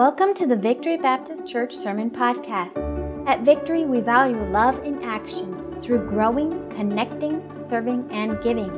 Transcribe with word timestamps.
Welcome 0.00 0.32
to 0.36 0.46
the 0.46 0.56
Victory 0.56 0.96
Baptist 0.96 1.46
Church 1.46 1.76
Sermon 1.76 2.08
Podcast. 2.08 3.28
At 3.28 3.42
Victory, 3.42 3.84
we 3.84 4.00
value 4.00 4.42
love 4.50 4.82
in 4.82 5.04
action 5.04 5.78
through 5.78 6.08
growing, 6.08 6.70
connecting, 6.70 7.42
serving, 7.60 8.08
and 8.10 8.42
giving. 8.42 8.72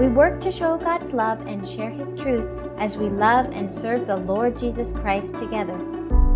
We 0.00 0.08
work 0.08 0.40
to 0.40 0.50
show 0.50 0.76
God's 0.76 1.12
love 1.12 1.46
and 1.46 1.64
share 1.64 1.90
His 1.90 2.12
truth 2.14 2.50
as 2.76 2.96
we 2.96 3.08
love 3.08 3.52
and 3.52 3.72
serve 3.72 4.08
the 4.08 4.16
Lord 4.16 4.58
Jesus 4.58 4.92
Christ 4.92 5.32
together. 5.36 5.78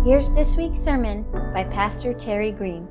Here's 0.05 0.29
this 0.29 0.55
week's 0.55 0.79
sermon 0.79 1.25
by 1.53 1.65
Pastor 1.65 2.13
Terry 2.13 2.53
Green. 2.53 2.87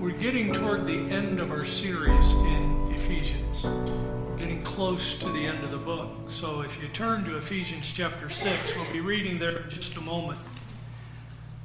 We're 0.00 0.10
getting 0.10 0.52
toward 0.52 0.86
the 0.86 0.98
end 1.10 1.40
of 1.40 1.50
our 1.50 1.64
series 1.64 2.30
in 2.30 2.94
Ephesians. 2.94 3.37
Close 4.78 5.18
to 5.18 5.28
the 5.32 5.44
end 5.44 5.64
of 5.64 5.72
the 5.72 5.76
book. 5.76 6.08
So 6.28 6.60
if 6.60 6.80
you 6.80 6.86
turn 6.86 7.24
to 7.24 7.36
Ephesians 7.36 7.90
chapter 7.92 8.30
6, 8.30 8.76
we'll 8.76 8.92
be 8.92 9.00
reading 9.00 9.36
there 9.36 9.62
in 9.62 9.70
just 9.70 9.96
a 9.96 10.00
moment. 10.00 10.38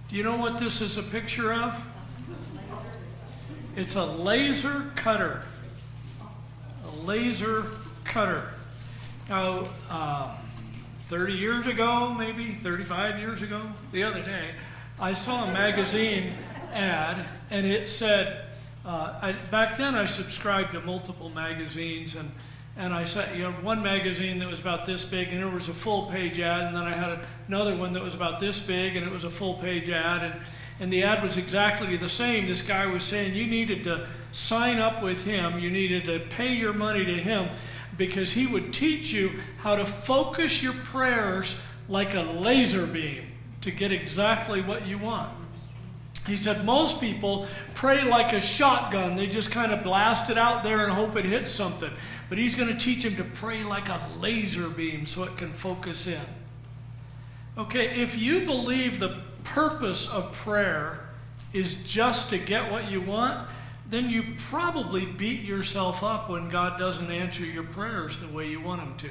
Do 0.10 0.16
you 0.16 0.24
know 0.24 0.36
what 0.36 0.58
this 0.58 0.82
is 0.82 0.98
a 0.98 1.04
picture 1.04 1.54
of? 1.54 1.80
It's 3.76 3.94
a 3.94 4.04
laser 4.04 4.92
cutter. 4.96 5.44
A 6.88 7.06
laser 7.06 7.68
cutter. 8.04 8.50
Now, 9.30 9.70
uh, 9.92 10.36
30 11.10 11.34
years 11.34 11.68
ago, 11.68 12.16
maybe 12.16 12.56
35 12.64 13.20
years 13.20 13.44
ago, 13.44 13.62
the 13.92 14.02
other 14.02 14.24
day, 14.24 14.56
I 15.00 15.14
saw 15.14 15.44
a 15.44 15.54
magazine 15.54 16.34
ad, 16.74 17.28
and 17.52 17.68
it 17.68 17.90
said, 17.90 18.48
uh, 18.84 19.20
I, 19.22 19.34
back 19.52 19.78
then 19.78 19.94
I 19.94 20.08
subscribed 20.08 20.72
to 20.72 20.82
multiple 20.82 21.30
magazines, 21.30 22.16
and, 22.16 22.32
and 22.76 22.94
I 22.94 23.06
said, 23.06 23.38
you 23.38 23.44
know, 23.44 23.52
one 23.52 23.84
magazine 23.84 24.40
that 24.40 24.50
was 24.50 24.60
about 24.60 24.86
this 24.86 25.06
big, 25.06 25.30
and 25.30 25.38
there 25.38 25.48
was 25.48 25.70
a 25.70 25.74
full 25.74 26.08
page 26.08 26.40
ad, 26.40 26.68
and 26.68 26.76
then 26.76 26.84
I 26.84 26.94
had 26.96 27.20
another 27.48 27.76
one 27.76 27.94
that 27.94 28.02
was 28.02 28.16
about 28.16 28.40
this 28.40 28.60
big, 28.60 28.96
and 28.96 29.06
it 29.06 29.12
was 29.12 29.26
a 29.26 29.30
full 29.30 29.56
page 29.56 29.90
ad, 29.90 30.24
and, 30.24 30.42
and 30.80 30.92
the 30.92 31.04
ad 31.04 31.22
was 31.22 31.38
exactly 31.38 31.96
the 31.98 32.10
same. 32.10 32.48
This 32.48 32.64
guy 32.64 32.88
was 32.88 33.04
saying 33.04 33.36
you 33.36 33.46
needed 33.46 33.84
to 33.84 34.08
sign 34.32 34.80
up 34.80 35.04
with 35.04 35.24
him, 35.24 35.60
you 35.60 35.70
needed 35.70 36.06
to 36.06 36.20
pay 36.36 36.56
your 36.56 36.74
money 36.74 37.06
to 37.06 37.14
him, 37.14 37.50
because 37.96 38.32
he 38.32 38.48
would 38.48 38.74
teach 38.74 39.12
you 39.12 39.40
how 39.60 39.76
to 39.76 39.86
focus 39.86 40.64
your 40.64 40.74
prayers 40.74 41.56
like 41.88 42.16
a 42.16 42.22
laser 42.22 42.88
beam 42.88 43.26
to 43.62 43.70
get 43.70 43.92
exactly 43.92 44.62
what 44.62 44.88
you 44.88 44.98
want. 44.98 45.43
He 46.26 46.38
said 46.38 46.64
most 46.64 47.02
people 47.02 47.48
pray 47.74 48.04
like 48.04 48.32
a 48.32 48.40
shotgun. 48.40 49.18
They 49.18 49.28
just 49.28 49.52
kind 49.52 49.74
of 49.74 49.84
blast 49.84 50.30
it 50.30 50.38
out 50.38 50.64
there 50.64 50.86
and 50.86 50.94
hope 50.94 51.16
it 51.18 51.26
hits 51.26 51.52
something. 51.52 51.92
But 52.30 52.38
he's 52.38 52.56
going 52.56 52.70
to 52.70 52.80
teach 52.80 53.04
them 53.04 53.16
to 53.18 53.24
pray 53.24 53.64
like 53.64 53.90
a 53.90 54.02
laser 54.20 54.70
beam 54.70 55.06
so 55.06 55.24
it 55.24 55.38
can 55.38 55.54
focus 55.54 56.08
in. 56.08 56.22
Okay, 57.58 58.02
if 58.02 58.18
you 58.18 58.46
believe 58.46 59.00
the 59.00 59.20
purpose 59.44 60.10
of 60.10 60.32
prayer 60.32 61.10
is 61.52 61.76
just 61.84 62.30
to 62.30 62.38
get 62.38 62.72
what 62.72 62.90
you 62.90 63.02
want, 63.02 63.48
then 63.90 64.10
you 64.10 64.24
probably 64.38 65.06
beat 65.06 65.42
yourself 65.42 66.04
up 66.04 66.30
when 66.30 66.50
God 66.50 66.80
doesn't 66.80 67.12
answer 67.12 67.44
your 67.46 67.64
prayers 67.64 68.18
the 68.18 68.28
way 68.30 68.48
you 68.48 68.60
want 68.62 68.82
Him 68.82 68.98
to. 68.98 69.10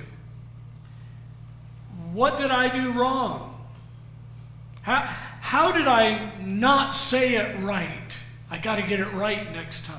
What 2.12 2.38
did 2.38 2.50
I 2.50 2.68
do 2.68 2.92
wrong? 2.92 3.64
How, 4.80 5.14
how 5.42 5.72
did 5.72 5.88
I 5.88 6.30
not 6.40 6.94
say 6.94 7.34
it 7.34 7.60
right? 7.62 8.16
I 8.48 8.58
got 8.58 8.76
to 8.76 8.82
get 8.82 9.00
it 9.00 9.12
right 9.12 9.52
next 9.52 9.84
time. 9.84 9.98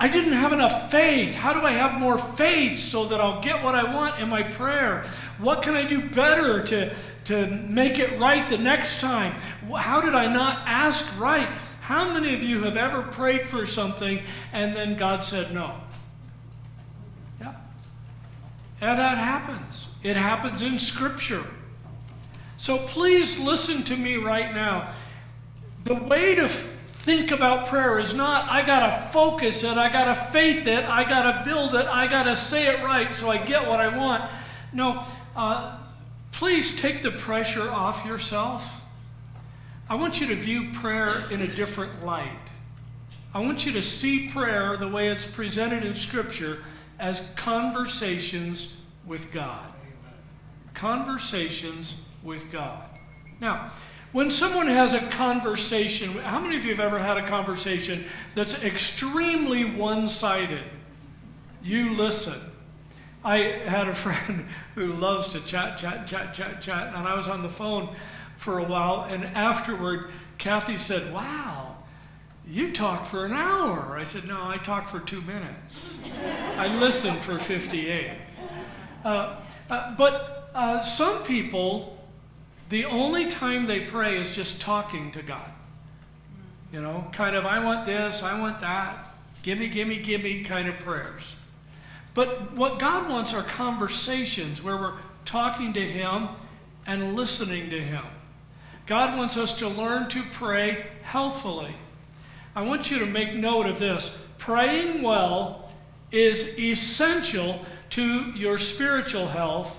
I 0.00 0.08
didn't 0.08 0.32
have 0.32 0.54
enough 0.54 0.90
faith. 0.90 1.34
How 1.34 1.52
do 1.52 1.60
I 1.60 1.72
have 1.72 2.00
more 2.00 2.16
faith 2.16 2.78
so 2.78 3.04
that 3.04 3.20
I'll 3.20 3.42
get 3.42 3.62
what 3.62 3.74
I 3.74 3.94
want 3.94 4.18
in 4.18 4.30
my 4.30 4.42
prayer? 4.42 5.04
What 5.36 5.60
can 5.60 5.74
I 5.74 5.84
do 5.84 6.08
better 6.08 6.64
to, 6.64 6.96
to 7.24 7.46
make 7.46 7.98
it 7.98 8.18
right 8.18 8.48
the 8.48 8.56
next 8.56 8.98
time? 8.98 9.34
How 9.76 10.00
did 10.00 10.14
I 10.14 10.32
not 10.32 10.66
ask 10.66 11.06
right? 11.20 11.48
How 11.82 12.10
many 12.10 12.34
of 12.34 12.42
you 12.42 12.62
have 12.62 12.78
ever 12.78 13.02
prayed 13.02 13.46
for 13.46 13.66
something 13.66 14.24
and 14.54 14.74
then 14.74 14.96
God 14.96 15.22
said 15.22 15.52
no? 15.52 15.78
Yeah. 17.42 17.54
And 18.80 18.98
that 18.98 19.18
happens. 19.18 19.86
It 20.02 20.16
happens 20.16 20.62
in 20.62 20.78
Scripture. 20.78 21.44
So 22.58 22.76
please 22.76 23.38
listen 23.38 23.84
to 23.84 23.96
me 23.96 24.16
right 24.16 24.52
now. 24.52 24.92
The 25.84 25.94
way 25.94 26.34
to 26.34 26.48
think 26.48 27.30
about 27.30 27.68
prayer 27.68 28.00
is 28.00 28.12
not, 28.12 28.50
I 28.50 28.66
got 28.66 28.80
to 28.80 29.08
focus 29.10 29.62
it, 29.62 29.78
I 29.78 29.90
got 29.90 30.12
to 30.12 30.14
faith 30.14 30.66
it, 30.66 30.84
I 30.84 31.08
got 31.08 31.22
to 31.22 31.48
build 31.48 31.76
it, 31.76 31.86
I 31.86 32.08
got 32.08 32.24
to 32.24 32.34
say 32.34 32.66
it 32.66 32.84
right 32.84 33.14
so 33.14 33.30
I 33.30 33.38
get 33.38 33.66
what 33.66 33.78
I 33.80 33.96
want. 33.96 34.28
No, 34.72 35.04
uh, 35.36 35.78
please 36.32 36.78
take 36.78 37.00
the 37.00 37.12
pressure 37.12 37.70
off 37.70 38.04
yourself. 38.04 38.68
I 39.88 39.94
want 39.94 40.20
you 40.20 40.26
to 40.26 40.34
view 40.34 40.70
prayer 40.72 41.24
in 41.30 41.40
a 41.42 41.46
different 41.46 42.04
light. 42.04 42.32
I 43.32 43.38
want 43.38 43.64
you 43.64 43.72
to 43.72 43.82
see 43.84 44.28
prayer 44.28 44.76
the 44.76 44.88
way 44.88 45.08
it's 45.08 45.26
presented 45.26 45.84
in 45.84 45.94
Scripture 45.94 46.64
as 46.98 47.30
conversations 47.36 48.74
with 49.06 49.32
God. 49.32 49.64
Conversations 50.74 52.02
with 52.28 52.52
God. 52.52 52.84
Now, 53.40 53.72
when 54.12 54.30
someone 54.30 54.68
has 54.68 54.94
a 54.94 55.00
conversation, 55.08 56.12
how 56.18 56.38
many 56.38 56.56
of 56.56 56.64
you 56.64 56.70
have 56.70 56.80
ever 56.80 56.98
had 56.98 57.16
a 57.16 57.26
conversation 57.26 58.04
that's 58.34 58.62
extremely 58.62 59.64
one 59.64 60.08
sided? 60.08 60.64
You 61.62 61.94
listen. 61.94 62.40
I 63.24 63.38
had 63.38 63.88
a 63.88 63.94
friend 64.04 64.46
who 64.74 64.92
loves 64.92 65.28
to 65.30 65.40
chat, 65.40 65.78
chat, 65.78 66.06
chat, 66.06 66.34
chat, 66.34 66.62
chat, 66.62 66.94
and 66.94 67.08
I 67.08 67.16
was 67.16 67.28
on 67.28 67.42
the 67.42 67.48
phone 67.48 67.96
for 68.36 68.58
a 68.58 68.64
while, 68.64 69.02
and 69.10 69.24
afterward, 69.24 70.10
Kathy 70.36 70.78
said, 70.78 71.12
Wow, 71.12 71.76
you 72.46 72.72
talk 72.72 73.04
for 73.04 73.26
an 73.26 73.32
hour. 73.32 73.98
I 73.98 74.04
said, 74.04 74.26
No, 74.26 74.40
I 74.42 74.58
talk 74.58 74.88
for 74.88 75.00
two 75.00 75.20
minutes. 75.22 75.80
I 76.56 76.68
listened 76.78 77.18
for 77.18 77.38
58. 77.38 78.12
Uh, 79.04 79.40
uh, 79.68 79.94
but 79.96 80.50
uh, 80.54 80.80
some 80.82 81.22
people 81.24 81.97
the 82.68 82.84
only 82.84 83.26
time 83.28 83.66
they 83.66 83.80
pray 83.80 84.20
is 84.20 84.34
just 84.34 84.60
talking 84.60 85.10
to 85.12 85.22
God. 85.22 85.50
You 86.72 86.82
know, 86.82 87.08
kind 87.12 87.34
of, 87.34 87.46
I 87.46 87.64
want 87.64 87.86
this, 87.86 88.22
I 88.22 88.38
want 88.38 88.60
that, 88.60 89.10
gimme, 89.42 89.68
gimme, 89.68 89.96
gimme 89.96 90.44
kind 90.44 90.68
of 90.68 90.78
prayers. 90.80 91.22
But 92.12 92.52
what 92.54 92.78
God 92.78 93.08
wants 93.08 93.32
are 93.32 93.42
conversations 93.42 94.62
where 94.62 94.76
we're 94.76 94.98
talking 95.24 95.72
to 95.74 95.80
Him 95.80 96.28
and 96.86 97.14
listening 97.14 97.70
to 97.70 97.80
Him. 97.80 98.04
God 98.86 99.16
wants 99.16 99.36
us 99.36 99.58
to 99.58 99.68
learn 99.68 100.08
to 100.10 100.22
pray 100.32 100.86
healthfully. 101.02 101.74
I 102.54 102.62
want 102.62 102.90
you 102.90 102.98
to 102.98 103.06
make 103.06 103.34
note 103.34 103.66
of 103.66 103.78
this. 103.78 104.16
Praying 104.38 105.02
well 105.02 105.70
is 106.10 106.58
essential 106.58 107.64
to 107.90 108.32
your 108.32 108.58
spiritual 108.58 109.28
health 109.28 109.78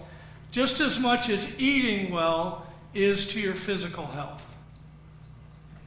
just 0.52 0.80
as 0.80 1.00
much 1.00 1.30
as 1.30 1.60
eating 1.60 2.12
well 2.12 2.66
is 2.94 3.28
to 3.30 3.40
your 3.40 3.56
physical 3.56 4.06
health. 4.06 4.46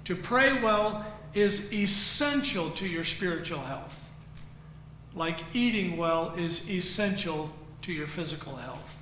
To 0.05 0.17
pray 0.17 0.61
well 0.61 1.05
is 1.35 1.73
essential 1.73 2.71
to 2.73 2.87
your 2.87 3.05
spiritual 3.05 3.61
health, 3.61 4.11
like 5.15 5.39
eating 5.53 5.97
well 5.97 6.35
is 6.37 6.69
essential 6.69 7.51
to 7.83 7.93
your 7.93 8.07
physical 8.07 8.57
health. 8.57 8.99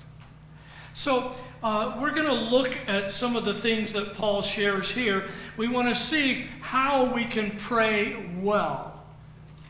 So, 0.94 1.34
uh, 1.62 1.99
we're 2.00 2.15
going 2.15 2.27
to 2.27 2.33
look 2.33 2.77
at 2.88 3.12
some 3.12 3.37
of 3.37 3.44
the 3.44 3.55
things 3.55 3.93
that 3.93 4.15
Paul 4.15 4.43
shares 4.43 4.91
here. 4.91 5.28
We 5.56 5.69
want 5.69 5.88
to 5.88 5.94
see 5.94 6.47
how 6.61 7.15
we 7.15 7.25
can 7.25 7.50
pray 7.59 8.27
well. 8.41 9.03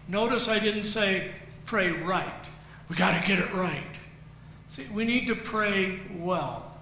Notice 0.09 0.49
I 0.49 0.59
didn't 0.59 0.85
say 0.85 1.33
pray 1.67 1.91
right. 1.91 2.47
We 2.89 2.97
got 2.97 3.21
to 3.21 3.27
get 3.27 3.39
it 3.39 3.53
right. 3.53 3.85
See, 4.71 4.87
we 4.93 5.05
need 5.05 5.27
to 5.27 5.35
pray 5.35 6.01
well. 6.17 6.73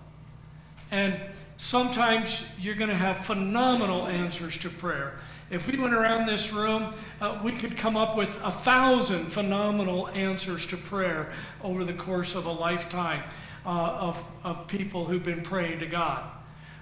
And 0.91 1.19
sometimes 1.59 2.45
you're 2.59 2.75
going 2.75 2.89
to 2.89 2.97
have 2.97 3.27
phenomenal 3.27 4.07
answers 4.07 4.57
to 4.59 4.71
prayer. 4.71 5.19
If 5.51 5.67
we 5.67 5.79
went 5.79 5.93
around 5.93 6.27
this 6.27 6.53
room, 6.53 6.95
uh, 7.21 7.41
we 7.45 7.53
could 7.53 7.77
come 7.77 7.97
up 7.97 8.17
with 8.17 8.31
a 8.43 8.51
thousand 8.51 9.27
phenomenal 9.27 10.09
answers 10.09 10.67
to 10.67 10.77
prayer 10.77 11.33
over 11.63 11.85
the 11.85 11.93
course 11.93 12.35
of 12.35 12.47
a 12.47 12.53
lifetime 12.53 13.23
uh, 13.67 13.69
of, 13.69 14.25
of 14.45 14.67
people 14.69 15.05
who've 15.05 15.25
been 15.25 15.43
praying 15.43 15.81
to 15.81 15.87
God. 15.87 16.31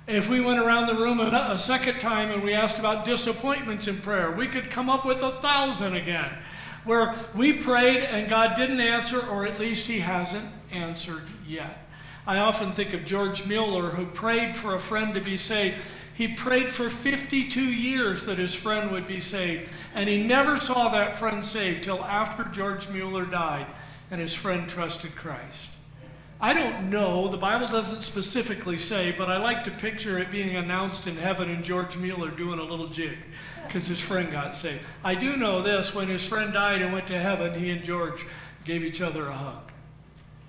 If 0.07 0.29
we 0.29 0.41
went 0.41 0.61
around 0.61 0.87
the 0.87 0.95
room 0.95 1.19
a, 1.19 1.49
a 1.51 1.57
second 1.57 1.99
time 1.99 2.31
and 2.31 2.43
we 2.43 2.55
asked 2.55 2.79
about 2.79 3.05
disappointments 3.05 3.89
in 3.89 3.97
prayer, 4.01 4.31
we 4.31 4.47
could 4.47 4.71
come 4.71 4.89
up 4.89 5.05
with 5.05 5.23
a 5.23 5.41
thousand 5.41 5.97
again 5.97 6.31
where 6.85 7.15
we 7.35 7.55
prayed 7.55 8.05
and 8.05 8.29
God 8.29 8.57
didn't 8.57 8.81
answer, 8.81 9.21
or 9.27 9.45
at 9.47 9.59
least 9.59 9.87
He 9.87 9.99
hasn't 9.99 10.49
answered 10.71 11.25
yet. 11.47 11.86
I 12.27 12.39
often 12.39 12.73
think 12.73 12.93
of 12.93 13.05
George 13.05 13.47
Mueller, 13.47 13.91
who 13.91 14.07
prayed 14.07 14.57
for 14.57 14.75
a 14.75 14.81
friend 14.81 15.15
to 15.15 15.21
be 15.21 15.37
saved. 15.37 15.77
He 16.15 16.29
prayed 16.29 16.71
for 16.71 16.91
52 16.91 17.61
years 17.61 18.25
that 18.25 18.39
his 18.39 18.55
friend 18.55 18.91
would 18.91 19.07
be 19.07 19.21
saved, 19.21 19.69
and 19.95 20.09
he 20.09 20.23
never 20.25 20.59
saw 20.59 20.89
that 20.89 21.17
friend 21.17 21.45
saved 21.45 21.85
till 21.85 22.03
after 22.03 22.45
George 22.45 22.89
Mueller 22.89 23.27
died 23.27 23.67
and 24.11 24.21
his 24.21 24.35
friend 24.35 24.69
trusted 24.69 25.15
Christ. 25.15 25.71
I 26.41 26.53
don't 26.53 26.91
know, 26.91 27.29
the 27.29 27.37
Bible 27.37 27.67
doesn't 27.67 28.03
specifically 28.03 28.77
say, 28.77 29.15
but 29.17 29.31
I 29.31 29.39
like 29.39 29.65
to 29.65 29.71
picture 29.71 30.19
it 30.19 30.31
being 30.31 30.57
announced 30.57 31.07
in 31.07 31.17
heaven 31.17 31.49
and 31.49 31.65
George 31.65 31.97
Mueller 31.97 32.31
doing 32.31 32.59
a 32.59 32.65
little 32.65 32.89
jig 32.89 33.17
because 33.67 33.87
his 33.87 34.01
friend 34.01 34.31
got 34.31 34.57
saved. 34.57 34.83
I 35.03 35.15
do 35.15 35.37
know 35.37 35.63
this 35.63 35.95
when 35.95 36.09
his 36.09 36.27
friend 36.27 36.53
died 36.53 36.83
and 36.83 36.93
went 36.93 37.07
to 37.07 37.19
heaven, 37.19 37.59
he 37.59 37.71
and 37.71 37.85
George 37.85 38.27
gave 38.65 38.85
each 38.85 39.01
other 39.01 39.29
a 39.29 39.33
hug. 39.35 39.66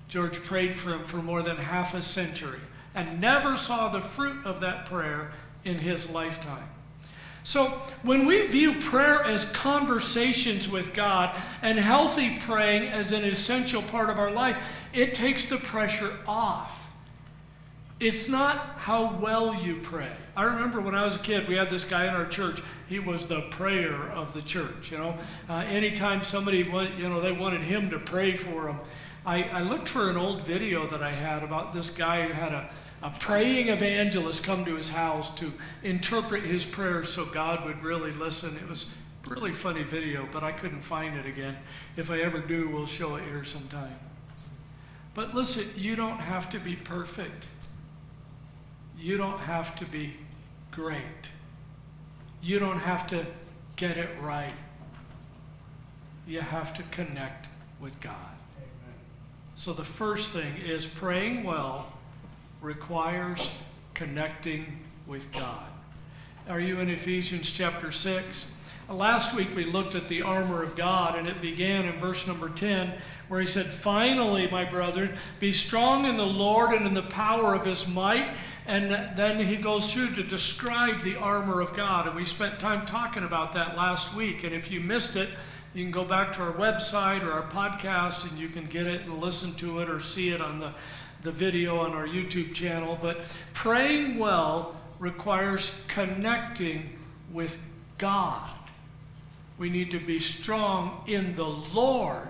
George 0.08 0.42
prayed 0.42 0.74
for 0.74 0.90
him 0.90 1.04
for 1.04 1.18
more 1.18 1.42
than 1.42 1.56
half 1.56 1.94
a 1.94 2.02
century 2.02 2.60
and 2.94 3.20
never 3.20 3.56
saw 3.56 3.88
the 3.88 4.00
fruit 4.00 4.44
of 4.44 4.60
that 4.60 4.86
prayer 4.86 5.30
in 5.64 5.78
his 5.78 6.10
lifetime. 6.10 6.68
So, 7.44 7.68
when 8.02 8.26
we 8.26 8.46
view 8.46 8.78
prayer 8.78 9.22
as 9.22 9.46
conversations 9.52 10.68
with 10.68 10.92
God 10.92 11.34
and 11.62 11.78
healthy 11.78 12.36
praying 12.40 12.90
as 12.90 13.12
an 13.12 13.24
essential 13.24 13.80
part 13.80 14.10
of 14.10 14.18
our 14.18 14.30
life, 14.30 14.58
it 14.92 15.14
takes 15.14 15.48
the 15.48 15.56
pressure 15.56 16.12
off. 16.26 16.84
It's 18.00 18.28
not 18.28 18.58
how 18.76 19.16
well 19.16 19.54
you 19.54 19.76
pray. 19.82 20.10
I 20.36 20.44
remember 20.44 20.80
when 20.80 20.94
I 20.94 21.04
was 21.04 21.16
a 21.16 21.20
kid, 21.20 21.48
we 21.48 21.56
had 21.56 21.70
this 21.70 21.84
guy 21.84 22.06
in 22.06 22.10
our 22.10 22.26
church. 22.26 22.62
He 22.88 23.00
was 23.00 23.26
the 23.26 23.40
prayer 23.50 24.10
of 24.12 24.34
the 24.34 24.42
church. 24.42 24.92
You 24.92 24.98
know, 24.98 25.14
uh, 25.48 25.64
anytime 25.68 26.22
somebody, 26.22 26.68
went, 26.68 26.96
you 26.96 27.08
know, 27.08 27.20
they 27.20 27.32
wanted 27.32 27.62
him 27.62 27.90
to 27.90 27.98
pray 27.98 28.36
for 28.36 28.66
them. 28.66 28.78
I, 29.26 29.44
I 29.44 29.62
looked 29.62 29.88
for 29.88 30.10
an 30.10 30.16
old 30.16 30.46
video 30.46 30.86
that 30.88 31.02
I 31.02 31.12
had 31.12 31.42
about 31.42 31.72
this 31.72 31.90
guy 31.90 32.26
who 32.26 32.32
had 32.32 32.52
a 32.52 32.70
a 33.02 33.10
praying 33.10 33.68
evangelist 33.68 34.42
come 34.42 34.64
to 34.64 34.74
his 34.74 34.88
house 34.88 35.32
to 35.36 35.52
interpret 35.82 36.42
his 36.42 36.64
prayers 36.64 37.08
so 37.08 37.24
God 37.24 37.64
would 37.64 37.82
really 37.82 38.12
listen. 38.12 38.56
It 38.56 38.68
was 38.68 38.86
a 39.24 39.30
really 39.30 39.52
funny 39.52 39.84
video, 39.84 40.28
but 40.32 40.42
I 40.42 40.50
couldn't 40.50 40.82
find 40.82 41.16
it 41.16 41.24
again. 41.24 41.56
If 41.96 42.10
I 42.10 42.18
ever 42.20 42.40
do, 42.40 42.68
we'll 42.68 42.86
show 42.86 43.14
it 43.16 43.24
here 43.24 43.44
sometime. 43.44 43.96
But 45.14 45.34
listen, 45.34 45.68
you 45.76 45.94
don't 45.94 46.18
have 46.18 46.50
to 46.50 46.58
be 46.58 46.74
perfect. 46.74 47.46
You 48.98 49.16
don't 49.16 49.38
have 49.38 49.78
to 49.78 49.84
be 49.84 50.16
great. 50.72 50.98
You 52.42 52.58
don't 52.58 52.80
have 52.80 53.06
to 53.08 53.26
get 53.76 53.96
it 53.96 54.10
right. 54.20 54.52
You 56.26 56.40
have 56.40 56.74
to 56.74 56.82
connect 56.90 57.46
with 57.80 58.00
God. 58.00 58.37
So 59.58 59.72
the 59.72 59.82
first 59.82 60.30
thing 60.30 60.56
is 60.64 60.86
praying 60.86 61.42
well 61.42 61.92
requires 62.60 63.50
connecting 63.92 64.78
with 65.04 65.32
God. 65.32 65.66
Are 66.48 66.60
you 66.60 66.78
in 66.78 66.88
Ephesians 66.88 67.50
chapter 67.50 67.90
6? 67.90 68.44
Uh, 68.88 68.94
last 68.94 69.34
week 69.34 69.56
we 69.56 69.64
looked 69.64 69.96
at 69.96 70.06
the 70.06 70.22
armor 70.22 70.62
of 70.62 70.76
God, 70.76 71.18
and 71.18 71.26
it 71.26 71.42
began 71.42 71.86
in 71.86 71.98
verse 71.98 72.24
number 72.24 72.48
10, 72.48 72.92
where 73.26 73.40
he 73.40 73.48
said, 73.48 73.66
Finally, 73.66 74.48
my 74.48 74.64
brethren, 74.64 75.18
be 75.40 75.50
strong 75.50 76.04
in 76.04 76.16
the 76.16 76.24
Lord 76.24 76.70
and 76.70 76.86
in 76.86 76.94
the 76.94 77.02
power 77.02 77.52
of 77.52 77.66
his 77.66 77.88
might. 77.88 78.36
And 78.64 78.92
then 79.18 79.44
he 79.44 79.56
goes 79.56 79.92
through 79.92 80.14
to 80.14 80.22
describe 80.22 81.02
the 81.02 81.16
armor 81.16 81.60
of 81.60 81.74
God. 81.74 82.06
And 82.06 82.14
we 82.14 82.24
spent 82.24 82.60
time 82.60 82.86
talking 82.86 83.24
about 83.24 83.54
that 83.54 83.76
last 83.76 84.14
week. 84.14 84.44
And 84.44 84.54
if 84.54 84.70
you 84.70 84.78
missed 84.78 85.16
it, 85.16 85.30
you 85.78 85.84
can 85.84 85.92
go 85.92 86.04
back 86.04 86.32
to 86.32 86.42
our 86.42 86.52
website 86.52 87.22
or 87.22 87.30
our 87.30 87.48
podcast 87.50 88.28
and 88.28 88.36
you 88.36 88.48
can 88.48 88.66
get 88.66 88.86
it 88.86 89.02
and 89.02 89.20
listen 89.20 89.54
to 89.54 89.78
it 89.78 89.88
or 89.88 90.00
see 90.00 90.30
it 90.30 90.40
on 90.40 90.58
the 90.58 90.72
the 91.22 91.32
video 91.32 91.78
on 91.78 91.92
our 91.92 92.06
YouTube 92.06 92.54
channel. 92.54 92.98
But 93.00 93.22
praying 93.54 94.18
well 94.18 94.76
requires 94.98 95.72
connecting 95.88 96.98
with 97.32 97.58
God. 97.98 98.50
We 99.58 99.70
need 99.70 99.90
to 99.92 100.00
be 100.00 100.20
strong 100.20 101.02
in 101.06 101.34
the 101.34 101.46
Lord 101.46 102.28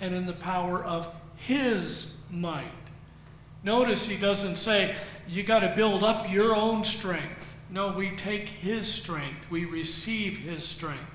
and 0.00 0.14
in 0.14 0.26
the 0.26 0.32
power 0.32 0.82
of 0.82 1.08
His 1.36 2.12
might. 2.30 2.72
Notice 3.62 4.06
he 4.06 4.16
doesn't 4.16 4.56
say, 4.56 4.96
you 5.28 5.42
got 5.42 5.60
to 5.60 5.72
build 5.74 6.02
up 6.04 6.30
your 6.30 6.54
own 6.54 6.84
strength. 6.84 7.54
No, 7.70 7.92
we 7.92 8.10
take 8.16 8.48
His 8.48 8.86
strength, 8.86 9.50
we 9.50 9.64
receive 9.64 10.38
His 10.38 10.64
strength. 10.64 11.10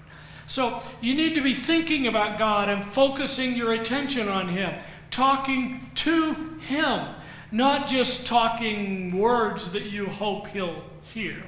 So 0.48 0.81
you 1.01 1.16
need 1.16 1.36
to 1.36 1.42
be 1.42 1.54
thinking 1.54 2.07
about 2.07 2.38
God 2.38 2.69
and 2.69 2.86
focusing 2.86 3.56
your 3.56 3.74
attention 3.74 4.28
on 4.28 4.50
Him 4.50 4.74
talking 5.13 5.92
to 5.94 6.34
Him, 6.68 7.07
not 7.51 7.88
just 7.88 8.25
talking 8.25 9.16
words 9.16 9.72
that 9.72 9.84
you 9.84 10.07
hope 10.07 10.48
He'll 10.48 10.84
hear. 11.13 11.44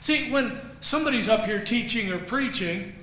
See, 0.00 0.30
when 0.30 0.58
somebody's 0.80 1.28
up 1.28 1.44
here 1.44 1.62
teaching 1.62 2.10
or 2.10 2.18
preaching, 2.18 2.94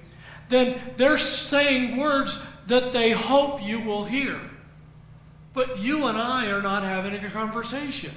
then 0.50 0.82
they're 0.98 1.18
saying 1.20 1.98
words 1.98 2.44
that 2.68 2.92
they 2.92 3.12
hope 3.12 3.62
you 3.62 3.80
will 3.80 4.06
hear. 4.06 4.40
But 5.54 5.80
you 5.80 6.08
and 6.08 6.18
I 6.18 6.48
are 6.48 6.62
not 6.62 6.84
having 6.84 7.14
a 7.14 7.30
conversation. 7.30 8.12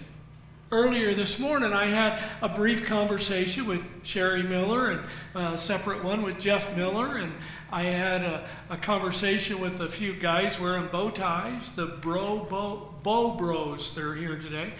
Earlier 0.75 1.15
this 1.15 1.39
morning, 1.39 1.73
I 1.73 1.85
had 1.85 2.21
a 2.43 2.49
brief 2.49 2.85
conversation 2.85 3.65
with 3.65 3.87
Sherry 4.03 4.43
Miller 4.43 4.91
and 4.91 5.03
a 5.37 5.57
separate 5.57 6.03
one 6.03 6.23
with 6.23 6.41
Jeff 6.41 6.77
Miller, 6.77 7.19
and 7.19 7.33
I 7.71 7.85
had 7.85 8.23
a, 8.23 8.49
a 8.69 8.77
conversation 8.77 9.61
with 9.61 9.81
a 9.81 9.89
few 9.89 10.15
guys 10.15 10.59
wearing 10.59 10.89
bow 10.89 11.11
ties, 11.11 11.71
the 11.77 11.87
bro 11.87 12.41
bow, 12.51 12.93
bow 13.05 13.37
bros. 13.37 13.95
They're 13.95 14.17
here 14.17 14.37
today. 14.37 14.73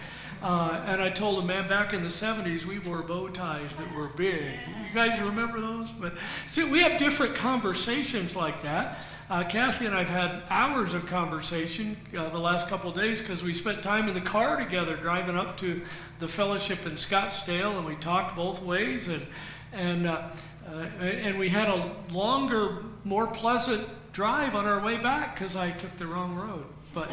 Uh, 0.43 0.83
and 0.85 1.01
I 1.01 1.09
told 1.09 1.37
them, 1.37 1.47
man, 1.47 1.69
back 1.69 1.93
in 1.93 2.03
the 2.03 2.09
70s, 2.09 2.65
we 2.65 2.77
wore 2.79 3.01
bow 3.01 3.29
ties 3.29 3.73
that 3.77 3.95
were 3.95 4.09
big. 4.09 4.59
You 4.67 4.93
guys 4.93 5.17
remember 5.21 5.61
those? 5.61 5.87
But 5.91 6.15
see, 6.51 6.65
we 6.65 6.81
have 6.81 6.99
different 6.99 7.35
conversations 7.35 8.35
like 8.35 8.61
that. 8.63 8.97
Uh, 9.27 9.43
Kathy 9.43 9.87
and 9.87 9.95
I 9.95 10.03
have 10.03 10.09
had 10.09 10.43
hours 10.51 10.93
of 10.93 11.07
conversation 11.07 11.97
uh, 12.15 12.29
the 12.29 12.37
last 12.37 12.67
couple 12.67 12.91
of 12.91 12.95
days 12.95 13.21
because 13.21 13.41
we 13.41 13.53
spent 13.53 13.81
time 13.81 14.07
in 14.07 14.13
the 14.13 14.21
car 14.21 14.55
together 14.55 14.95
driving 14.95 15.35
up 15.35 15.57
to 15.57 15.81
the 16.19 16.27
fellowship 16.27 16.85
in 16.85 16.91
Scottsdale, 16.91 17.75
and 17.75 17.87
we 17.87 17.95
talked 17.95 18.35
both 18.35 18.61
ways. 18.61 19.07
And, 19.07 19.25
and 19.73 20.05
uh, 20.05 20.29
uh, 20.67 20.73
and 20.73 21.39
we 21.39 21.49
had 21.49 21.67
a 21.67 21.91
longer, 22.11 22.83
more 23.03 23.25
pleasant 23.25 23.87
drive 24.13 24.55
on 24.55 24.65
our 24.65 24.79
way 24.79 24.97
back 24.97 25.33
because 25.33 25.55
I 25.55 25.71
took 25.71 25.95
the 25.97 26.05
wrong 26.05 26.35
road. 26.35 26.65
But, 26.93 27.09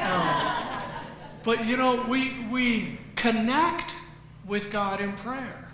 um, 0.00 0.82
but 1.44 1.66
you 1.66 1.78
know, 1.78 2.04
we, 2.06 2.46
we 2.50 2.98
connect 3.16 3.94
with 4.46 4.70
God 4.70 5.00
in 5.00 5.14
prayer. 5.14 5.68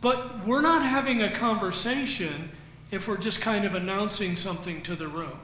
But 0.00 0.46
we're 0.46 0.60
not 0.60 0.82
having 0.82 1.22
a 1.22 1.30
conversation 1.32 2.50
if 2.90 3.08
we're 3.08 3.16
just 3.16 3.40
kind 3.40 3.64
of 3.64 3.74
announcing 3.74 4.36
something 4.36 4.82
to 4.82 4.94
the 4.94 5.08
room. 5.08 5.38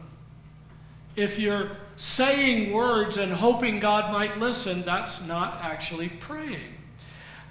If 1.16 1.38
you're 1.38 1.76
saying 1.96 2.72
words 2.72 3.16
and 3.16 3.32
hoping 3.32 3.80
God 3.80 4.12
might 4.12 4.38
listen, 4.38 4.82
that's 4.82 5.20
not 5.22 5.60
actually 5.60 6.08
praying. 6.08 6.74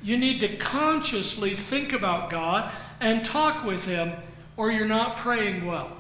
You 0.02 0.18
need 0.18 0.40
to 0.40 0.58
consciously 0.58 1.54
think 1.54 1.94
about 1.94 2.32
God 2.32 2.72
and 3.00 3.24
talk 3.24 3.64
with 3.64 3.86
Him, 3.86 4.14
or 4.58 4.72
you're 4.72 4.88
not 4.88 5.18
praying 5.18 5.66
well. 5.66 5.96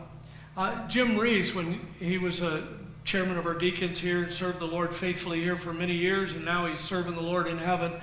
Uh, 0.57 0.87
Jim 0.87 1.17
Rees, 1.17 1.53
when 1.53 1.79
he 1.99 2.17
was 2.17 2.41
a 2.41 2.67
chairman 3.03 3.37
of 3.37 3.45
our 3.45 3.53
deacons 3.53 3.99
here 3.99 4.23
and 4.23 4.33
served 4.33 4.59
the 4.59 4.65
Lord 4.65 4.93
faithfully 4.93 5.41
here 5.41 5.55
for 5.55 5.73
many 5.73 5.95
years, 5.95 6.33
and 6.33 6.43
now 6.43 6.65
he's 6.65 6.79
serving 6.79 7.15
the 7.15 7.21
Lord 7.21 7.47
in 7.47 7.57
heaven. 7.57 7.93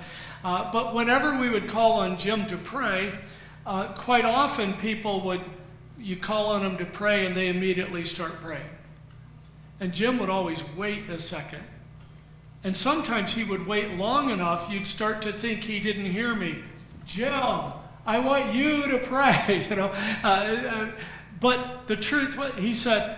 Uh, 0.43 0.71
but 0.71 0.95
whenever 0.95 1.37
we 1.37 1.49
would 1.49 1.67
call 1.67 1.93
on 1.93 2.17
Jim 2.17 2.47
to 2.47 2.57
pray, 2.57 3.13
uh, 3.65 3.93
quite 3.93 4.25
often 4.25 4.73
people 4.73 5.21
would, 5.21 5.41
you 5.99 6.15
call 6.17 6.47
on 6.47 6.63
them 6.63 6.77
to 6.77 6.85
pray 6.85 7.25
and 7.25 7.35
they 7.35 7.47
immediately 7.47 8.05
start 8.05 8.41
praying. 8.41 8.69
And 9.79 9.93
Jim 9.93 10.19
would 10.19 10.29
always 10.29 10.63
wait 10.75 11.09
a 11.09 11.19
second 11.19 11.63
and 12.63 12.75
sometimes 12.75 13.33
he 13.33 13.43
would 13.43 13.65
wait 13.65 13.93
long 13.93 14.29
enough, 14.29 14.69
you'd 14.69 14.87
start 14.87 15.21
to 15.21 15.31
think 15.31 15.63
he 15.63 15.79
didn't 15.79 16.11
hear 16.11 16.35
me. 16.35 16.59
Jim, 17.05 17.33
I 18.05 18.19
want 18.19 18.53
you 18.53 18.87
to 18.89 18.99
pray, 18.99 19.65
you 19.69 19.75
know. 19.75 19.93
Uh, 20.23 20.27
uh, 20.27 20.91
but 21.39 21.87
the 21.87 21.95
truth, 21.95 22.37
he 22.57 22.73
said, 22.73 23.17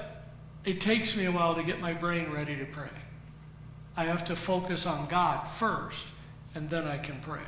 it 0.63 0.79
takes 0.79 1.17
me 1.17 1.25
a 1.25 1.31
while 1.31 1.55
to 1.55 1.63
get 1.63 1.79
my 1.79 1.93
brain 1.93 2.31
ready 2.31 2.55
to 2.55 2.65
pray. 2.65 2.89
I 3.97 4.05
have 4.05 4.25
to 4.25 4.35
focus 4.35 4.85
on 4.85 5.07
God 5.07 5.47
first, 5.47 6.05
and 6.53 6.69
then 6.69 6.87
I 6.87 6.99
can 6.99 7.19
pray. 7.21 7.41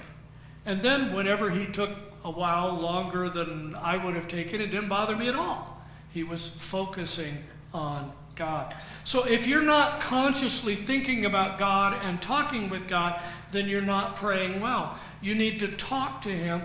And 0.66 0.82
then, 0.82 1.14
whenever 1.14 1.52
he 1.52 1.68
took 1.68 1.92
a 2.24 2.32
while 2.32 2.74
longer 2.74 3.30
than 3.30 3.76
I 3.76 4.04
would 4.04 4.16
have 4.16 4.28
taken, 4.28 4.62
it 4.62 4.68
didn't 4.68 4.90
bother 4.90 5.16
me 5.16 5.28
at 5.28 5.36
all. 5.36 5.82
He 6.12 6.24
was 6.24 6.48
focusing 6.48 7.38
on 7.74 8.12
God. 8.36 8.76
So 9.04 9.26
if 9.28 9.46
you're 9.48 9.62
not 9.62 10.02
consciously 10.02 10.76
thinking 10.76 11.26
about 11.26 11.60
God 11.60 12.00
and 12.04 12.22
talking 12.22 12.70
with 12.70 12.88
God, 12.88 13.22
then 13.52 13.68
you're 13.68 13.82
not 13.82 14.16
praying 14.16 14.60
well. 14.60 14.98
You 15.22 15.36
need 15.36 15.60
to 15.60 15.68
talk 15.68 16.22
to 16.24 16.30
Him 16.30 16.62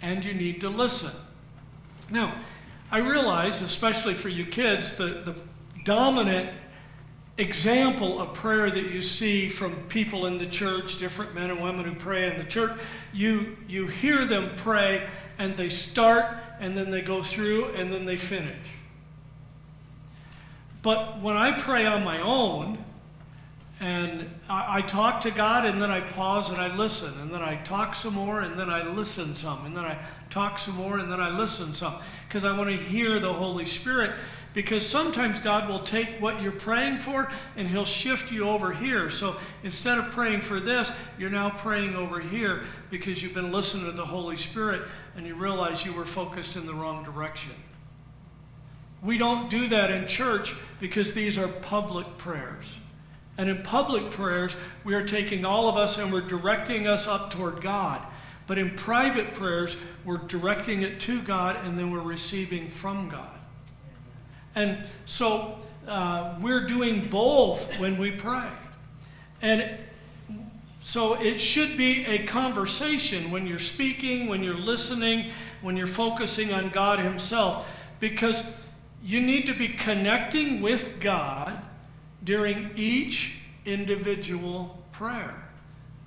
and 0.00 0.24
you 0.24 0.34
need 0.34 0.60
to 0.62 0.68
listen. 0.68 1.12
Now, 2.10 2.34
I 2.90 2.98
realize, 2.98 3.62
especially 3.62 4.14
for 4.14 4.28
you 4.28 4.44
kids, 4.44 4.94
the, 4.94 5.22
the 5.24 5.34
dominant 5.84 6.50
example 7.38 8.20
of 8.20 8.34
prayer 8.34 8.70
that 8.70 8.90
you 8.90 9.00
see 9.00 9.48
from 9.48 9.74
people 9.88 10.26
in 10.26 10.38
the 10.38 10.46
church, 10.46 10.98
different 10.98 11.34
men 11.34 11.50
and 11.50 11.62
women 11.62 11.84
who 11.84 11.94
pray 11.94 12.30
in 12.30 12.38
the 12.38 12.44
church, 12.44 12.78
you, 13.12 13.56
you 13.66 13.86
hear 13.86 14.24
them 14.24 14.50
pray 14.56 15.08
and 15.38 15.56
they 15.56 15.68
start 15.68 16.36
and 16.60 16.76
then 16.76 16.90
they 16.90 17.00
go 17.00 17.22
through 17.22 17.66
and 17.70 17.92
then 17.92 18.04
they 18.04 18.16
finish. 18.16 18.56
But 20.82 21.20
when 21.20 21.36
I 21.36 21.58
pray 21.58 21.86
on 21.86 22.04
my 22.04 22.20
own, 22.20 22.84
and 23.82 24.30
I, 24.48 24.78
I, 24.78 24.82
talk 24.82 25.22
to 25.22 25.32
God 25.32 25.64
and 25.64 25.82
then 25.82 25.90
I 25.90 26.00
pause 26.00 26.50
and 26.50 26.58
I 26.58 26.72
listen. 26.76 27.12
And 27.20 27.32
then 27.32 27.42
I 27.42 27.56
talk 27.64 27.96
some 27.96 28.14
more 28.14 28.42
and 28.42 28.56
then 28.56 28.70
I 28.70 28.88
listen 28.88 29.34
some. 29.34 29.66
And 29.66 29.76
then 29.76 29.84
I 29.84 29.98
talk 30.30 30.60
some 30.60 30.76
more 30.76 30.98
and 30.98 31.10
then 31.10 31.20
I 31.20 31.36
listen 31.36 31.74
some. 31.74 31.96
Because 32.28 32.44
I 32.44 32.56
want 32.56 32.70
to 32.70 32.76
hear 32.76 33.18
the 33.18 33.32
Holy 33.32 33.64
Spirit. 33.64 34.12
Because 34.54 34.86
sometimes 34.86 35.38
God 35.38 35.68
will 35.68 35.78
take 35.78 36.08
what 36.20 36.42
you're 36.42 36.52
praying 36.52 36.98
for 36.98 37.30
and 37.56 37.66
He'll 37.66 37.84
shift 37.84 38.30
you 38.30 38.48
over 38.48 38.72
here. 38.72 39.08
So 39.08 39.36
instead 39.62 39.98
of 39.98 40.10
praying 40.10 40.42
for 40.42 40.60
this, 40.60 40.90
you're 41.18 41.30
now 41.30 41.50
praying 41.50 41.94
over 41.96 42.20
here 42.20 42.64
because 42.90 43.22
you've 43.22 43.34
been 43.34 43.52
listening 43.52 43.86
to 43.86 43.92
the 43.92 44.04
Holy 44.04 44.36
Spirit 44.36 44.82
and 45.16 45.26
you 45.26 45.34
realize 45.34 45.84
you 45.84 45.92
were 45.92 46.04
focused 46.04 46.56
in 46.56 46.66
the 46.66 46.74
wrong 46.74 47.02
direction. 47.02 47.52
We 49.02 49.18
don't 49.18 49.50
do 49.50 49.68
that 49.68 49.90
in 49.90 50.06
church 50.06 50.54
because 50.80 51.12
these 51.12 51.38
are 51.38 51.48
public 51.48 52.18
prayers. 52.18 52.66
And 53.38 53.48
in 53.48 53.62
public 53.62 54.10
prayers, 54.10 54.54
we 54.84 54.94
are 54.94 55.04
taking 55.04 55.44
all 55.44 55.68
of 55.68 55.76
us 55.76 55.98
and 55.98 56.12
we're 56.12 56.20
directing 56.20 56.86
us 56.86 57.06
up 57.06 57.30
toward 57.30 57.62
God. 57.62 58.02
But 58.46 58.58
in 58.58 58.70
private 58.76 59.34
prayers, 59.34 59.76
we're 60.04 60.18
directing 60.18 60.82
it 60.82 61.00
to 61.00 61.22
God 61.22 61.56
and 61.64 61.78
then 61.78 61.90
we're 61.90 62.00
receiving 62.00 62.68
from 62.68 63.08
God. 63.08 63.41
And 64.54 64.78
so 65.06 65.58
uh, 65.86 66.36
we're 66.40 66.66
doing 66.66 67.08
both 67.08 67.78
when 67.80 67.98
we 67.98 68.12
pray. 68.12 68.48
And 69.40 69.78
so 70.84 71.14
it 71.14 71.40
should 71.40 71.76
be 71.76 72.04
a 72.06 72.26
conversation 72.26 73.30
when 73.30 73.46
you're 73.46 73.58
speaking, 73.58 74.28
when 74.28 74.42
you're 74.42 74.54
listening, 74.54 75.32
when 75.60 75.76
you're 75.76 75.86
focusing 75.86 76.52
on 76.52 76.70
God 76.70 76.98
Himself, 76.98 77.68
because 78.00 78.42
you 79.02 79.20
need 79.20 79.46
to 79.46 79.54
be 79.54 79.68
connecting 79.68 80.60
with 80.60 81.00
God 81.00 81.60
during 82.24 82.70
each 82.76 83.36
individual 83.64 84.82
prayer. 84.92 85.34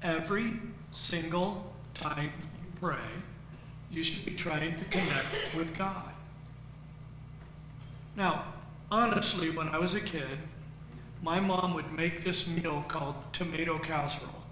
Every 0.02 0.54
single 0.92 1.74
time 1.94 2.26
you 2.26 2.80
pray, 2.80 2.98
you 3.92 4.04
should 4.04 4.26
be 4.26 4.32
trying 4.32 4.78
to 4.78 4.86
connect 4.86 5.56
with 5.56 5.78
God. 5.78 6.15
Now, 8.16 8.46
honestly, 8.90 9.50
when 9.50 9.68
I 9.70 9.78
was 9.78 9.94
a 9.94 10.00
kid, 10.00 10.38
my 11.22 11.40
mom 11.40 11.74
would 11.74 11.92
make 11.92 12.24
this 12.24 12.48
meal 12.48 12.84
called 12.88 13.16
tomato 13.34 13.78
casserole. 13.80 14.44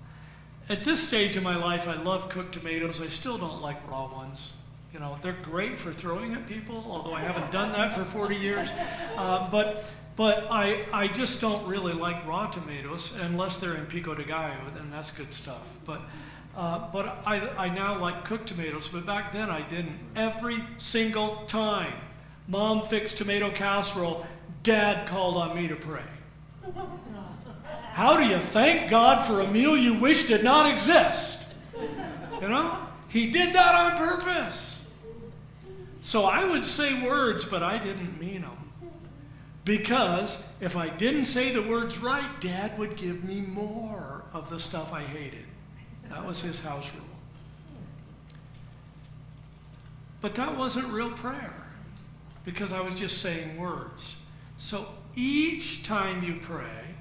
At 0.69 0.83
this 0.83 1.05
stage 1.05 1.35
in 1.35 1.43
my 1.43 1.55
life, 1.55 1.87
I 1.87 1.95
love 1.95 2.29
cooked 2.29 2.53
tomatoes. 2.53 3.01
I 3.01 3.09
still 3.09 3.37
don't 3.37 3.61
like 3.61 3.77
raw 3.89 4.11
ones. 4.11 4.53
You 4.93 4.99
know, 4.99 5.17
they're 5.21 5.33
great 5.33 5.79
for 5.79 5.91
throwing 5.91 6.33
at 6.33 6.47
people, 6.47 6.85
although 6.87 7.13
I 7.13 7.21
haven't 7.21 7.51
done 7.51 7.71
that 7.73 7.93
for 7.93 8.05
40 8.05 8.35
years. 8.35 8.69
Uh, 9.17 9.49
but 9.49 9.85
but 10.15 10.47
I, 10.51 10.85
I 10.93 11.07
just 11.07 11.41
don't 11.41 11.65
really 11.65 11.93
like 11.93 12.25
raw 12.27 12.47
tomatoes 12.47 13.13
unless 13.21 13.57
they're 13.57 13.75
in 13.75 13.85
pico 13.87 14.13
de 14.13 14.23
gallo, 14.23 14.53
and 14.77 14.93
that's 14.93 15.09
good 15.09 15.33
stuff. 15.33 15.63
But, 15.85 16.01
uh, 16.55 16.87
but 16.93 17.23
I, 17.25 17.39
I 17.57 17.69
now 17.69 17.99
like 17.99 18.23
cooked 18.23 18.47
tomatoes, 18.47 18.87
but 18.87 19.05
back 19.07 19.31
then 19.31 19.49
I 19.49 19.67
didn't. 19.67 19.97
Every 20.15 20.63
single 20.77 21.45
time 21.47 21.93
mom 22.47 22.85
fixed 22.87 23.17
tomato 23.17 23.51
casserole, 23.51 24.25
dad 24.63 25.07
called 25.07 25.37
on 25.37 25.55
me 25.55 25.67
to 25.67 25.75
pray. 25.75 26.01
How 27.91 28.17
do 28.17 28.25
you 28.25 28.39
thank 28.39 28.89
God 28.89 29.25
for 29.25 29.41
a 29.41 29.47
meal 29.47 29.77
you 29.77 29.93
wish 29.93 30.27
did 30.27 30.43
not 30.43 30.71
exist? 30.71 31.39
You 32.41 32.49
know? 32.49 32.77
He 33.07 33.29
did 33.29 33.53
that 33.53 33.75
on 33.75 33.97
purpose. 33.97 34.75
So 36.01 36.25
I 36.25 36.43
would 36.43 36.65
say 36.65 37.05
words, 37.05 37.45
but 37.45 37.61
I 37.61 37.77
didn't 37.77 38.19
mean 38.19 38.41
them. 38.41 38.57
Because 39.63 40.37
if 40.59 40.75
I 40.75 40.89
didn't 40.89 41.27
say 41.27 41.53
the 41.53 41.61
words 41.61 41.99
right, 41.99 42.41
Dad 42.41 42.77
would 42.77 42.97
give 42.97 43.23
me 43.23 43.41
more 43.41 44.23
of 44.33 44.49
the 44.49 44.59
stuff 44.59 44.91
I 44.91 45.03
hated. 45.03 45.45
That 46.09 46.25
was 46.25 46.41
his 46.41 46.59
house 46.59 46.89
rule. 46.93 47.05
But 50.19 50.35
that 50.35 50.57
wasn't 50.57 50.87
real 50.87 51.11
prayer 51.11 51.62
because 52.45 52.71
I 52.71 52.81
was 52.81 52.95
just 52.95 53.21
saying 53.21 53.57
words. 53.57 54.15
So 54.57 54.87
each 55.15 55.83
time 55.83 56.23
you 56.23 56.39
pray, 56.41 56.95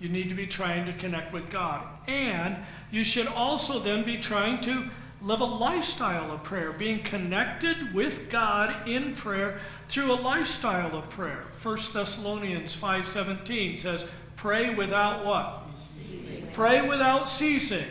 you 0.00 0.08
need 0.08 0.28
to 0.28 0.34
be 0.34 0.46
trying 0.46 0.86
to 0.86 0.92
connect 0.92 1.32
with 1.32 1.50
God. 1.50 1.88
And 2.06 2.56
you 2.90 3.04
should 3.04 3.26
also 3.26 3.80
then 3.80 4.04
be 4.04 4.18
trying 4.18 4.60
to 4.62 4.90
live 5.20 5.40
a 5.40 5.44
lifestyle 5.44 6.30
of 6.30 6.44
prayer, 6.44 6.72
being 6.72 7.02
connected 7.02 7.92
with 7.92 8.30
God 8.30 8.86
in 8.86 9.14
prayer 9.16 9.60
through 9.88 10.12
a 10.12 10.14
lifestyle 10.14 10.96
of 10.96 11.10
prayer. 11.10 11.44
1 11.60 11.92
Thessalonians 11.92 12.74
5:17 12.74 13.76
says, 13.76 14.06
"Pray 14.36 14.74
without 14.74 15.24
what? 15.24 15.64
Ceasing. 15.74 16.52
Pray 16.52 16.88
without 16.88 17.28
ceasing. 17.28 17.86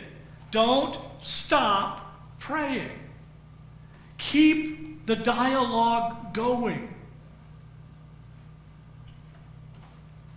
Don't 0.50 0.98
stop 1.20 2.38
praying. 2.38 2.98
Keep 4.16 4.77
the 5.08 5.16
dialogue 5.16 6.34
going." 6.34 6.94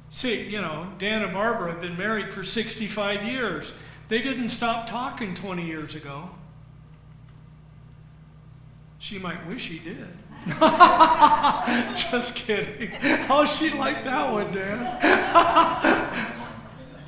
See, 0.09 0.43
you 0.43 0.61
know, 0.61 0.87
Dan 0.97 1.23
and 1.23 1.33
Barbara 1.33 1.71
have 1.71 1.81
been 1.81 1.97
married 1.97 2.33
for 2.33 2.43
65 2.43 3.23
years. 3.23 3.71
They 4.07 4.21
didn't 4.21 4.49
stop 4.49 4.89
talking 4.89 5.33
20 5.33 5.65
years 5.65 5.95
ago. 5.95 6.29
She 8.99 9.19
might 9.19 9.45
wish 9.47 9.67
he 9.67 9.79
did. 9.79 10.07
Just 12.11 12.35
kidding. 12.35 12.91
Oh, 13.29 13.45
she 13.45 13.71
liked 13.71 14.03
that 14.03 14.31
one, 14.31 14.53
Dan. 14.53 15.01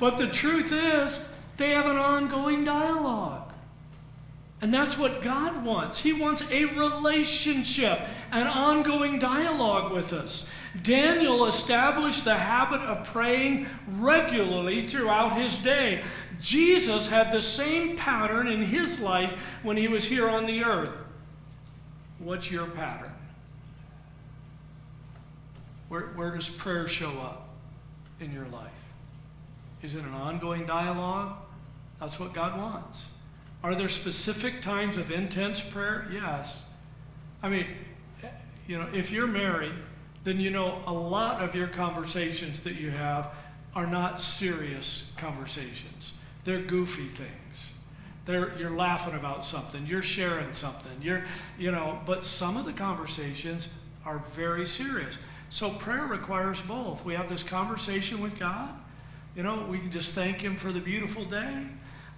but 0.00 0.18
the 0.18 0.26
truth 0.26 0.72
is, 0.72 1.18
they 1.56 1.70
have 1.70 1.86
an 1.86 1.96
ongoing 1.96 2.64
dialogue. 2.64 3.43
And 4.64 4.72
that's 4.72 4.96
what 4.96 5.20
God 5.20 5.62
wants. 5.62 6.00
He 6.00 6.14
wants 6.14 6.42
a 6.50 6.64
relationship, 6.64 8.00
an 8.32 8.46
ongoing 8.46 9.18
dialogue 9.18 9.92
with 9.92 10.14
us. 10.14 10.46
Daniel 10.82 11.44
established 11.44 12.24
the 12.24 12.34
habit 12.34 12.80
of 12.80 13.06
praying 13.06 13.66
regularly 13.98 14.88
throughout 14.88 15.38
his 15.38 15.58
day. 15.58 16.02
Jesus 16.40 17.06
had 17.06 17.30
the 17.30 17.42
same 17.42 17.94
pattern 17.94 18.48
in 18.48 18.62
his 18.62 19.00
life 19.00 19.34
when 19.62 19.76
he 19.76 19.86
was 19.86 20.06
here 20.06 20.30
on 20.30 20.46
the 20.46 20.64
earth. 20.64 20.94
What's 22.18 22.50
your 22.50 22.64
pattern? 22.64 23.12
Where, 25.90 26.06
where 26.14 26.34
does 26.34 26.48
prayer 26.48 26.88
show 26.88 27.10
up 27.20 27.50
in 28.18 28.32
your 28.32 28.46
life? 28.46 28.70
Is 29.82 29.94
it 29.94 30.04
an 30.04 30.14
ongoing 30.14 30.64
dialogue? 30.64 31.36
That's 32.00 32.18
what 32.18 32.32
God 32.32 32.56
wants. 32.56 33.02
Are 33.64 33.74
there 33.74 33.88
specific 33.88 34.60
times 34.60 34.98
of 34.98 35.10
intense 35.10 35.58
prayer? 35.58 36.06
Yes. 36.12 36.54
I 37.42 37.48
mean, 37.48 37.66
you 38.68 38.76
know, 38.76 38.86
if 38.92 39.10
you're 39.10 39.26
married, 39.26 39.72
then 40.22 40.38
you 40.38 40.50
know 40.50 40.82
a 40.86 40.92
lot 40.92 41.42
of 41.42 41.54
your 41.54 41.68
conversations 41.68 42.60
that 42.64 42.74
you 42.74 42.90
have 42.90 43.30
are 43.74 43.86
not 43.86 44.20
serious 44.20 45.10
conversations. 45.16 46.12
They're 46.44 46.60
goofy 46.60 47.06
things. 47.06 47.30
They're, 48.26 48.54
you're 48.58 48.76
laughing 48.76 49.14
about 49.14 49.46
something, 49.46 49.86
you're 49.86 50.02
sharing 50.02 50.52
something, 50.52 50.92
you're, 51.00 51.24
you 51.58 51.70
know, 51.70 52.00
but 52.04 52.26
some 52.26 52.58
of 52.58 52.66
the 52.66 52.72
conversations 52.72 53.68
are 54.04 54.22
very 54.34 54.66
serious. 54.66 55.14
So 55.48 55.70
prayer 55.70 56.04
requires 56.04 56.60
both. 56.60 57.02
We 57.02 57.14
have 57.14 57.30
this 57.30 57.42
conversation 57.42 58.20
with 58.20 58.38
God. 58.38 58.74
You 59.34 59.42
know, 59.42 59.66
we 59.70 59.78
can 59.78 59.90
just 59.90 60.12
thank 60.12 60.42
Him 60.42 60.56
for 60.56 60.70
the 60.70 60.80
beautiful 60.80 61.24
day. 61.24 61.66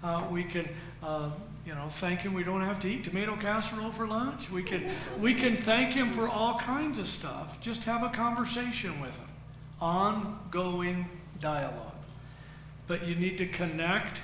Uh, 0.03 0.25
we 0.31 0.45
can, 0.45 0.69
uh, 1.06 1.30
you 1.64 1.75
know, 1.75 1.88
thank 1.88 2.20
Him 2.20 2.34
we 2.34 2.42
don't 2.42 2.62
have 2.62 2.80
to 2.80 2.88
eat 2.88 3.04
tomato 3.04 3.36
casserole 3.36 3.92
for 3.92 4.06
lunch. 4.06 4.50
We 4.50 4.62
can, 4.62 4.92
we 5.20 5.34
can 5.34 5.56
thank 5.56 5.94
Him 5.94 6.10
for 6.10 6.28
all 6.28 6.58
kinds 6.58 6.98
of 6.98 7.08
stuff. 7.08 7.60
Just 7.60 7.84
have 7.84 8.02
a 8.02 8.08
conversation 8.08 9.00
with 9.00 9.16
Him. 9.16 9.28
Ongoing 9.80 11.08
dialogue. 11.38 11.92
But 12.88 13.06
you 13.06 13.14
need 13.14 13.38
to 13.38 13.46
connect 13.46 14.20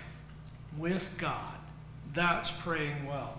with 0.77 1.09
God. 1.19 1.55
That's 2.15 2.51
praying 2.51 3.07
well. 3.07 3.39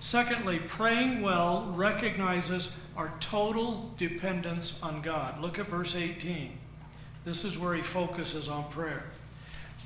Secondly, 0.00 0.60
praying 0.60 1.22
well 1.22 1.72
recognizes 1.74 2.76
our 2.96 3.12
total 3.18 3.90
dependence 3.96 4.78
on 4.82 5.02
God. 5.02 5.40
Look 5.40 5.58
at 5.58 5.66
verse 5.66 5.96
18. 5.96 6.56
This 7.24 7.44
is 7.44 7.58
where 7.58 7.74
he 7.74 7.82
focuses 7.82 8.48
on 8.48 8.70
prayer. 8.70 9.04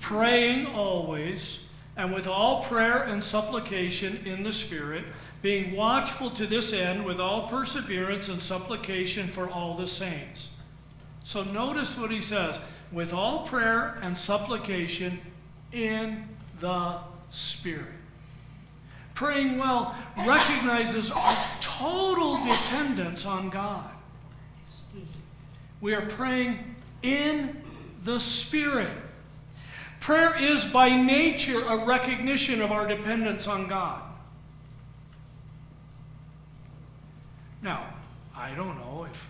Praying 0.01 0.67
always, 0.67 1.61
and 1.97 2.13
with 2.15 2.27
all 2.27 2.63
prayer 2.65 3.03
and 3.03 3.23
supplication 3.23 4.21
in 4.25 4.43
the 4.43 4.53
Spirit, 4.53 5.05
being 5.43 5.75
watchful 5.75 6.31
to 6.31 6.47
this 6.47 6.73
end 6.73 7.05
with 7.05 7.21
all 7.21 7.49
perseverance 7.49 8.29
and 8.29 8.43
supplication 8.43 9.29
for 9.29 9.49
all 9.49 9.77
the 9.77 9.87
saints. 9.87 10.49
So 11.25 11.45
notice 11.45 11.99
what 11.99 12.11
he 12.11 12.21
says 12.21 12.59
with 12.93 13.13
all 13.13 13.47
prayer 13.47 13.99
and 14.03 14.17
supplication 14.17 15.19
in 15.73 16.29
the 16.61 16.99
Spirit 17.31 17.87
praying 19.21 19.59
well 19.59 19.95
recognizes 20.27 21.11
our 21.11 21.37
total 21.61 22.43
dependence 22.43 23.27
on 23.27 23.51
God. 23.51 23.91
We 25.83 25.93
are 25.93 26.07
praying 26.07 26.59
in 27.03 27.61
the 28.03 28.19
Spirit. 28.19 28.89
Prayer 30.01 30.35
is 30.43 30.65
by 30.65 30.89
nature 30.89 31.63
a 31.63 31.85
recognition 31.85 32.63
of 32.63 32.73
our 32.73 32.89
dependence 32.89 33.47
on 33.47 33.69
God. 33.69 34.03
Now, 37.63 37.87
I 38.35 38.55
don't 38.55 38.79
know 38.79 39.07
if 39.11 39.29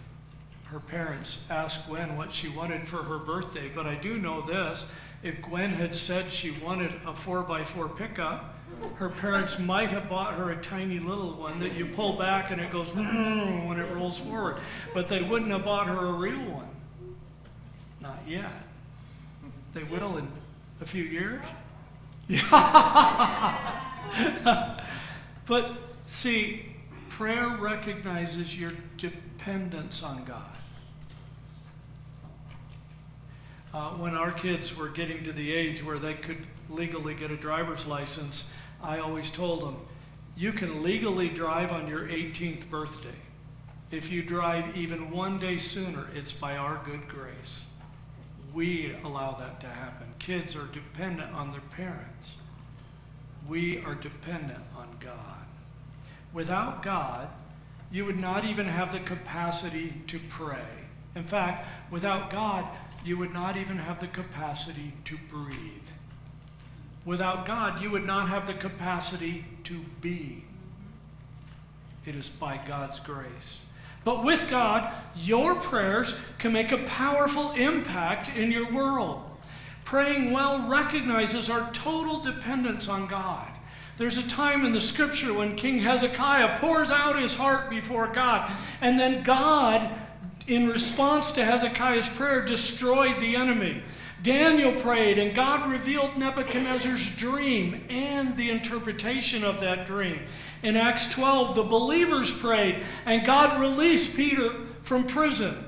her 0.67 0.79
parents 0.79 1.45
asked 1.51 1.89
Gwen 1.89 2.17
what 2.17 2.33
she 2.33 2.49
wanted 2.49 2.87
for 2.87 3.03
her 3.03 3.19
birthday, 3.19 3.69
but 3.75 3.87
I 3.87 3.97
do 3.97 4.19
know 4.19 4.41
this. 4.43 4.87
If 5.25 5.43
Gwen 5.43 5.71
had 5.71 5.97
said 5.97 6.33
she 6.33 6.53
wanted 6.53 6.93
a 7.05 7.13
4x4 7.13 7.97
pickup, 7.97 8.55
her 8.95 9.09
parents 9.09 9.59
might 9.59 9.91
have 9.91 10.09
bought 10.09 10.35
her 10.35 10.53
a 10.53 10.57
tiny 10.63 11.01
little 11.01 11.33
one 11.33 11.59
that 11.59 11.75
you 11.75 11.87
pull 11.87 12.17
back 12.17 12.53
and 12.53 12.61
it 12.61 12.71
goes 12.71 12.87
when 12.95 13.81
it 13.81 13.93
rolls 13.93 14.19
forward. 14.19 14.59
But 14.95 15.09
they 15.09 15.23
wouldn't 15.23 15.51
have 15.51 15.65
bought 15.65 15.89
her 15.89 16.07
a 16.07 16.13
real 16.13 16.39
one. 16.39 16.69
Not 18.01 18.21
yet. 18.27 18.53
They 19.75 19.83
will 19.83 20.17
in 20.17 20.29
a 20.81 20.87
few 20.87 21.05
years. 21.05 21.43
but 25.47 25.73
see, 26.07 26.67
prayer 27.09 27.57
recognizes 27.59 28.59
your 28.59 28.73
dependence 28.97 30.03
on 30.03 30.25
God. 30.25 30.43
Uh, 33.73 33.91
when 33.91 34.15
our 34.15 34.33
kids 34.33 34.77
were 34.77 34.89
getting 34.89 35.23
to 35.23 35.33
the 35.33 35.53
age 35.53 35.85
where 35.85 35.99
they 35.99 36.15
could 36.15 36.45
legally 36.69 37.15
get 37.15 37.31
a 37.31 37.37
driver's 37.37 37.87
license, 37.87 38.51
I 38.83 38.99
always 38.99 39.31
told 39.31 39.63
them, 39.63 39.77
you 40.37 40.53
can 40.53 40.83
legally 40.83 41.29
drive 41.29 41.71
on 41.71 41.87
your 41.87 42.09
18th 42.09 42.69
birthday. 42.71 43.09
If 43.91 44.11
you 44.11 44.23
drive 44.23 44.77
even 44.77 45.11
one 45.11 45.39
day 45.39 45.59
sooner, 45.59 46.07
it's 46.15 46.33
by 46.33 46.57
our 46.57 46.81
good 46.85 47.07
grace. 47.09 47.61
We 48.55 48.97
allow 49.05 49.33
that 49.33 49.61
to 49.61 49.67
happen. 49.67 50.10
Kids 50.21 50.55
are 50.55 50.67
dependent 50.67 51.35
on 51.35 51.51
their 51.51 51.63
parents. 51.77 52.33
We 53.49 53.83
are 53.85 53.95
dependent 53.95 54.63
on 54.77 54.87
God. 55.01 55.17
Without 56.33 56.83
God, 56.83 57.29
you 57.91 58.05
would 58.05 58.21
not 58.21 58.45
even 58.45 58.67
have 58.67 58.93
the 58.93 59.01
capacity 59.01 59.95
to 60.07 60.21
pray. 60.29 60.69
In 61.17 61.25
fact, 61.25 61.67
without 61.91 62.31
God, 62.31 62.69
you 63.05 63.17
would 63.17 63.33
not 63.33 63.57
even 63.57 63.79
have 63.79 63.99
the 63.99 64.07
capacity 64.07 64.93
to 65.07 65.17
breathe. 65.31 65.89
Without 67.05 67.47
God, 67.47 67.83
you 67.83 67.91
would 67.91 68.07
not 68.07 68.29
have 68.29 68.47
the 68.47 68.55
capacity 68.55 69.45
to 69.65 69.81
be. 70.01 70.45
It 72.05 72.15
is 72.15 72.29
by 72.29 72.61
God's 72.69 73.01
grace. 73.01 73.61
But 74.05 74.25
with 74.25 74.49
God, 74.49 74.93
your 75.17 75.55
prayers 75.55 76.15
can 76.39 76.53
make 76.53 76.73
a 76.73 76.85
powerful 76.85 77.53
impact 77.53 78.37
in 78.37 78.53
your 78.53 78.71
world. 78.71 79.30
Praying 79.91 80.31
well 80.31 80.69
recognizes 80.69 81.51
our 81.51 81.69
total 81.73 82.21
dependence 82.21 82.87
on 82.87 83.09
God. 83.09 83.49
There's 83.97 84.19
a 84.19 84.29
time 84.29 84.65
in 84.65 84.73
the 84.73 84.81
scripture 84.81 85.35
when 85.35 85.57
King 85.57 85.81
Hezekiah 85.81 86.59
pours 86.59 86.93
out 86.93 87.21
his 87.21 87.35
heart 87.35 87.69
before 87.69 88.07
God, 88.07 88.53
and 88.81 89.01
then 89.01 89.25
God, 89.25 89.91
in 90.47 90.69
response 90.69 91.33
to 91.33 91.45
Hezekiah's 91.45 92.09
prayer, 92.09 92.45
destroyed 92.45 93.21
the 93.21 93.35
enemy. 93.35 93.83
Daniel 94.23 94.81
prayed, 94.81 95.19
and 95.19 95.35
God 95.35 95.69
revealed 95.69 96.17
Nebuchadnezzar's 96.17 97.11
dream 97.17 97.75
and 97.91 98.37
the 98.37 98.49
interpretation 98.49 99.43
of 99.43 99.59
that 99.59 99.87
dream. 99.87 100.21
In 100.63 100.77
Acts 100.77 101.13
12, 101.13 101.57
the 101.57 101.65
believers 101.65 102.31
prayed, 102.31 102.85
and 103.07 103.27
God 103.27 103.61
released 103.61 104.15
Peter 104.15 104.55
from 104.85 105.05
prison. 105.05 105.65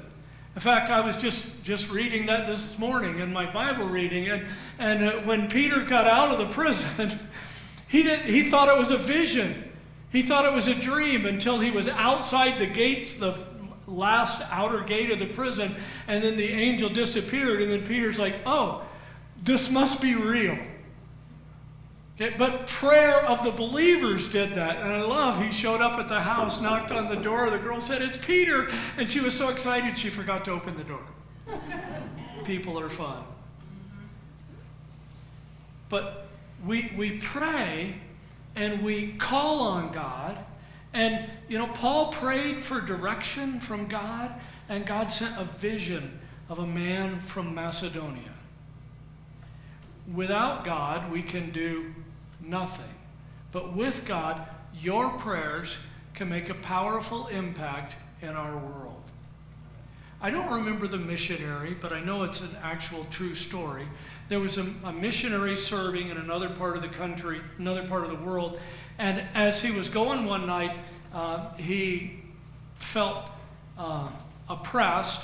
In 0.55 0.61
fact, 0.61 0.91
I 0.91 1.01
was 1.01 1.17
just, 1.17 1.63
just 1.63 1.91
reading 1.91 2.27
that 2.27 2.47
this 2.47 2.79
morning 2.79 3.21
in 3.21 3.33
my 3.33 3.51
Bible 3.51 3.87
reading, 3.87 4.29
and, 4.29 4.47
and 4.79 5.05
uh, 5.09 5.13
when 5.21 5.49
Peter 5.49 5.83
got 5.85 6.07
out 6.07 6.31
of 6.31 6.39
the 6.39 6.53
prison, 6.53 7.19
he, 7.89 8.03
did, 8.03 8.21
he 8.21 8.51
thought 8.51 8.69
it 8.69 8.79
was 8.79 8.91
a 8.91 8.99
vision. 8.99 9.71
He 10.11 10.21
thought 10.21 10.45
it 10.45 10.53
was 10.53 10.69
a 10.69 10.75
dream 10.75 11.25
until 11.25 11.59
he 11.59 11.71
was 11.71 11.89
outside 11.89 12.59
the 12.59 12.67
gates, 12.67 13.15
the 13.15 13.35
last 13.87 14.43
outer 14.51 14.81
gate 14.83 15.11
of 15.11 15.19
the 15.19 15.27
prison, 15.27 15.75
and 16.07 16.23
then 16.23 16.37
the 16.37 16.53
angel 16.53 16.91
disappeared, 16.91 17.63
and 17.63 17.73
then 17.73 17.87
Peter's 17.87 18.19
like, 18.19 18.37
oh, 18.45 18.83
this 19.43 19.71
must 19.71 20.03
be 20.03 20.15
real. 20.15 20.59
Okay, 22.23 22.37
but 22.39 22.69
prayer 22.69 23.25
of 23.27 23.43
the 23.43 23.51
believers 23.51 24.29
did 24.29 24.55
that. 24.55 24.77
And 24.77 24.93
I 24.93 25.03
love, 25.03 25.43
he 25.43 25.51
showed 25.51 25.81
up 25.81 25.99
at 25.99 26.07
the 26.07 26.21
house, 26.21 26.61
knocked 26.61 26.93
on 26.93 27.09
the 27.09 27.21
door. 27.21 27.51
The 27.51 27.59
girl 27.59 27.81
said, 27.81 28.01
It's 28.01 28.17
Peter. 28.17 28.71
And 28.97 29.11
she 29.11 29.19
was 29.19 29.37
so 29.37 29.49
excited 29.49 29.99
she 29.99 30.09
forgot 30.09 30.45
to 30.45 30.53
open 30.53 30.77
the 30.77 30.85
door. 30.85 31.03
People 32.45 32.79
are 32.79 32.89
fun. 32.89 33.25
But 35.89 36.29
we, 36.65 36.93
we 36.97 37.19
pray 37.19 37.97
and 38.55 38.85
we 38.85 39.15
call 39.15 39.61
on 39.63 39.93
God 39.93 40.39
and, 40.95 41.29
you 41.49 41.59
know, 41.59 41.69
Paul 41.69 42.13
prayed 42.13 42.63
for 42.63 42.81
direction 42.81 43.61
from 43.61 43.87
God, 43.87 44.31
and 44.69 44.85
God 44.85 45.11
sent 45.11 45.39
a 45.39 45.45
vision 45.45 46.21
of 46.51 46.59
a 46.59 46.67
man 46.67 47.19
from 47.19 47.55
Macedonia. 47.55 48.29
Without 50.13 50.67
God, 50.67 51.11
we 51.11 51.23
can 51.23 51.51
do 51.51 51.95
nothing. 52.43 52.95
But 53.53 53.77
with 53.77 54.05
God, 54.05 54.47
your 54.81 55.11
prayers 55.11 55.77
can 56.15 56.29
make 56.29 56.49
a 56.49 56.55
powerful 56.55 57.29
impact 57.29 57.97
in 58.21 58.31
our 58.31 58.57
world. 58.57 59.03
I 60.21 60.31
don't 60.31 60.53
remember 60.53 60.87
the 60.87 60.99
missionary, 60.99 61.77
but 61.81 61.93
I 61.93 62.01
know 62.01 62.23
it's 62.23 62.41
an 62.41 62.57
actual 62.63 63.05
true 63.07 63.35
story. 63.35 63.89
There 64.29 64.39
was 64.39 64.57
a, 64.57 64.67
a 64.85 64.93
missionary 64.93 65.57
serving 65.57 66.11
in 66.11 66.17
another 66.17 66.49
part 66.49 66.77
of 66.77 66.83
the 66.83 66.89
country, 66.89 67.41
another 67.59 67.87
part 67.89 68.05
of 68.05 68.11
the 68.11 68.25
world, 68.25 68.61
and 68.99 69.25
as 69.35 69.61
he 69.61 69.73
was 69.73 69.89
going 69.89 70.27
one 70.27 70.47
night, 70.47 70.77
uh, 71.13 71.53
he 71.55 72.21
felt 72.77 73.25
uh, 73.77 74.09
oppressed 74.49 75.23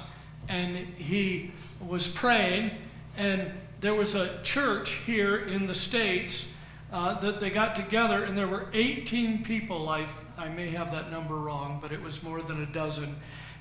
and 0.49 0.77
he 0.77 1.53
was 1.87 2.09
praying. 2.09 2.71
And 3.17 3.53
there 3.81 3.95
was 3.95 4.15
a 4.15 4.43
church 4.43 4.93
here 5.07 5.37
in 5.37 5.67
the 5.67 5.75
States 5.75 6.47
uh, 6.93 7.21
that 7.21 7.41
they 7.41 7.51
got 7.51 7.77
together, 7.77 8.25
and 8.25 8.37
there 8.37 8.49
were 8.49 8.67
18 8.73 9.45
people. 9.45 9.89
I, 9.89 10.07
I 10.37 10.49
may 10.49 10.71
have 10.71 10.91
that 10.93 11.11
number 11.11 11.37
wrong, 11.37 11.79
but 11.83 11.93
it 11.93 12.03
was 12.03 12.23
more 12.23 12.41
than 12.41 12.63
a 12.63 12.67
dozen. 12.67 13.17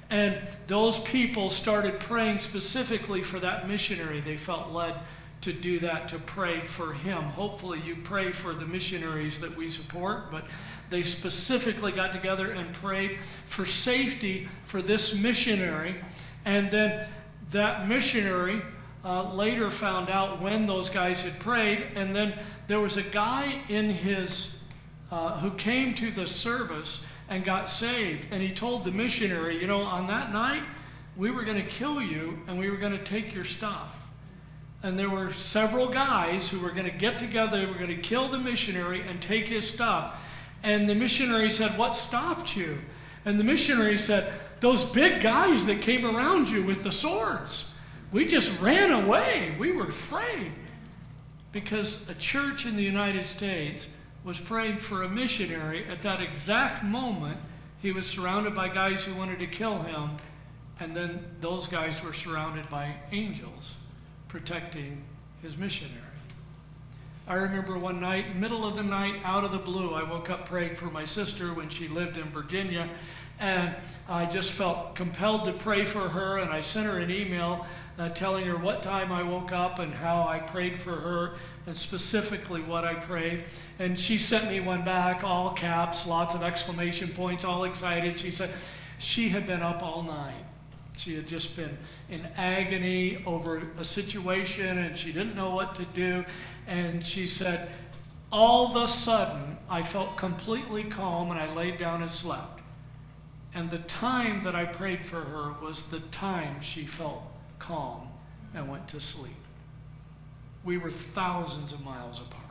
And 0.10 0.40
those 0.68 1.00
people 1.00 1.50
started 1.50 2.00
praying 2.00 2.40
specifically 2.40 3.24
for 3.24 3.40
that 3.40 3.68
missionary. 3.68 4.22
They 4.22 4.38
felt 4.38 4.72
led 4.72 4.96
to 5.42 5.54
do 5.54 5.80
that, 5.80 6.08
to 6.10 6.20
pray 6.20 6.66
for 6.66 6.94
him. 6.94 7.24
Hopefully, 7.24 7.82
you 7.82 7.98
pray 7.98 8.32
for 8.32 8.54
the 8.54 8.66
missionaries 8.66 9.40
that 9.40 9.56
we 9.56 9.68
support, 9.68 10.32
but 10.32 10.46
they 10.90 11.04
specifically 11.04 11.92
got 11.92 12.14
together 12.14 12.52
and 12.52 12.74
prayed 12.74 13.20
for 13.46 13.66
safety 13.66 14.48
for 14.66 14.82
this 14.82 15.16
missionary. 15.20 15.96
And 16.46 16.72
then 16.72 17.08
that 17.52 17.88
missionary 17.88 18.62
uh, 19.04 19.34
later 19.34 19.70
found 19.70 20.10
out 20.10 20.42
when 20.42 20.66
those 20.66 20.90
guys 20.90 21.22
had 21.22 21.40
prayed. 21.40 21.92
And 21.96 22.16
then 22.16 22.40
there 22.68 22.80
was 22.80 22.98
a 22.98 23.04
guy 23.04 23.62
in 23.70 23.90
his, 23.90 24.58
uh, 25.12 25.40
who 25.40 25.52
came 25.52 25.96
to 25.96 26.12
the 26.12 26.28
service 26.28 27.04
and 27.30 27.44
got 27.44 27.70
saved. 27.70 28.26
And 28.32 28.42
he 28.42 28.54
told 28.54 28.84
the 28.84 28.92
missionary, 28.92 29.60
you 29.60 29.68
know, 29.68 29.82
on 29.82 30.08
that 30.08 30.32
night, 30.32 30.64
we 31.16 31.32
were 31.32 31.44
going 31.44 31.64
to 31.64 31.70
kill 31.70 32.02
you 32.02 32.40
and 32.48 32.60
we 32.60 32.70
were 32.70 32.78
going 32.78 32.92
to 32.92 33.04
take 33.04 33.34
your 33.34 33.46
stuff 33.46 33.96
and 34.84 34.98
there 34.98 35.10
were 35.10 35.34
several 35.34 35.88
guys 35.88 36.50
who 36.50 36.60
were 36.60 36.70
going 36.70 36.86
to 36.86 36.98
get 36.98 37.18
together, 37.18 37.60
they 37.60 37.66
were 37.66 37.78
going 37.78 37.88
to 37.88 38.02
kill 38.02 38.30
the 38.30 38.38
missionary 38.38 39.02
and 39.02 39.22
take 39.22 39.48
his 39.48 39.70
stuff. 39.70 40.16
And 40.64 40.90
the 40.90 40.96
missionary 40.96 41.50
said, 41.50 41.78
What 41.78 41.96
stopped 41.96 42.56
you? 42.56 42.78
And 43.26 43.40
the 43.40 43.44
missionary 43.44 43.98
said, 43.98 44.34
Those 44.60 44.86
big 44.86 45.22
guys 45.22 45.66
that 45.66 45.82
came 45.82 46.06
around 46.06 46.50
you 46.50 46.64
with 46.64 46.84
the 46.84 46.92
swords. 46.92 47.70
We 48.12 48.26
just 48.26 48.60
ran 48.62 48.92
away. 48.92 49.56
We 49.60 49.72
were 49.72 49.88
afraid. 49.88 50.54
Because 51.52 52.08
a 52.10 52.14
church 52.16 52.66
in 52.66 52.76
the 52.76 52.84
United 52.84 53.26
States 53.26 53.88
was 54.24 54.40
praying 54.40 54.80
for 54.80 55.04
a 55.04 55.10
missionary 55.10 55.86
at 55.86 56.02
that 56.02 56.22
exact 56.22 56.84
moment. 56.84 57.38
He 57.82 57.92
was 57.92 58.06
surrounded 58.06 58.54
by 58.54 58.70
guys 58.70 59.04
who 59.04 59.16
wanted 59.16 59.40
to 59.40 59.48
kill 59.48 59.82
him, 59.84 60.12
and 60.80 60.96
then 60.96 61.24
those 61.40 61.68
guys 61.68 62.04
were 62.04 62.14
surrounded 62.14 62.70
by 62.70 62.94
angels 63.12 63.72
protecting 64.28 65.02
his 65.42 65.58
missionary. 65.58 66.02
I 67.28 67.36
remember 67.36 67.78
one 67.78 68.00
night, 68.00 68.38
middle 68.38 68.66
of 68.66 68.76
the 68.76 68.84
night, 68.84 69.16
out 69.24 69.44
of 69.44 69.52
the 69.52 69.58
blue, 69.58 69.94
I 69.94 70.04
woke 70.04 70.30
up 70.30 70.48
praying 70.48 70.76
for 70.76 70.86
my 70.86 71.04
sister 71.04 71.54
when 71.54 71.70
she 71.70 71.88
lived 71.88 72.18
in 72.18 72.30
Virginia, 72.30 72.90
and 73.40 73.76
I 74.10 74.26
just 74.26 74.52
felt 74.52 74.96
compelled 74.96 75.46
to 75.46 75.54
pray 75.54 75.86
for 75.86 76.10
her, 76.10 76.38
and 76.38 76.52
I 76.52 76.62
sent 76.62 76.88
her 76.88 76.98
an 77.00 77.12
email 77.12 77.66
uh, 78.00 78.10
telling 78.10 78.46
her 78.46 78.58
what 78.58 78.84
time 78.84 79.12
I 79.12 79.24
woke 79.24 79.52
up 79.52 79.80
and 79.80 79.94
how 79.94 80.28
I 80.28 80.40
prayed 80.40 80.82
for 80.82 80.96
her, 80.96 81.34
and 81.66 81.78
specifically 81.78 82.62
what 82.62 82.86
I 82.86 82.96
prayed. 82.96 83.44
And 83.80 84.00
she 84.00 84.18
sent 84.18 84.50
me 84.50 84.60
one 84.60 84.84
back, 84.86 85.24
all 85.24 85.52
caps, 85.52 86.08
lots 86.08 86.34
of 86.34 86.42
exclamation 86.42 87.10
points, 87.10 87.44
all 87.44 87.66
excited. 87.66 88.20
She 88.20 88.32
said 88.32 88.52
she 88.98 89.30
had 89.30 89.46
been 89.46 89.62
up 89.62 89.84
all 89.84 90.04
night 90.04 90.44
She 90.98 91.16
had 91.16 91.28
just 91.28 91.56
been 91.56 91.78
in 92.10 92.26
agony 92.38 93.24
over 93.26 93.62
a 93.78 93.84
situation 93.84 94.80
and 94.80 94.98
she 94.98 95.12
didn't 95.12 95.36
know 95.36 95.52
what 95.52 95.76
to 95.76 95.86
do. 95.86 96.26
And 96.66 97.06
she 97.06 97.28
said, 97.28 97.70
All 98.32 98.68
of 98.68 98.76
a 98.76 98.88
sudden, 98.88 99.58
I 99.70 99.84
felt 99.84 100.18
completely 100.18 100.86
calm 100.86 101.30
and 101.30 101.40
I 101.40 101.54
laid 101.54 101.78
down 101.78 102.02
and 102.02 102.12
slept. 102.12 102.57
And 103.58 103.72
the 103.72 103.80
time 103.80 104.44
that 104.44 104.54
I 104.54 104.66
prayed 104.66 105.04
for 105.04 105.20
her 105.20 105.52
was 105.64 105.82
the 105.90 106.00
time 106.00 106.62
she 106.62 106.86
felt 106.86 107.24
calm 107.58 108.08
and 108.54 108.70
went 108.70 108.88
to 108.90 109.00
sleep. 109.00 109.34
We 110.64 110.78
were 110.78 110.92
thousands 110.92 111.74
of 111.74 111.84
miles 111.84 112.20
apart. 112.20 112.44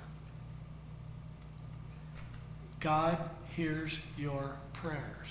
God 2.81 3.19
hears 3.55 3.97
your 4.19 4.57
prayers. 4.73 5.29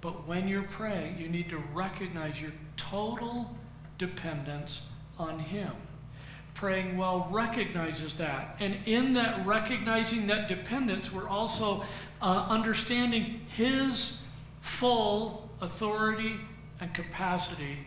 But 0.00 0.26
when 0.26 0.48
you're 0.48 0.64
praying, 0.64 1.18
you 1.18 1.28
need 1.28 1.48
to 1.50 1.62
recognize 1.72 2.40
your 2.40 2.52
total 2.76 3.56
dependence 3.98 4.80
on 5.16 5.38
Him. 5.38 5.70
Praying 6.54 6.96
well 6.96 7.28
recognizes 7.30 8.16
that. 8.16 8.56
And 8.58 8.78
in 8.84 9.14
that 9.14 9.46
recognizing 9.46 10.26
that 10.26 10.48
dependence, 10.48 11.12
we're 11.12 11.28
also 11.28 11.84
uh, 12.20 12.46
understanding 12.48 13.42
His 13.56 14.18
full 14.66 15.48
authority 15.60 16.34
and 16.80 16.92
capacity 16.92 17.78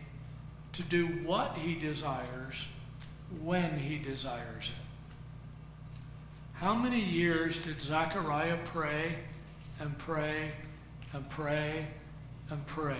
to 0.72 0.82
do 0.82 1.06
what 1.24 1.56
He 1.56 1.74
desires 1.74 2.54
when 3.42 3.78
He 3.78 3.98
desires 3.98 4.64
it. 4.64 4.84
How 6.54 6.74
many 6.74 7.00
years 7.00 7.58
did 7.58 7.80
Zechariah 7.80 8.58
pray 8.64 9.16
and 9.78 9.96
pray 9.98 10.52
and 11.12 11.28
pray 11.28 11.86
and 12.48 12.66
pray 12.66 12.96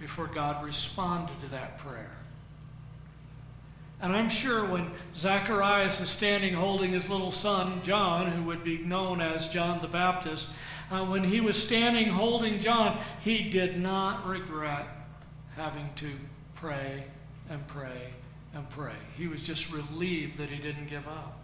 before 0.00 0.28
God 0.28 0.64
responded 0.64 1.40
to 1.42 1.50
that 1.50 1.78
prayer? 1.78 2.16
And 4.00 4.14
I'm 4.14 4.30
sure 4.30 4.64
when 4.64 4.92
Zacharias 5.16 6.00
is 6.00 6.08
standing 6.08 6.54
holding 6.54 6.92
his 6.92 7.08
little 7.08 7.32
son, 7.32 7.80
John, 7.84 8.30
who 8.30 8.44
would 8.44 8.62
be 8.62 8.78
known 8.78 9.20
as 9.20 9.48
John 9.48 9.80
the 9.80 9.88
Baptist, 9.88 10.46
uh, 10.90 11.04
when 11.04 11.24
he 11.24 11.40
was 11.40 11.60
standing 11.60 12.08
holding 12.08 12.60
John, 12.60 12.98
he 13.22 13.50
did 13.50 13.80
not 13.80 14.26
regret 14.26 14.86
having 15.56 15.88
to 15.96 16.10
pray 16.54 17.04
and 17.50 17.66
pray 17.66 18.12
and 18.54 18.68
pray. 18.70 18.94
He 19.16 19.26
was 19.26 19.42
just 19.42 19.72
relieved 19.72 20.38
that 20.38 20.48
he 20.48 20.56
didn't 20.56 20.86
give 20.86 21.06
up. 21.06 21.40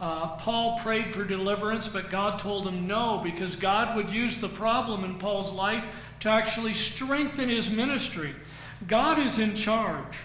Uh, 0.00 0.36
Paul 0.36 0.78
prayed 0.78 1.12
for 1.12 1.24
deliverance, 1.24 1.88
but 1.88 2.10
God 2.10 2.38
told 2.38 2.66
him 2.66 2.86
no 2.86 3.20
because 3.24 3.56
God 3.56 3.96
would 3.96 4.10
use 4.10 4.36
the 4.36 4.48
problem 4.48 5.04
in 5.04 5.18
Paul's 5.18 5.50
life 5.50 5.86
to 6.20 6.28
actually 6.28 6.74
strengthen 6.74 7.48
his 7.48 7.70
ministry. 7.70 8.34
God 8.86 9.18
is 9.18 9.38
in 9.38 9.54
charge. 9.54 10.18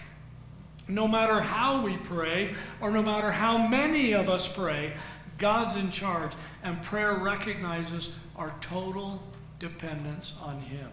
No 0.88 1.08
matter 1.08 1.40
how 1.40 1.82
we 1.82 1.96
pray, 1.98 2.54
or 2.80 2.90
no 2.90 3.02
matter 3.02 3.30
how 3.30 3.66
many 3.66 4.12
of 4.12 4.28
us 4.28 4.46
pray, 4.46 4.92
God's 5.38 5.76
in 5.76 5.90
charge. 5.90 6.32
And 6.62 6.82
prayer 6.82 7.14
recognizes 7.14 8.14
our 8.36 8.54
total 8.60 9.22
dependence 9.58 10.34
on 10.42 10.60
Him. 10.60 10.88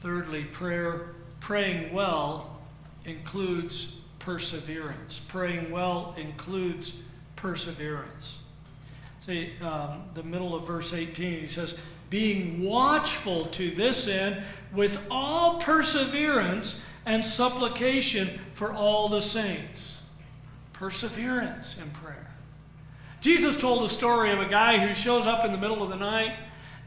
Thirdly, 0.00 0.44
prayer, 0.44 1.14
praying 1.40 1.92
well 1.92 2.58
includes 3.04 3.96
perseverance. 4.18 5.20
Praying 5.28 5.70
well 5.70 6.14
includes 6.16 7.00
perseverance. 7.36 8.38
See, 9.26 9.52
um, 9.60 10.02
the 10.14 10.22
middle 10.22 10.54
of 10.54 10.66
verse 10.66 10.92
18, 10.92 11.40
he 11.40 11.48
says, 11.48 11.76
being 12.10 12.62
watchful 12.62 13.46
to 13.46 13.70
this 13.70 14.08
end 14.08 14.42
with 14.72 14.98
all 15.10 15.60
perseverance 15.60 16.82
and 17.04 17.24
supplication 17.24 18.40
for 18.54 18.72
all 18.72 19.08
the 19.08 19.20
saints. 19.20 19.98
Perseverance 20.72 21.76
in 21.78 21.90
prayer. 21.90 22.27
Jesus 23.20 23.56
told 23.56 23.82
a 23.82 23.88
story 23.88 24.30
of 24.30 24.40
a 24.40 24.46
guy 24.46 24.78
who 24.78 24.94
shows 24.94 25.26
up 25.26 25.44
in 25.44 25.50
the 25.50 25.58
middle 25.58 25.82
of 25.82 25.90
the 25.90 25.96
night 25.96 26.34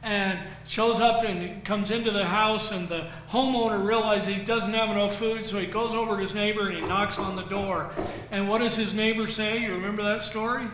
and 0.03 0.39
shows 0.65 0.99
up 0.99 1.23
and 1.23 1.63
comes 1.63 1.91
into 1.91 2.09
the 2.09 2.25
house 2.25 2.71
and 2.71 2.87
the 2.87 3.07
homeowner 3.29 3.85
realizes 3.85 4.35
he 4.35 4.43
doesn't 4.43 4.73
have 4.73 4.89
enough 4.89 5.15
food 5.15 5.45
so 5.45 5.59
he 5.59 5.67
goes 5.67 5.93
over 5.93 6.15
to 6.15 6.21
his 6.21 6.33
neighbor 6.33 6.69
and 6.69 6.77
he 6.77 6.85
knocks 6.85 7.19
on 7.19 7.35
the 7.35 7.43
door. 7.43 7.91
And 8.31 8.49
what 8.49 8.61
does 8.61 8.75
his 8.75 8.93
neighbor 8.93 9.27
say? 9.27 9.59
You 9.59 9.73
remember 9.73 10.03
that 10.03 10.23
story? 10.23 10.67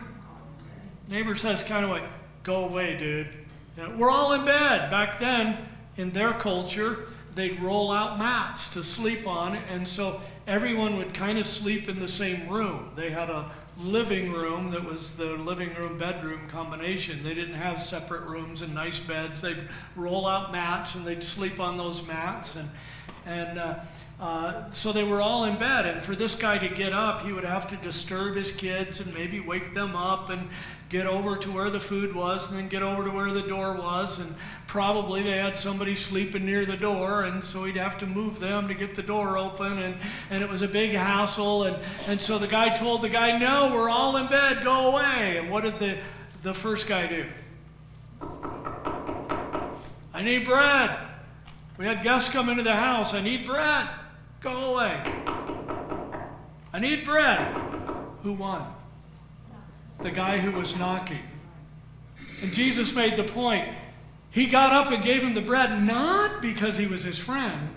Neighbor 1.08 1.34
says 1.34 1.62
kind 1.62 1.84
of 1.84 1.90
like 1.90 2.04
go 2.42 2.64
away 2.64 2.96
dude. 2.96 3.28
We're 3.96 4.10
all 4.10 4.32
in 4.32 4.44
bed. 4.44 4.90
Back 4.90 5.18
then 5.18 5.58
in 5.96 6.10
their 6.10 6.32
culture 6.34 7.06
they'd 7.34 7.60
roll 7.60 7.92
out 7.92 8.18
mats 8.18 8.68
to 8.70 8.82
sleep 8.82 9.26
on 9.26 9.56
and 9.56 9.86
so 9.86 10.20
everyone 10.46 10.96
would 10.96 11.12
kind 11.12 11.38
of 11.38 11.46
sleep 11.46 11.88
in 11.88 11.98
the 11.98 12.08
same 12.08 12.48
room. 12.48 12.90
They 12.96 13.10
had 13.10 13.28
a 13.28 13.50
living 13.78 14.32
room 14.32 14.72
that 14.72 14.84
was 14.84 15.14
the 15.14 15.24
living 15.24 15.72
room 15.74 15.98
bedroom 15.98 16.48
combination. 16.48 17.22
They 17.22 17.34
didn't 17.34 17.54
have 17.54 17.80
separate 17.80 18.22
rooms 18.22 18.62
and 18.62 18.74
nice 18.74 18.98
beds. 18.98 19.40
They'd 19.40 19.68
roll 19.94 20.26
out 20.26 20.50
mats 20.50 20.94
and 20.96 21.06
they'd 21.06 21.22
sleep 21.22 21.60
on 21.60 21.76
those 21.76 22.06
mats. 22.06 22.56
And, 22.56 22.68
and 23.24 23.58
uh, 23.58 23.78
uh, 24.20 24.70
so 24.72 24.90
they 24.90 25.04
were 25.04 25.20
all 25.20 25.44
in 25.44 25.56
bed. 25.58 25.86
And 25.86 26.02
for 26.02 26.16
this 26.16 26.34
guy 26.34 26.58
to 26.58 26.68
get 26.68 26.92
up, 26.92 27.24
he 27.24 27.32
would 27.32 27.44
have 27.44 27.68
to 27.68 27.76
disturb 27.76 28.34
his 28.34 28.50
kids 28.50 28.98
and 28.98 29.14
maybe 29.14 29.38
wake 29.38 29.74
them 29.74 29.94
up 29.94 30.30
and 30.30 30.48
get 30.88 31.06
over 31.06 31.36
to 31.36 31.50
where 31.50 31.70
the 31.70 31.80
food 31.80 32.14
was 32.14 32.48
and 32.48 32.58
then 32.58 32.68
get 32.68 32.82
over 32.82 33.04
to 33.04 33.10
where 33.10 33.30
the 33.32 33.42
door 33.42 33.74
was. 33.74 34.18
And 34.18 34.34
probably 34.66 35.22
they 35.22 35.36
had 35.36 35.58
somebody 35.58 35.94
sleeping 35.94 36.46
near 36.46 36.64
the 36.64 36.76
door, 36.76 37.24
and 37.24 37.44
so 37.44 37.64
he'd 37.64 37.76
have 37.76 37.98
to 37.98 38.06
move 38.06 38.38
them 38.38 38.68
to 38.68 38.74
get 38.74 38.94
the 38.94 39.02
door 39.02 39.36
open. 39.36 39.78
And, 39.78 39.96
and 40.30 40.42
it 40.42 40.48
was 40.48 40.62
a 40.62 40.68
big 40.68 40.92
hassle. 40.92 41.64
And, 41.64 41.76
and 42.06 42.20
so 42.20 42.38
the 42.38 42.48
guy 42.48 42.74
told 42.74 43.02
the 43.02 43.08
guy, 43.08 43.38
No, 43.38 43.72
we're 43.74 43.90
all 43.90 44.16
in 44.16 44.28
bed, 44.28 44.64
go 44.64 44.92
away. 44.92 45.38
And 45.38 45.50
what 45.50 45.64
did 45.64 45.78
the, 45.78 45.98
the 46.42 46.54
first 46.54 46.86
guy 46.86 47.06
do? 47.06 47.26
I 50.14 50.22
need 50.22 50.44
bread. 50.44 50.98
We 51.76 51.84
had 51.86 52.02
guests 52.02 52.30
come 52.30 52.48
into 52.48 52.64
the 52.64 52.74
house. 52.74 53.14
I 53.14 53.20
need 53.20 53.46
bread. 53.46 53.88
Go 54.40 54.74
away. 54.74 55.00
I 56.72 56.80
need 56.80 57.04
bread. 57.04 57.56
Who 58.24 58.32
won? 58.32 58.74
The 60.00 60.10
guy 60.10 60.38
who 60.38 60.52
was 60.52 60.76
knocking. 60.76 61.22
And 62.42 62.52
Jesus 62.52 62.94
made 62.94 63.16
the 63.16 63.24
point. 63.24 63.76
He 64.30 64.46
got 64.46 64.72
up 64.72 64.92
and 64.92 65.02
gave 65.02 65.22
him 65.22 65.34
the 65.34 65.40
bread 65.40 65.82
not 65.82 66.40
because 66.40 66.76
he 66.76 66.86
was 66.86 67.02
his 67.02 67.18
friend, 67.18 67.70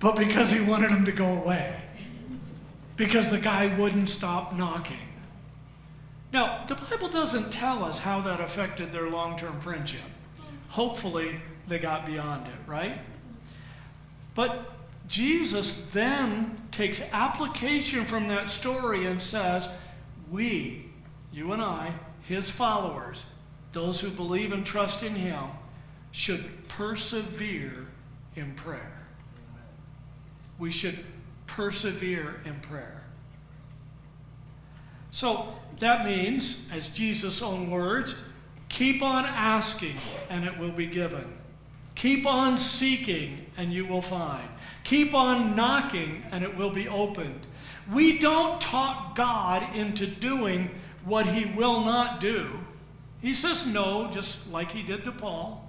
but 0.00 0.16
because 0.16 0.50
he 0.50 0.60
wanted 0.60 0.90
him 0.90 1.04
to 1.04 1.12
go 1.12 1.26
away. 1.26 1.80
Because 2.96 3.30
the 3.30 3.38
guy 3.38 3.76
wouldn't 3.76 4.08
stop 4.08 4.54
knocking. 4.54 4.96
Now, 6.32 6.64
the 6.66 6.74
Bible 6.74 7.08
doesn't 7.08 7.52
tell 7.52 7.84
us 7.84 7.98
how 7.98 8.20
that 8.22 8.40
affected 8.40 8.92
their 8.92 9.10
long 9.10 9.38
term 9.38 9.60
friendship. 9.60 10.00
Hopefully, 10.70 11.40
they 11.68 11.78
got 11.78 12.06
beyond 12.06 12.46
it, 12.46 12.68
right? 12.68 12.98
But 14.34 14.72
Jesus 15.06 15.82
then 15.92 16.56
takes 16.72 17.00
application 17.12 18.04
from 18.04 18.28
that 18.28 18.50
story 18.50 19.06
and 19.06 19.20
says, 19.20 19.68
We 20.30 20.83
you 21.34 21.52
and 21.52 21.60
I, 21.60 21.92
his 22.22 22.48
followers, 22.48 23.24
those 23.72 24.00
who 24.00 24.08
believe 24.10 24.52
and 24.52 24.64
trust 24.64 25.02
in 25.02 25.16
him, 25.16 25.42
should 26.12 26.68
persevere 26.68 27.88
in 28.36 28.54
prayer. 28.54 28.92
We 30.60 30.70
should 30.70 31.04
persevere 31.48 32.40
in 32.44 32.60
prayer. 32.60 33.02
So 35.10 35.54
that 35.80 36.06
means, 36.06 36.62
as 36.72 36.88
Jesus' 36.88 37.42
own 37.42 37.68
words, 37.68 38.14
keep 38.68 39.02
on 39.02 39.24
asking 39.24 39.96
and 40.30 40.44
it 40.44 40.56
will 40.56 40.70
be 40.70 40.86
given. 40.86 41.26
Keep 41.96 42.26
on 42.26 42.58
seeking 42.58 43.46
and 43.56 43.72
you 43.72 43.86
will 43.86 44.02
find. 44.02 44.48
Keep 44.84 45.14
on 45.14 45.56
knocking 45.56 46.22
and 46.30 46.44
it 46.44 46.56
will 46.56 46.70
be 46.70 46.86
opened. 46.86 47.40
We 47.92 48.18
don't 48.18 48.60
talk 48.60 49.16
God 49.16 49.74
into 49.74 50.06
doing 50.06 50.70
what 51.04 51.26
he 51.26 51.44
will 51.44 51.80
not 51.80 52.20
do. 52.20 52.60
He 53.20 53.34
says 53.34 53.66
no, 53.66 54.10
just 54.10 54.46
like 54.50 54.70
he 54.70 54.82
did 54.82 55.04
to 55.04 55.12
Paul. 55.12 55.64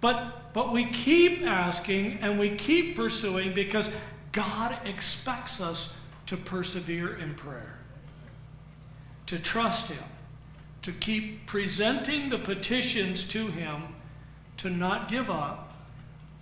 But, 0.00 0.52
but 0.52 0.72
we 0.72 0.86
keep 0.86 1.42
asking 1.42 2.18
and 2.22 2.38
we 2.38 2.56
keep 2.56 2.96
pursuing 2.96 3.54
because 3.54 3.88
God 4.32 4.76
expects 4.84 5.60
us 5.60 5.94
to 6.26 6.36
persevere 6.36 7.14
in 7.16 7.34
prayer, 7.34 7.78
to 9.26 9.38
trust 9.38 9.88
Him, 9.88 10.02
to 10.82 10.92
keep 10.92 11.46
presenting 11.46 12.30
the 12.30 12.38
petitions 12.38 13.28
to 13.28 13.46
Him, 13.48 13.94
to 14.56 14.70
not 14.70 15.08
give 15.08 15.30
up 15.30 15.74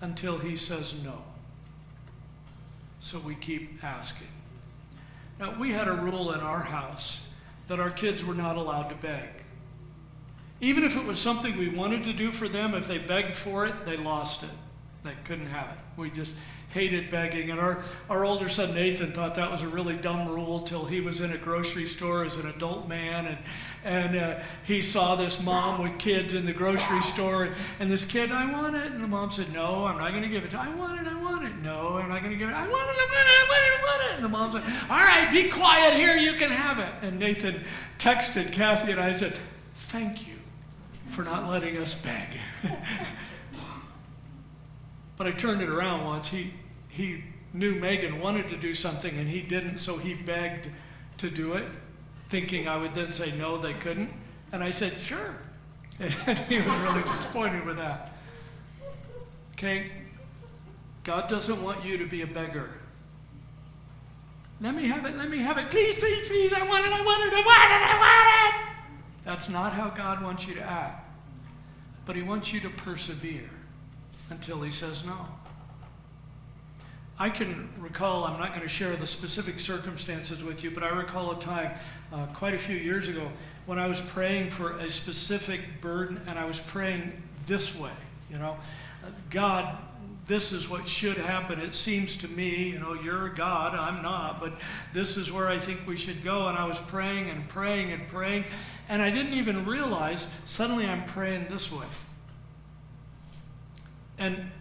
until 0.00 0.38
He 0.38 0.56
says 0.56 0.94
no. 1.02 1.22
So 3.00 3.18
we 3.18 3.34
keep 3.34 3.82
asking. 3.82 4.28
Now, 5.38 5.58
we 5.58 5.72
had 5.72 5.88
a 5.88 5.92
rule 5.92 6.32
in 6.32 6.40
our 6.40 6.60
house 6.60 7.20
that 7.70 7.78
our 7.78 7.90
kids 7.90 8.24
were 8.24 8.34
not 8.34 8.56
allowed 8.56 8.88
to 8.88 8.96
beg. 8.96 9.28
Even 10.60 10.82
if 10.82 10.96
it 10.96 11.04
was 11.04 11.20
something 11.20 11.56
we 11.56 11.68
wanted 11.68 12.02
to 12.02 12.12
do 12.12 12.32
for 12.32 12.48
them, 12.48 12.74
if 12.74 12.88
they 12.88 12.98
begged 12.98 13.36
for 13.36 13.64
it, 13.64 13.84
they 13.84 13.96
lost 13.96 14.42
it. 14.42 14.50
They 15.04 15.14
couldn't 15.24 15.46
have 15.46 15.68
it. 15.68 15.78
We 15.96 16.10
just 16.10 16.34
hated 16.70 17.10
begging. 17.10 17.48
And 17.48 17.60
our, 17.60 17.84
our 18.08 18.24
older 18.24 18.48
son 18.48 18.74
Nathan 18.74 19.12
thought 19.12 19.36
that 19.36 19.48
was 19.52 19.62
a 19.62 19.68
really 19.68 19.94
dumb 19.94 20.28
rule 20.28 20.58
till 20.58 20.84
he 20.84 21.00
was 21.00 21.20
in 21.20 21.30
a 21.30 21.38
grocery 21.38 21.86
store 21.86 22.24
as 22.24 22.34
an 22.34 22.48
adult 22.48 22.88
man. 22.88 23.26
And, 23.26 23.38
and 23.84 24.16
uh, 24.16 24.40
he 24.64 24.82
saw 24.82 25.14
this 25.14 25.40
mom 25.40 25.80
with 25.80 25.96
kids 25.96 26.34
in 26.34 26.46
the 26.46 26.52
grocery 26.52 27.02
store. 27.02 27.50
And, 27.78 27.88
this 27.88 28.04
kid, 28.04 28.32
I 28.32 28.50
want 28.50 28.74
it. 28.74 28.90
And 28.90 29.02
the 29.02 29.08
mom 29.08 29.30
said, 29.30 29.52
No, 29.52 29.86
I'm 29.86 29.98
not 29.98 30.10
going 30.10 30.24
to 30.24 30.28
give 30.28 30.42
it 30.42 30.50
to 30.50 30.56
you. 30.56 30.62
I 30.62 30.74
want 30.74 31.00
it, 31.00 31.06
I 31.06 31.14
want 31.14 31.16
it. 31.18 31.19
No, 31.62 31.98
I'm 31.98 32.08
not 32.08 32.20
going 32.20 32.32
to 32.32 32.38
give 32.38 32.48
it. 32.48 32.54
I 32.54 32.66
want 32.66 32.88
it, 32.90 32.96
I 32.96 33.06
want 33.12 33.28
it, 33.28 33.32
I 33.32 33.46
want 33.48 33.62
it, 33.62 33.80
I 33.80 33.84
want 33.84 34.02
it. 34.02 34.14
And 34.16 34.24
the 34.24 34.28
mom 34.28 34.52
said, 34.52 34.62
All 34.88 34.96
right, 34.96 35.30
be 35.30 35.50
quiet 35.50 35.94
here, 35.94 36.16
you 36.16 36.34
can 36.34 36.50
have 36.50 36.78
it. 36.78 36.92
And 37.02 37.18
Nathan 37.18 37.64
texted 37.98 38.52
Kathy 38.52 38.92
and 38.92 39.00
I 39.00 39.16
said, 39.16 39.36
Thank 39.74 40.26
you 40.26 40.34
for 41.10 41.22
not 41.22 41.50
letting 41.50 41.76
us 41.76 42.00
beg. 42.00 42.28
but 45.18 45.26
I 45.26 45.32
turned 45.32 45.60
it 45.60 45.68
around 45.68 46.04
once. 46.04 46.28
He, 46.28 46.54
he 46.88 47.24
knew 47.52 47.74
Megan 47.74 48.20
wanted 48.20 48.48
to 48.50 48.56
do 48.56 48.72
something 48.72 49.16
and 49.18 49.28
he 49.28 49.42
didn't, 49.42 49.78
so 49.78 49.98
he 49.98 50.14
begged 50.14 50.68
to 51.18 51.30
do 51.30 51.54
it, 51.54 51.66
thinking 52.28 52.68
I 52.68 52.76
would 52.76 52.94
then 52.94 53.12
say 53.12 53.32
no, 53.32 53.58
they 53.58 53.74
couldn't. 53.74 54.10
And 54.52 54.64
I 54.64 54.70
said, 54.70 54.98
sure. 54.98 55.36
And 56.26 56.38
he 56.38 56.56
was 56.56 56.74
really 56.80 57.02
disappointed 57.02 57.66
with 57.66 57.76
that. 57.76 58.12
Okay? 59.52 59.90
God 61.04 61.28
doesn't 61.28 61.62
want 61.62 61.84
you 61.84 61.98
to 61.98 62.06
be 62.06 62.22
a 62.22 62.26
beggar. 62.26 62.70
Let 64.60 64.74
me 64.74 64.86
have 64.88 65.06
it, 65.06 65.16
let 65.16 65.30
me 65.30 65.38
have 65.38 65.56
it. 65.56 65.70
Please, 65.70 65.98
please, 65.98 66.28
please, 66.28 66.52
I 66.52 66.66
want 66.66 66.84
it, 66.86 66.92
I 66.92 67.02
want 67.02 67.24
it, 67.24 67.32
I 67.32 67.46
want 67.46 67.72
it, 67.72 67.82
I 67.82 67.98
want 67.98 68.54
it. 68.54 68.84
That's 69.24 69.48
not 69.48 69.72
how 69.72 69.88
God 69.88 70.22
wants 70.22 70.46
you 70.46 70.54
to 70.54 70.62
act. 70.62 71.08
But 72.04 72.16
He 72.16 72.22
wants 72.22 72.52
you 72.52 72.60
to 72.60 72.70
persevere 72.70 73.48
until 74.28 74.60
He 74.60 74.70
says 74.70 75.04
no. 75.04 75.26
I 77.18 77.28
can 77.28 77.68
recall, 77.78 78.24
I'm 78.24 78.38
not 78.38 78.50
going 78.50 78.62
to 78.62 78.68
share 78.68 78.96
the 78.96 79.06
specific 79.06 79.60
circumstances 79.60 80.42
with 80.42 80.64
you, 80.64 80.70
but 80.70 80.82
I 80.82 80.88
recall 80.88 81.32
a 81.32 81.38
time 81.38 81.72
uh, 82.12 82.26
quite 82.34 82.54
a 82.54 82.58
few 82.58 82.76
years 82.76 83.08
ago 83.08 83.30
when 83.66 83.78
I 83.78 83.86
was 83.86 84.00
praying 84.00 84.50
for 84.50 84.78
a 84.78 84.88
specific 84.88 85.82
burden 85.82 86.20
and 86.26 86.38
I 86.38 86.46
was 86.46 86.60
praying 86.60 87.12
this 87.46 87.76
way, 87.76 87.90
you 88.30 88.38
know, 88.38 88.56
God, 89.28 89.76
this 90.30 90.52
is 90.52 90.68
what 90.68 90.86
should 90.88 91.16
happen. 91.16 91.58
It 91.58 91.74
seems 91.74 92.14
to 92.18 92.28
me, 92.28 92.68
you 92.68 92.78
know, 92.78 92.94
you're 92.94 93.30
God, 93.30 93.74
I'm 93.74 94.00
not, 94.00 94.40
but 94.40 94.52
this 94.94 95.16
is 95.16 95.32
where 95.32 95.48
I 95.48 95.58
think 95.58 95.80
we 95.88 95.96
should 95.96 96.22
go. 96.22 96.46
And 96.46 96.56
I 96.56 96.66
was 96.66 96.78
praying 96.78 97.28
and 97.28 97.48
praying 97.48 97.92
and 97.92 98.06
praying, 98.06 98.44
and 98.88 99.02
I 99.02 99.10
didn't 99.10 99.34
even 99.34 99.66
realize 99.66 100.28
suddenly 100.44 100.86
I'm 100.86 101.04
praying 101.04 101.48
this 101.50 101.72
way. 101.72 101.84
And 104.18 104.52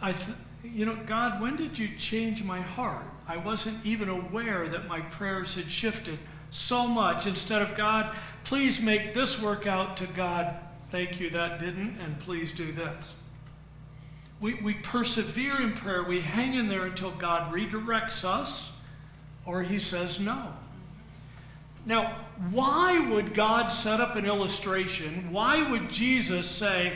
I, 0.00 0.12
th- 0.12 0.38
you 0.62 0.86
know, 0.86 0.96
God, 1.06 1.40
when 1.40 1.56
did 1.56 1.76
you 1.76 1.88
change 1.98 2.44
my 2.44 2.60
heart? 2.60 3.06
I 3.26 3.36
wasn't 3.36 3.84
even 3.84 4.08
aware 4.08 4.68
that 4.68 4.86
my 4.86 5.00
prayers 5.00 5.56
had 5.56 5.68
shifted 5.68 6.20
so 6.52 6.86
much. 6.86 7.26
Instead 7.26 7.62
of 7.62 7.76
God, 7.76 8.14
please 8.44 8.80
make 8.80 9.12
this 9.12 9.42
work 9.42 9.66
out 9.66 9.96
to 9.96 10.06
God, 10.06 10.60
thank 10.92 11.18
you, 11.18 11.30
that 11.30 11.58
didn't, 11.58 11.98
and 11.98 12.16
please 12.20 12.52
do 12.52 12.70
this. 12.70 12.94
We, 14.40 14.54
we 14.54 14.74
persevere 14.74 15.60
in 15.60 15.72
prayer. 15.72 16.02
We 16.02 16.20
hang 16.20 16.54
in 16.54 16.68
there 16.68 16.84
until 16.84 17.10
God 17.12 17.52
redirects 17.52 18.24
us 18.24 18.70
or 19.44 19.62
he 19.62 19.78
says 19.78 20.20
no. 20.20 20.52
Now, 21.86 22.16
why 22.50 22.98
would 22.98 23.32
God 23.32 23.68
set 23.68 24.00
up 24.00 24.16
an 24.16 24.26
illustration? 24.26 25.30
Why 25.30 25.70
would 25.70 25.88
Jesus 25.88 26.48
say, 26.48 26.94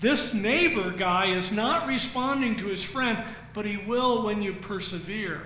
this 0.00 0.32
neighbor 0.32 0.92
guy 0.92 1.34
is 1.34 1.50
not 1.50 1.88
responding 1.88 2.54
to 2.56 2.66
his 2.66 2.84
friend, 2.84 3.24
but 3.52 3.66
he 3.66 3.76
will 3.76 4.22
when 4.22 4.42
you 4.42 4.52
persevere. 4.52 5.42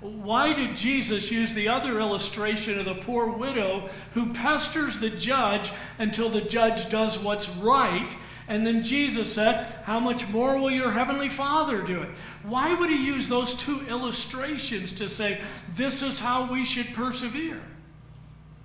Why 0.00 0.52
did 0.52 0.76
Jesus 0.76 1.30
use 1.30 1.54
the 1.54 1.68
other 1.68 2.00
illustration 2.00 2.78
of 2.78 2.84
the 2.84 2.94
poor 2.94 3.28
widow 3.28 3.88
who 4.14 4.32
pesters 4.32 4.98
the 4.98 5.10
judge 5.10 5.70
until 5.98 6.28
the 6.28 6.40
judge 6.40 6.88
does 6.88 7.18
what's 7.18 7.48
right? 7.48 8.14
And 8.48 8.66
then 8.66 8.82
Jesus 8.82 9.32
said, 9.32 9.66
How 9.84 10.00
much 10.00 10.26
more 10.30 10.58
will 10.58 10.70
your 10.70 10.90
heavenly 10.90 11.28
Father 11.28 11.82
do 11.82 12.00
it? 12.02 12.08
Why 12.42 12.72
would 12.72 12.88
he 12.88 12.96
use 12.96 13.28
those 13.28 13.54
two 13.54 13.86
illustrations 13.86 14.92
to 14.94 15.08
say, 15.08 15.40
This 15.74 16.02
is 16.02 16.18
how 16.18 16.50
we 16.50 16.64
should 16.64 16.94
persevere? 16.94 17.60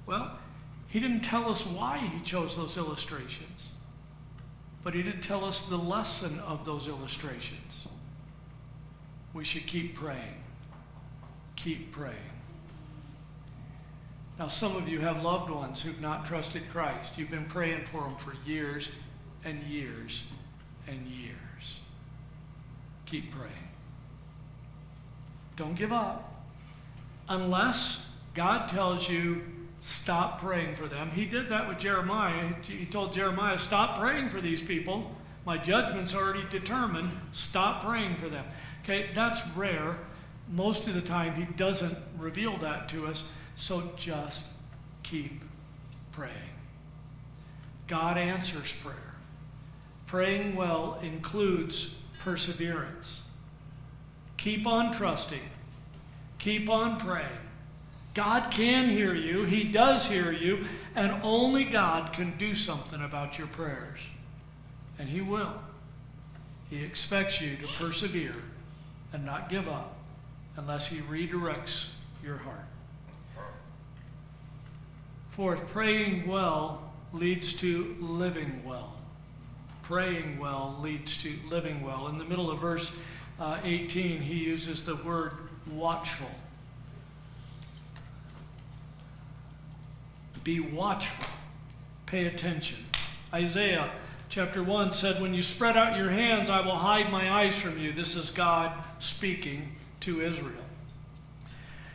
Well, 0.05 0.39
he 0.87 1.01
didn't 1.01 1.21
tell 1.21 1.49
us 1.49 1.65
why 1.65 1.97
he 1.97 2.23
chose 2.23 2.55
those 2.55 2.77
illustrations. 2.77 3.67
But 4.83 4.93
he 4.93 5.03
did 5.03 5.21
tell 5.21 5.43
us 5.43 5.63
the 5.63 5.77
lesson 5.77 6.39
of 6.39 6.65
those 6.65 6.87
illustrations. 6.87 7.87
We 9.33 9.43
should 9.43 9.65
keep 9.67 9.95
praying. 9.95 10.43
Keep 11.55 11.91
praying. 11.91 12.15
Now, 14.39 14.47
some 14.47 14.75
of 14.75 14.87
you 14.87 14.99
have 14.99 15.23
loved 15.23 15.49
ones 15.49 15.81
who've 15.81 16.01
not 16.01 16.25
trusted 16.25 16.63
Christ. 16.71 17.17
You've 17.17 17.29
been 17.29 17.45
praying 17.45 17.85
for 17.91 18.01
them 18.01 18.15
for 18.15 18.33
years 18.45 18.89
and 19.45 19.61
years 19.63 20.23
and 20.87 21.05
years. 21.07 21.33
Keep 23.05 23.31
praying. 23.31 23.53
Don't 25.55 25.75
give 25.75 25.93
up. 25.93 26.43
Unless 27.29 28.05
God 28.33 28.67
tells 28.69 29.07
you 29.07 29.41
Stop 29.83 30.39
praying 30.39 30.75
for 30.77 30.87
them. 30.87 31.11
He 31.11 31.25
did 31.25 31.49
that 31.49 31.67
with 31.67 31.77
Jeremiah. 31.77 32.53
He 32.61 32.85
told 32.85 33.13
Jeremiah, 33.13 33.59
Stop 33.59 33.99
praying 33.99 34.29
for 34.29 34.39
these 34.39 34.61
people. 34.61 35.13
My 35.45 35.57
judgment's 35.57 36.15
already 36.15 36.45
determined. 36.49 37.11
Stop 37.33 37.83
praying 37.83 38.15
for 38.15 38.29
them. 38.29 38.45
Okay, 38.83 39.09
that's 39.13 39.45
rare. 39.49 39.97
Most 40.49 40.87
of 40.87 40.93
the 40.93 41.01
time, 41.01 41.35
he 41.35 41.43
doesn't 41.55 41.97
reveal 42.17 42.57
that 42.59 42.87
to 42.89 43.07
us. 43.07 43.25
So 43.55 43.91
just 43.97 44.45
keep 45.03 45.41
praying. 46.13 46.33
God 47.87 48.17
answers 48.17 48.71
prayer. 48.71 49.12
Praying 50.13 50.55
well 50.55 50.99
includes 51.01 51.95
perseverance. 52.19 53.21
Keep 54.37 54.67
on 54.67 54.93
trusting. 54.93 55.41
Keep 56.37 56.69
on 56.69 56.99
praying. 56.99 57.25
God 58.13 58.51
can 58.51 58.89
hear 58.89 59.15
you, 59.15 59.45
He 59.45 59.63
does 59.63 60.05
hear 60.05 60.31
you, 60.31 60.65
and 60.95 61.19
only 61.23 61.63
God 61.63 62.13
can 62.13 62.37
do 62.37 62.53
something 62.53 63.01
about 63.01 63.39
your 63.39 63.47
prayers. 63.47 63.97
And 64.99 65.09
He 65.09 65.19
will. 65.19 65.55
He 66.69 66.83
expects 66.83 67.41
you 67.41 67.55
to 67.55 67.67
persevere 67.79 68.35
and 69.13 69.25
not 69.25 69.49
give 69.49 69.67
up 69.67 69.95
unless 70.57 70.85
He 70.85 70.99
redirects 70.99 71.87
your 72.23 72.37
heart. 72.37 72.67
Fourth, 75.31 75.67
praying 75.71 76.27
well 76.27 76.93
leads 77.13 77.53
to 77.53 77.95
living 77.99 78.61
well. 78.63 78.93
Praying 79.93 80.39
well 80.39 80.75
leads 80.81 81.21
to 81.21 81.37
living 81.51 81.83
well. 81.83 82.07
In 82.07 82.17
the 82.17 82.23
middle 82.23 82.49
of 82.49 82.57
verse 82.57 82.91
uh, 83.39 83.59
18, 83.63 84.21
he 84.21 84.33
uses 84.33 84.83
the 84.83 84.95
word 84.95 85.33
watchful. 85.71 86.31
Be 90.43 90.59
watchful. 90.59 91.29
Pay 92.07 92.25
attention. 92.25 92.79
Isaiah 93.31 93.91
chapter 94.29 94.63
1 94.63 94.93
said, 94.93 95.21
When 95.21 95.31
you 95.31 95.43
spread 95.43 95.77
out 95.77 95.95
your 95.95 96.09
hands, 96.09 96.49
I 96.49 96.61
will 96.61 96.75
hide 96.75 97.11
my 97.11 97.29
eyes 97.29 97.55
from 97.55 97.77
you. 97.77 97.93
This 97.93 98.15
is 98.15 98.31
God 98.31 98.73
speaking 98.97 99.75
to 99.99 100.23
Israel. 100.23 100.65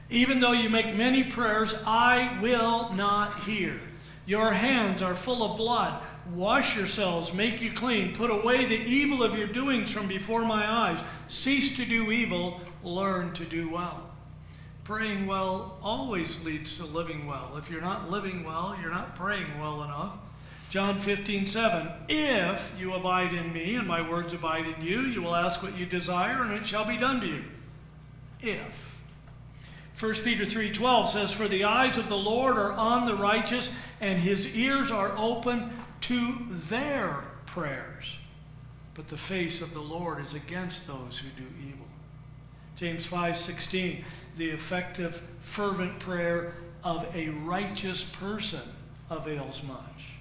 Even 0.08 0.38
though 0.38 0.52
you 0.52 0.70
make 0.70 0.94
many 0.94 1.24
prayers, 1.24 1.74
I 1.84 2.38
will 2.40 2.92
not 2.92 3.40
hear. 3.40 3.80
Your 4.24 4.52
hands 4.52 5.02
are 5.02 5.16
full 5.16 5.42
of 5.42 5.56
blood. 5.56 6.00
Wash 6.34 6.76
yourselves, 6.76 7.32
make 7.32 7.60
you 7.60 7.72
clean. 7.72 8.14
Put 8.14 8.30
away 8.30 8.64
the 8.64 8.74
evil 8.74 9.22
of 9.22 9.36
your 9.36 9.46
doings 9.46 9.90
from 9.90 10.06
before 10.06 10.44
my 10.44 10.66
eyes. 10.66 11.00
Cease 11.28 11.76
to 11.76 11.84
do 11.84 12.10
evil, 12.12 12.60
learn 12.82 13.32
to 13.34 13.44
do 13.44 13.70
well 13.70 14.08
praying 14.88 15.26
well 15.26 15.76
always 15.82 16.42
leads 16.44 16.78
to 16.78 16.84
living 16.86 17.26
well. 17.26 17.58
If 17.58 17.68
you're 17.68 17.82
not 17.82 18.10
living 18.10 18.42
well, 18.42 18.74
you're 18.80 18.90
not 18.90 19.14
praying 19.14 19.60
well 19.60 19.82
enough. 19.82 20.14
John 20.70 20.98
15, 20.98 21.46
7. 21.46 21.88
If 22.08 22.72
you 22.78 22.94
abide 22.94 23.34
in 23.34 23.52
me 23.52 23.74
and 23.74 23.86
my 23.86 24.00
words 24.00 24.32
abide 24.32 24.64
in 24.64 24.82
you, 24.82 25.02
you 25.02 25.20
will 25.20 25.34
ask 25.34 25.62
what 25.62 25.76
you 25.76 25.84
desire 25.84 26.42
and 26.42 26.54
it 26.54 26.66
shall 26.66 26.86
be 26.86 26.96
done 26.96 27.20
to 27.20 27.26
you. 27.26 27.44
If. 28.40 28.96
1 30.00 30.14
Peter 30.24 30.46
3:12 30.46 31.08
says 31.08 31.32
for 31.32 31.48
the 31.48 31.64
eyes 31.64 31.98
of 31.98 32.08
the 32.08 32.16
Lord 32.16 32.56
are 32.56 32.72
on 32.72 33.04
the 33.04 33.14
righteous 33.14 33.70
and 34.00 34.18
his 34.18 34.56
ears 34.56 34.90
are 34.90 35.12
open 35.18 35.70
to 36.02 36.36
their 36.68 37.24
prayers 37.46 38.16
but 38.98 39.06
the 39.06 39.16
face 39.16 39.60
of 39.60 39.72
the 39.72 39.80
Lord 39.80 40.24
is 40.24 40.34
against 40.34 40.88
those 40.88 41.20
who 41.20 41.28
do 41.40 41.46
evil. 41.64 41.86
James 42.74 43.06
5:16 43.06 44.04
the 44.36 44.50
effective, 44.50 45.22
fervent 45.40 46.00
prayer 46.00 46.54
of 46.82 47.06
a 47.14 47.28
righteous 47.28 48.02
person 48.02 48.74
avails 49.08 49.62
much. 49.62 50.14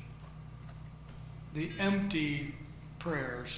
The 1.56 1.72
empty 1.80 2.54
prayers 3.00 3.58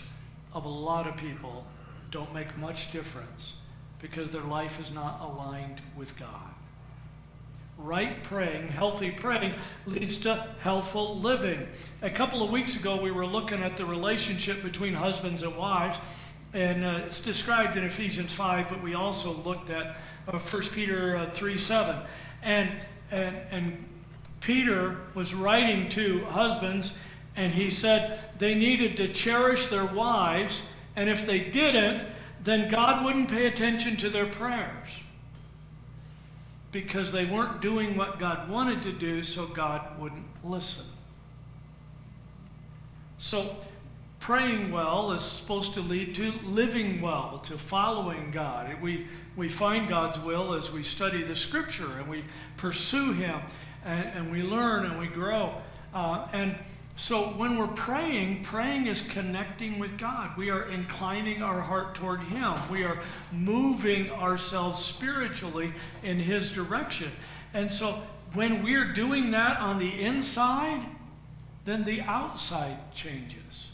of 0.53 0.63
a 0.63 0.69
lot 0.69 1.05
of 1.05 1.17
people 1.17 1.67
don't 2.11 2.33
make 2.33 2.57
much 2.57 2.93
difference 2.93 3.55
because 3.99 4.31
their 4.31 4.43
life 4.43 4.79
is 4.79 4.89
not 4.89 5.19
aligned 5.19 5.81
with 5.97 6.17
God. 6.17 6.48
Right 7.81 8.21
praying, 8.23 8.67
healthy 8.67 9.09
praying, 9.09 9.53
leads 9.85 10.17
to 10.19 10.47
healthful 10.59 11.17
living. 11.17 11.65
A 12.01 12.09
couple 12.09 12.43
of 12.43 12.51
weeks 12.51 12.75
ago, 12.75 13.01
we 13.01 13.09
were 13.09 13.25
looking 13.25 13.63
at 13.63 13.77
the 13.77 13.85
relationship 13.85 14.61
between 14.61 14.93
husbands 14.93 15.43
and 15.43 15.55
wives, 15.55 15.97
and 16.53 16.83
uh, 16.83 16.99
it's 17.05 17.21
described 17.21 17.77
in 17.77 17.85
Ephesians 17.85 18.33
5, 18.33 18.67
but 18.67 18.83
we 18.83 18.95
also 18.95 19.31
looked 19.31 19.69
at 19.69 19.95
uh, 20.27 20.37
1 20.37 20.63
Peter 20.73 21.15
uh, 21.15 21.29
3 21.31 21.57
7. 21.57 21.95
And, 22.43 22.69
and, 23.11 23.37
and 23.49 23.85
Peter 24.41 24.97
was 25.15 25.33
writing 25.33 25.87
to 25.89 26.25
husbands, 26.25 26.97
and 27.37 27.53
he 27.53 27.69
said 27.69 28.19
they 28.39 28.55
needed 28.55 28.97
to 28.97 29.07
cherish 29.07 29.67
their 29.67 29.85
wives, 29.85 30.63
and 30.97 31.09
if 31.09 31.25
they 31.25 31.39
didn't, 31.39 32.05
then 32.43 32.69
God 32.69 33.05
wouldn't 33.05 33.29
pay 33.29 33.45
attention 33.45 33.95
to 33.97 34.09
their 34.09 34.25
prayers 34.25 34.89
because 36.71 37.11
they 37.11 37.25
weren't 37.25 37.61
doing 37.61 37.97
what 37.97 38.19
God 38.19 38.49
wanted 38.49 38.83
to 38.83 38.91
do, 38.91 39.23
so 39.23 39.47
God 39.47 39.99
wouldn't 39.99 40.25
listen. 40.43 40.85
So, 43.17 43.55
praying 44.19 44.71
well 44.71 45.11
is 45.11 45.23
supposed 45.23 45.73
to 45.73 45.81
lead 45.81 46.13
to 46.15 46.31
living 46.43 47.01
well, 47.01 47.39
to 47.45 47.57
following 47.57 48.31
God. 48.31 48.81
We, 48.81 49.07
we 49.35 49.49
find 49.49 49.89
God's 49.89 50.19
will 50.19 50.53
as 50.53 50.71
we 50.71 50.83
study 50.83 51.23
the 51.23 51.35
Scripture 51.35 51.97
and 51.97 52.07
we 52.07 52.23
pursue 52.57 53.13
Him 53.13 53.41
and, 53.83 54.05
and 54.15 54.31
we 54.31 54.43
learn 54.43 54.85
and 54.85 54.99
we 54.99 55.07
grow. 55.07 55.53
Uh, 55.93 56.27
and 56.33 56.55
so 56.99 57.29
when 57.29 57.57
we're 57.57 57.67
praying, 57.67 58.43
praying 58.43 58.87
is 58.87 59.01
connecting 59.01 59.79
with 59.79 59.97
God. 59.97 60.35
We 60.35 60.49
are 60.49 60.63
inclining 60.63 61.41
our 61.41 61.61
heart 61.61 61.95
toward 61.95 62.19
Him. 62.23 62.55
We 62.69 62.83
are 62.83 62.99
moving 63.31 64.11
ourselves 64.11 64.83
spiritually 64.83 65.71
in 66.03 66.19
His 66.19 66.51
direction. 66.51 67.09
And 67.53 67.71
so 67.71 68.01
when 68.33 68.63
we're 68.63 68.91
doing 68.91 69.31
that 69.31 69.61
on 69.61 69.79
the 69.79 70.01
inside, 70.01 70.85
then 71.63 71.85
the 71.85 72.01
outside 72.01 72.93
changes. 72.93 73.67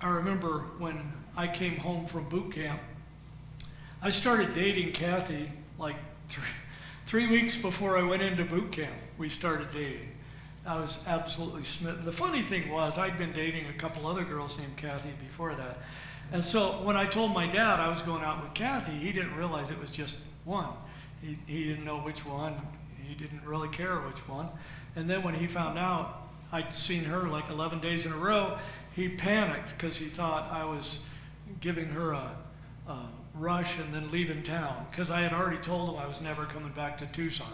I 0.00 0.08
remember 0.08 0.60
when 0.78 1.12
I 1.36 1.48
came 1.48 1.78
home 1.78 2.06
from 2.06 2.28
boot 2.28 2.54
camp, 2.54 2.80
I 4.00 4.10
started 4.10 4.54
dating 4.54 4.92
Kathy 4.92 5.50
like 5.80 5.96
three, 6.28 6.44
three 7.06 7.26
weeks 7.26 7.60
before 7.60 7.98
I 7.98 8.02
went 8.02 8.22
into 8.22 8.44
boot 8.44 8.70
camp. 8.70 8.94
We 9.18 9.28
started 9.28 9.72
dating. 9.72 10.13
I 10.66 10.80
was 10.80 10.98
absolutely 11.06 11.64
smitten. 11.64 12.04
The 12.04 12.12
funny 12.12 12.42
thing 12.42 12.70
was, 12.70 12.96
I'd 12.96 13.18
been 13.18 13.32
dating 13.32 13.66
a 13.66 13.72
couple 13.74 14.06
other 14.06 14.24
girls 14.24 14.56
named 14.56 14.76
Kathy 14.76 15.10
before 15.20 15.54
that. 15.54 15.78
And 16.32 16.44
so 16.44 16.82
when 16.82 16.96
I 16.96 17.04
told 17.06 17.34
my 17.34 17.46
dad 17.46 17.80
I 17.80 17.88
was 17.88 18.00
going 18.02 18.22
out 18.22 18.42
with 18.42 18.54
Kathy, 18.54 18.92
he 18.92 19.12
didn't 19.12 19.36
realize 19.36 19.70
it 19.70 19.78
was 19.78 19.90
just 19.90 20.16
one. 20.44 20.70
He, 21.20 21.36
he 21.46 21.64
didn't 21.64 21.84
know 21.84 21.98
which 21.98 22.24
one. 22.24 22.54
He 23.06 23.14
didn't 23.14 23.44
really 23.44 23.68
care 23.68 24.00
which 24.00 24.26
one. 24.26 24.48
And 24.96 25.08
then 25.08 25.22
when 25.22 25.34
he 25.34 25.46
found 25.46 25.78
out 25.78 26.28
I'd 26.50 26.74
seen 26.74 27.04
her 27.04 27.22
like 27.22 27.50
11 27.50 27.80
days 27.80 28.06
in 28.06 28.12
a 28.12 28.16
row, 28.16 28.58
he 28.94 29.08
panicked 29.08 29.70
because 29.76 29.96
he 29.96 30.06
thought 30.06 30.50
I 30.50 30.64
was 30.64 31.00
giving 31.60 31.86
her 31.86 32.12
a, 32.12 32.30
a 32.88 33.08
rush 33.34 33.78
and 33.78 33.92
then 33.92 34.10
leaving 34.10 34.42
town 34.42 34.86
because 34.90 35.10
I 35.10 35.20
had 35.20 35.32
already 35.32 35.56
told 35.58 35.88
them 35.88 35.96
I 35.96 36.06
was 36.06 36.20
never 36.20 36.44
coming 36.44 36.72
back 36.72 36.98
to 36.98 37.06
Tucson. 37.06 37.46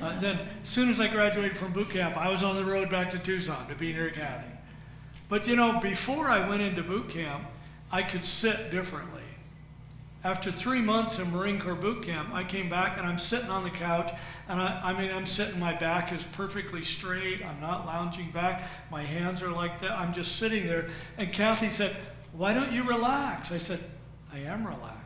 And, 0.00 0.06
uh, 0.06 0.20
then, 0.20 0.38
as 0.62 0.68
soon 0.68 0.90
as 0.90 1.00
I 1.00 1.08
graduated 1.08 1.56
from 1.56 1.72
boot 1.72 1.88
camp, 1.90 2.16
I 2.16 2.28
was 2.28 2.42
on 2.42 2.56
the 2.56 2.64
road 2.64 2.90
back 2.90 3.10
to 3.10 3.18
Tucson 3.18 3.66
to 3.68 3.74
be 3.74 3.92
near 3.92 4.10
Kathy. 4.10 4.50
But 5.28 5.46
you 5.46 5.56
know, 5.56 5.80
before 5.80 6.28
I 6.28 6.46
went 6.48 6.62
into 6.62 6.82
boot 6.82 7.08
camp, 7.10 7.44
I 7.90 8.02
could 8.02 8.26
sit 8.26 8.70
differently. 8.70 9.22
After 10.24 10.50
three 10.50 10.80
months 10.80 11.18
in 11.18 11.30
Marine 11.30 11.60
Corps 11.60 11.74
boot 11.74 12.04
camp, 12.04 12.34
I 12.34 12.42
came 12.42 12.68
back 12.68 12.98
and 12.98 13.06
I'm 13.06 13.18
sitting 13.18 13.50
on 13.50 13.62
the 13.62 13.70
couch, 13.70 14.12
and 14.48 14.60
I, 14.60 14.80
I 14.84 15.00
mean, 15.00 15.12
I'm 15.12 15.26
sitting, 15.26 15.60
my 15.60 15.74
back 15.74 16.12
is 16.12 16.24
perfectly 16.24 16.82
straight. 16.82 17.44
I'm 17.44 17.60
not 17.60 17.86
lounging 17.86 18.30
back. 18.32 18.68
My 18.90 19.04
hands 19.04 19.42
are 19.42 19.50
like 19.50 19.80
that. 19.80 19.92
I'm 19.92 20.12
just 20.12 20.36
sitting 20.36 20.66
there. 20.66 20.90
And 21.18 21.32
Kathy 21.32 21.70
said, 21.70 21.96
Why 22.32 22.52
don't 22.52 22.72
you 22.72 22.82
relax? 22.82 23.52
I 23.52 23.58
said, 23.58 23.80
I 24.32 24.38
am 24.40 24.66
relaxed. 24.66 24.98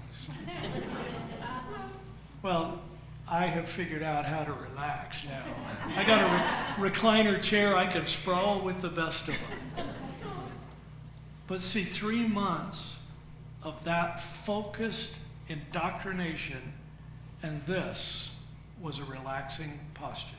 well, 2.42 2.80
I 3.28 3.46
have 3.46 3.68
figured 3.68 4.02
out 4.02 4.24
how 4.24 4.44
to 4.44 4.52
relax 4.52 5.24
now. 5.24 5.42
I 5.96 6.04
got 6.04 6.20
a 6.20 6.82
re- 6.82 6.90
recliner 6.90 7.40
chair 7.40 7.76
I 7.76 7.86
can 7.86 8.06
sprawl 8.06 8.60
with 8.60 8.80
the 8.80 8.88
best 8.88 9.28
of 9.28 9.38
them. 9.76 9.86
But 11.46 11.60
see, 11.60 11.84
three 11.84 12.26
months 12.26 12.96
of 13.62 13.82
that 13.84 14.20
focused 14.20 15.12
indoctrination, 15.48 16.72
and 17.42 17.64
this 17.66 18.30
was 18.80 18.98
a 18.98 19.04
relaxing 19.04 19.78
posture. 19.94 20.36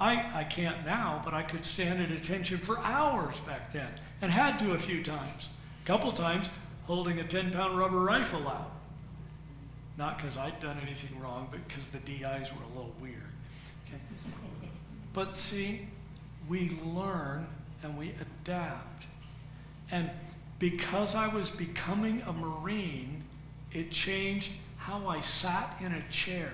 I, 0.00 0.40
I 0.40 0.44
can't 0.44 0.86
now, 0.86 1.20
but 1.24 1.34
I 1.34 1.42
could 1.42 1.66
stand 1.66 2.00
at 2.00 2.10
attention 2.10 2.58
for 2.58 2.78
hours 2.78 3.38
back 3.40 3.72
then, 3.72 3.88
and 4.22 4.30
had 4.30 4.58
to 4.60 4.72
a 4.72 4.78
few 4.78 5.02
times. 5.02 5.48
A 5.84 5.86
couple 5.86 6.12
times, 6.12 6.48
holding 6.88 7.20
a 7.20 7.24
10 7.24 7.52
pound 7.52 7.78
rubber 7.78 8.00
rifle 8.00 8.48
out. 8.48 8.72
Not 9.98 10.16
because 10.16 10.36
I'd 10.36 10.58
done 10.60 10.78
anything 10.82 11.20
wrong, 11.20 11.46
but 11.50 11.60
because 11.68 11.88
the 11.90 11.98
DIs 11.98 12.50
were 12.52 12.64
a 12.64 12.76
little 12.76 12.94
weird. 13.00 13.22
Okay? 13.86 14.00
But 15.14 15.36
see, 15.36 15.88
we 16.48 16.78
learn 16.84 17.46
and 17.82 17.98
we 17.98 18.14
adapt. 18.20 19.04
And 19.90 20.10
because 20.58 21.14
I 21.14 21.26
was 21.26 21.50
becoming 21.50 22.22
a 22.22 22.32
Marine, 22.32 23.24
it 23.72 23.90
changed 23.90 24.50
how 24.76 25.08
I 25.08 25.20
sat 25.20 25.76
in 25.80 25.92
a 25.92 26.02
chair. 26.10 26.52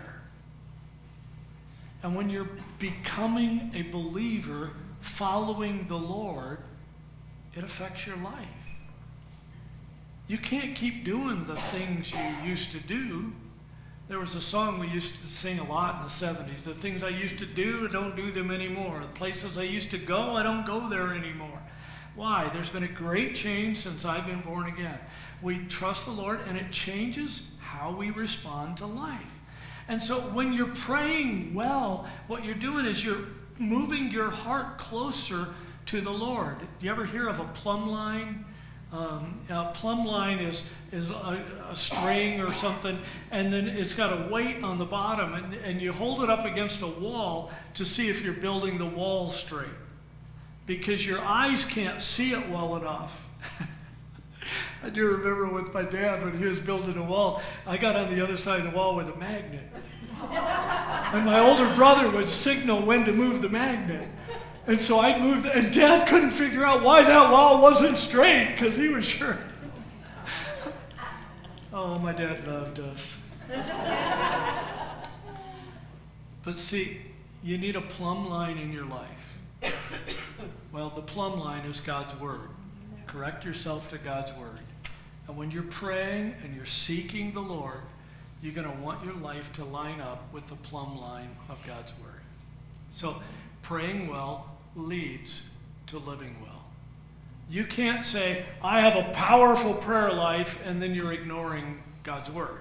And 2.02 2.14
when 2.14 2.30
you're 2.30 2.48
becoming 2.78 3.70
a 3.74 3.82
believer, 3.82 4.70
following 5.00 5.86
the 5.88 5.96
Lord, 5.96 6.58
it 7.54 7.64
affects 7.64 8.06
your 8.06 8.16
life. 8.16 8.48
You 10.26 10.38
can't 10.38 10.74
keep 10.74 11.04
doing 11.04 11.46
the 11.46 11.56
things 11.56 12.10
you 12.10 12.48
used 12.48 12.72
to 12.72 12.80
do. 12.80 13.30
There 14.08 14.18
was 14.18 14.34
a 14.34 14.40
song 14.40 14.78
we 14.78 14.88
used 14.88 15.20
to 15.22 15.30
sing 15.30 15.58
a 15.58 15.64
lot 15.64 15.96
in 15.96 16.02
the 16.04 16.08
70s. 16.08 16.62
The 16.62 16.74
things 16.74 17.02
I 17.02 17.10
used 17.10 17.38
to 17.38 17.46
do, 17.46 17.86
I 17.86 17.92
don't 17.92 18.16
do 18.16 18.30
them 18.30 18.50
anymore. 18.50 19.00
The 19.00 19.18
places 19.18 19.58
I 19.58 19.64
used 19.64 19.90
to 19.90 19.98
go, 19.98 20.34
I 20.34 20.42
don't 20.42 20.66
go 20.66 20.88
there 20.88 21.12
anymore. 21.12 21.60
Why? 22.14 22.48
There's 22.54 22.70
been 22.70 22.84
a 22.84 22.88
great 22.88 23.34
change 23.34 23.78
since 23.78 24.06
I've 24.06 24.26
been 24.26 24.40
born 24.40 24.66
again. 24.68 24.98
We 25.42 25.66
trust 25.66 26.06
the 26.06 26.12
Lord, 26.12 26.40
and 26.48 26.56
it 26.56 26.70
changes 26.70 27.42
how 27.58 27.94
we 27.94 28.10
respond 28.10 28.78
to 28.78 28.86
life. 28.86 29.20
And 29.88 30.02
so 30.02 30.20
when 30.20 30.54
you're 30.54 30.74
praying 30.74 31.52
well, 31.52 32.08
what 32.28 32.46
you're 32.46 32.54
doing 32.54 32.86
is 32.86 33.04
you're 33.04 33.26
moving 33.58 34.10
your 34.10 34.30
heart 34.30 34.78
closer 34.78 35.48
to 35.86 36.00
the 36.00 36.10
Lord. 36.10 36.60
Do 36.60 36.86
you 36.86 36.90
ever 36.90 37.04
hear 37.04 37.28
of 37.28 37.40
a 37.40 37.44
plumb 37.44 37.90
line? 37.90 38.46
Um, 38.94 39.40
a 39.50 39.72
plumb 39.74 40.06
line 40.06 40.38
is, 40.38 40.62
is 40.92 41.10
a, 41.10 41.44
a, 41.68 41.74
string 41.74 42.40
or 42.40 42.52
something, 42.52 42.96
and 43.32 43.52
then 43.52 43.66
it's 43.66 43.92
got 43.92 44.12
a 44.12 44.32
weight 44.32 44.62
on 44.62 44.78
the 44.78 44.84
bottom, 44.84 45.34
and, 45.34 45.52
and 45.52 45.82
you 45.82 45.90
hold 45.90 46.22
it 46.22 46.30
up 46.30 46.44
against 46.44 46.80
a 46.80 46.86
wall 46.86 47.50
to 47.74 47.84
see 47.84 48.08
if 48.08 48.22
you're 48.22 48.34
building 48.34 48.78
the 48.78 48.86
wall 48.86 49.30
straight. 49.30 49.66
Because 50.66 51.04
your 51.04 51.20
eyes 51.24 51.64
can't 51.64 52.00
see 52.00 52.34
it 52.34 52.48
well 52.48 52.76
enough. 52.76 53.26
I 54.84 54.90
do 54.90 55.08
remember 55.08 55.48
with 55.48 55.74
my 55.74 55.82
dad 55.82 56.24
when 56.24 56.38
he 56.38 56.44
was 56.44 56.60
building 56.60 56.96
a 56.96 57.02
wall, 57.02 57.42
I 57.66 57.76
got 57.76 57.96
on 57.96 58.14
the 58.14 58.22
other 58.22 58.36
side 58.36 58.60
of 58.60 58.70
the 58.70 58.76
wall 58.76 58.94
with 58.94 59.08
a 59.08 59.16
magnet. 59.16 59.72
and 60.22 61.24
my 61.24 61.40
older 61.40 61.74
brother 61.74 62.08
would 62.10 62.28
signal 62.28 62.86
when 62.86 63.04
to 63.06 63.12
move 63.12 63.42
the 63.42 63.48
magnet. 63.48 64.08
And 64.66 64.80
so 64.80 64.98
I'd 64.98 65.20
move, 65.20 65.44
and 65.44 65.72
Dad 65.72 66.08
couldn't 66.08 66.30
figure 66.30 66.64
out 66.64 66.82
why 66.82 67.02
that 67.02 67.30
wall 67.30 67.60
wasn't 67.60 67.98
straight 67.98 68.54
because 68.54 68.76
he 68.76 68.88
was 68.88 69.04
sure. 69.04 69.36
oh, 71.72 71.98
my 71.98 72.12
dad 72.12 72.46
loved 72.46 72.80
us. 72.80 73.14
but 76.44 76.56
see, 76.56 77.02
you 77.42 77.58
need 77.58 77.76
a 77.76 77.82
plumb 77.82 78.30
line 78.30 78.56
in 78.56 78.72
your 78.72 78.86
life. 78.86 79.74
well, 80.72 80.88
the 80.88 81.02
plumb 81.02 81.38
line 81.38 81.66
is 81.66 81.80
God's 81.80 82.18
Word. 82.18 82.48
Correct 83.06 83.44
yourself 83.44 83.90
to 83.90 83.98
God's 83.98 84.32
Word. 84.32 84.60
And 85.28 85.36
when 85.36 85.50
you're 85.50 85.62
praying 85.64 86.34
and 86.42 86.54
you're 86.54 86.64
seeking 86.64 87.34
the 87.34 87.40
Lord, 87.40 87.80
you're 88.42 88.54
going 88.54 88.70
to 88.70 88.82
want 88.82 89.04
your 89.04 89.14
life 89.14 89.52
to 89.54 89.64
line 89.64 90.00
up 90.00 90.32
with 90.32 90.46
the 90.48 90.56
plumb 90.56 90.98
line 90.98 91.36
of 91.50 91.58
God's 91.66 91.92
Word. 92.02 92.20
So, 92.94 93.16
praying 93.62 94.08
well 94.08 94.53
leads 94.76 95.42
to 95.88 95.98
living 95.98 96.36
well. 96.42 96.64
You 97.48 97.64
can't 97.64 98.04
say, 98.04 98.44
I 98.62 98.80
have 98.80 98.96
a 98.96 99.12
powerful 99.12 99.74
prayer 99.74 100.12
life, 100.12 100.64
and 100.66 100.80
then 100.80 100.94
you're 100.94 101.12
ignoring 101.12 101.82
God's 102.02 102.30
word. 102.30 102.60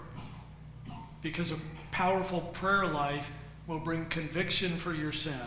Because 1.22 1.51
a 1.51 1.57
powerful 1.91 2.41
prayer 2.41 2.86
life 2.86 3.32
will 3.66 3.80
bring 3.80 4.05
conviction 4.07 4.78
for 4.78 4.93
your 4.93 5.11
sin, 5.14 5.39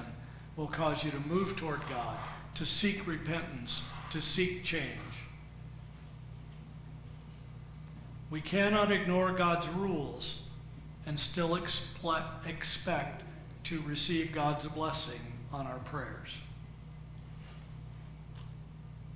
will 0.57 0.67
cause 0.67 1.05
you 1.05 1.11
to 1.11 1.21
move 1.21 1.57
toward 1.57 1.81
God, 1.91 2.17
to 2.55 2.65
seek 2.65 3.07
repentance, 3.07 3.83
to 4.11 4.23
seek 4.23 4.65
change. 4.65 4.91
We 8.31 8.41
cannot 8.41 8.91
ignore 8.91 9.33
God's 9.33 9.69
rules 9.69 10.41
and 11.05 11.21
still 11.21 11.57
expect 11.57 13.23
to 13.65 13.81
receive 13.83 14.33
God's 14.33 14.67
blessing 14.67 15.21
on 15.53 15.67
our 15.67 15.79
prayers. 15.81 16.31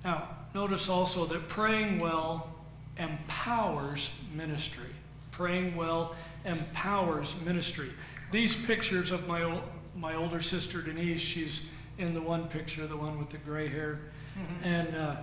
Now, 0.03 0.29
notice 0.55 0.89
also 0.89 1.25
that 1.25 1.47
praying 1.47 1.99
well 1.99 2.49
empowers 2.97 4.09
ministry. 4.35 4.89
Praying 5.31 5.75
well 5.75 6.15
empowers 6.45 7.35
ministry. 7.45 7.89
These 8.31 8.65
pictures 8.65 9.11
of 9.11 9.27
my, 9.27 9.59
my 9.95 10.15
older 10.15 10.41
sister 10.41 10.81
Denise, 10.81 11.21
she's 11.21 11.69
in 11.97 12.13
the 12.13 12.21
one 12.21 12.47
picture, 12.47 12.87
the 12.87 12.97
one 12.97 13.19
with 13.19 13.29
the 13.29 13.37
gray 13.37 13.67
hair. 13.67 13.99
Mm-hmm. 14.37 14.63
And 14.63 14.95
uh, 14.95 15.15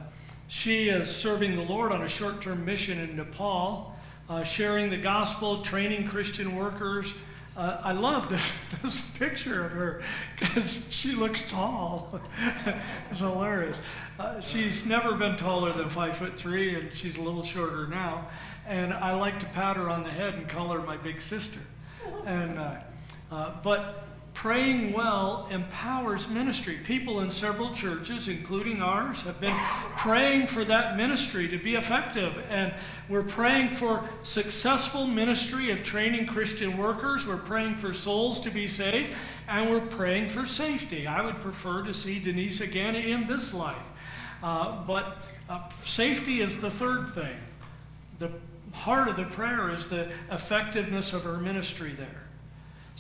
she 0.49 0.89
is 0.89 1.15
serving 1.15 1.57
the 1.57 1.63
Lord 1.63 1.93
on 1.93 2.03
a 2.03 2.09
short 2.09 2.41
term 2.41 2.65
mission 2.65 2.99
in 2.99 3.17
Nepal, 3.17 3.97
uh, 4.29 4.43
sharing 4.43 4.91
the 4.91 4.97
gospel, 4.97 5.63
training 5.63 6.09
Christian 6.09 6.57
workers. 6.57 7.13
Uh, 7.59 7.81
I 7.83 7.91
love 7.91 8.29
this, 8.29 8.49
this 8.83 9.01
picture 9.19 9.65
of 9.65 9.73
her 9.73 10.01
because 10.39 10.81
she 10.91 11.17
looks 11.17 11.51
tall. 11.51 12.21
it's 13.11 13.19
hilarious. 13.19 13.77
Uh, 14.17 14.41
she's 14.41 14.87
never 14.87 15.15
been 15.17 15.37
taller 15.37 15.73
than 15.73 15.91
five 15.91 16.17
foot 16.17 16.39
three, 16.39 16.77
and 16.77 16.95
she's 16.95 17.17
a 17.17 17.21
little 17.21 17.43
shorter 17.43 17.89
now. 17.89 18.29
And 18.65 18.95
I 18.95 19.13
like 19.17 19.41
to 19.41 19.47
pat 19.47 19.77
her 19.77 19.91
on 19.91 20.05
the 20.05 20.11
head 20.11 20.35
and 20.35 20.49
call 20.49 20.69
her 20.69 20.81
my 20.81 20.97
big 20.99 21.21
sister. 21.21 21.59
And 22.25 22.61
uh, 22.61 22.77
uh, 23.33 23.55
but 23.65 24.08
praying 24.39 24.93
well 24.93 25.49
empowers 25.51 26.29
ministry. 26.29 26.79
People 26.85 27.23
in 27.23 27.31
several 27.33 27.73
churches, 27.73 28.29
including 28.29 28.81
ours, 28.81 29.21
have 29.23 29.41
been 29.41 29.57
praying 29.97 30.47
for 30.47 30.65
that 30.65 30.97
ministry 30.97 31.49
to 31.49 31.59
be 31.59 31.75
effective. 31.75 32.41
And 32.49 32.73
we're 33.09 33.25
praying 33.25 33.71
for 33.71 34.09
successful 34.23 35.09
ministry 35.09 35.73
of 35.73 35.83
training 35.83 36.27
Christian 36.27 36.79
workers. 36.79 37.27
We're 37.27 37.37
praying 37.37 37.79
for 37.79 37.93
souls 37.93 38.39
to 38.43 38.51
be 38.51 38.69
saved. 38.69 39.17
And 39.49 39.69
we're 39.71 39.81
praying 39.81 40.29
for 40.29 40.47
safety. 40.47 41.09
I 41.09 41.21
would 41.21 41.41
prefer 41.41 41.83
to 41.83 41.93
see 41.93 42.21
Denise 42.21 42.61
again 42.61 42.95
in 42.95 43.27
this 43.27 43.53
life. 43.53 43.77
Uh, 44.41 44.85
but 44.87 45.17
uh, 45.51 45.69
safety 45.83 46.43
is 46.43 46.61
the 46.61 46.71
third 46.71 47.13
thing. 47.13 47.37
The 48.21 48.31
heart 48.73 49.09
of 49.09 49.17
the 49.17 49.25
prayer 49.25 49.75
is 49.75 49.89
the 49.89 50.13
effectiveness 50.31 51.13
of 51.13 51.25
her 51.25 51.39
ministry 51.39 51.93
there. 51.99 52.28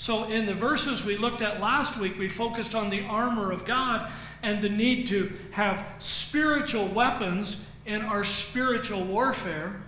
So, 0.01 0.27
in 0.27 0.47
the 0.47 0.55
verses 0.55 1.05
we 1.05 1.17
looked 1.17 1.43
at 1.43 1.61
last 1.61 1.99
week, 1.99 2.17
we 2.17 2.29
focused 2.29 2.77
on 2.77 2.89
the 2.89 3.03
armor 3.07 3.51
of 3.51 3.65
God 3.65 4.13
and 4.45 4.63
the 4.63 4.69
need 4.69 5.09
to 5.09 5.33
have 5.51 5.85
spiritual 5.99 6.87
weapons 6.87 7.65
in 7.85 8.03
our 8.03 8.23
spiritual 8.23 9.03
warfare. 9.03 9.83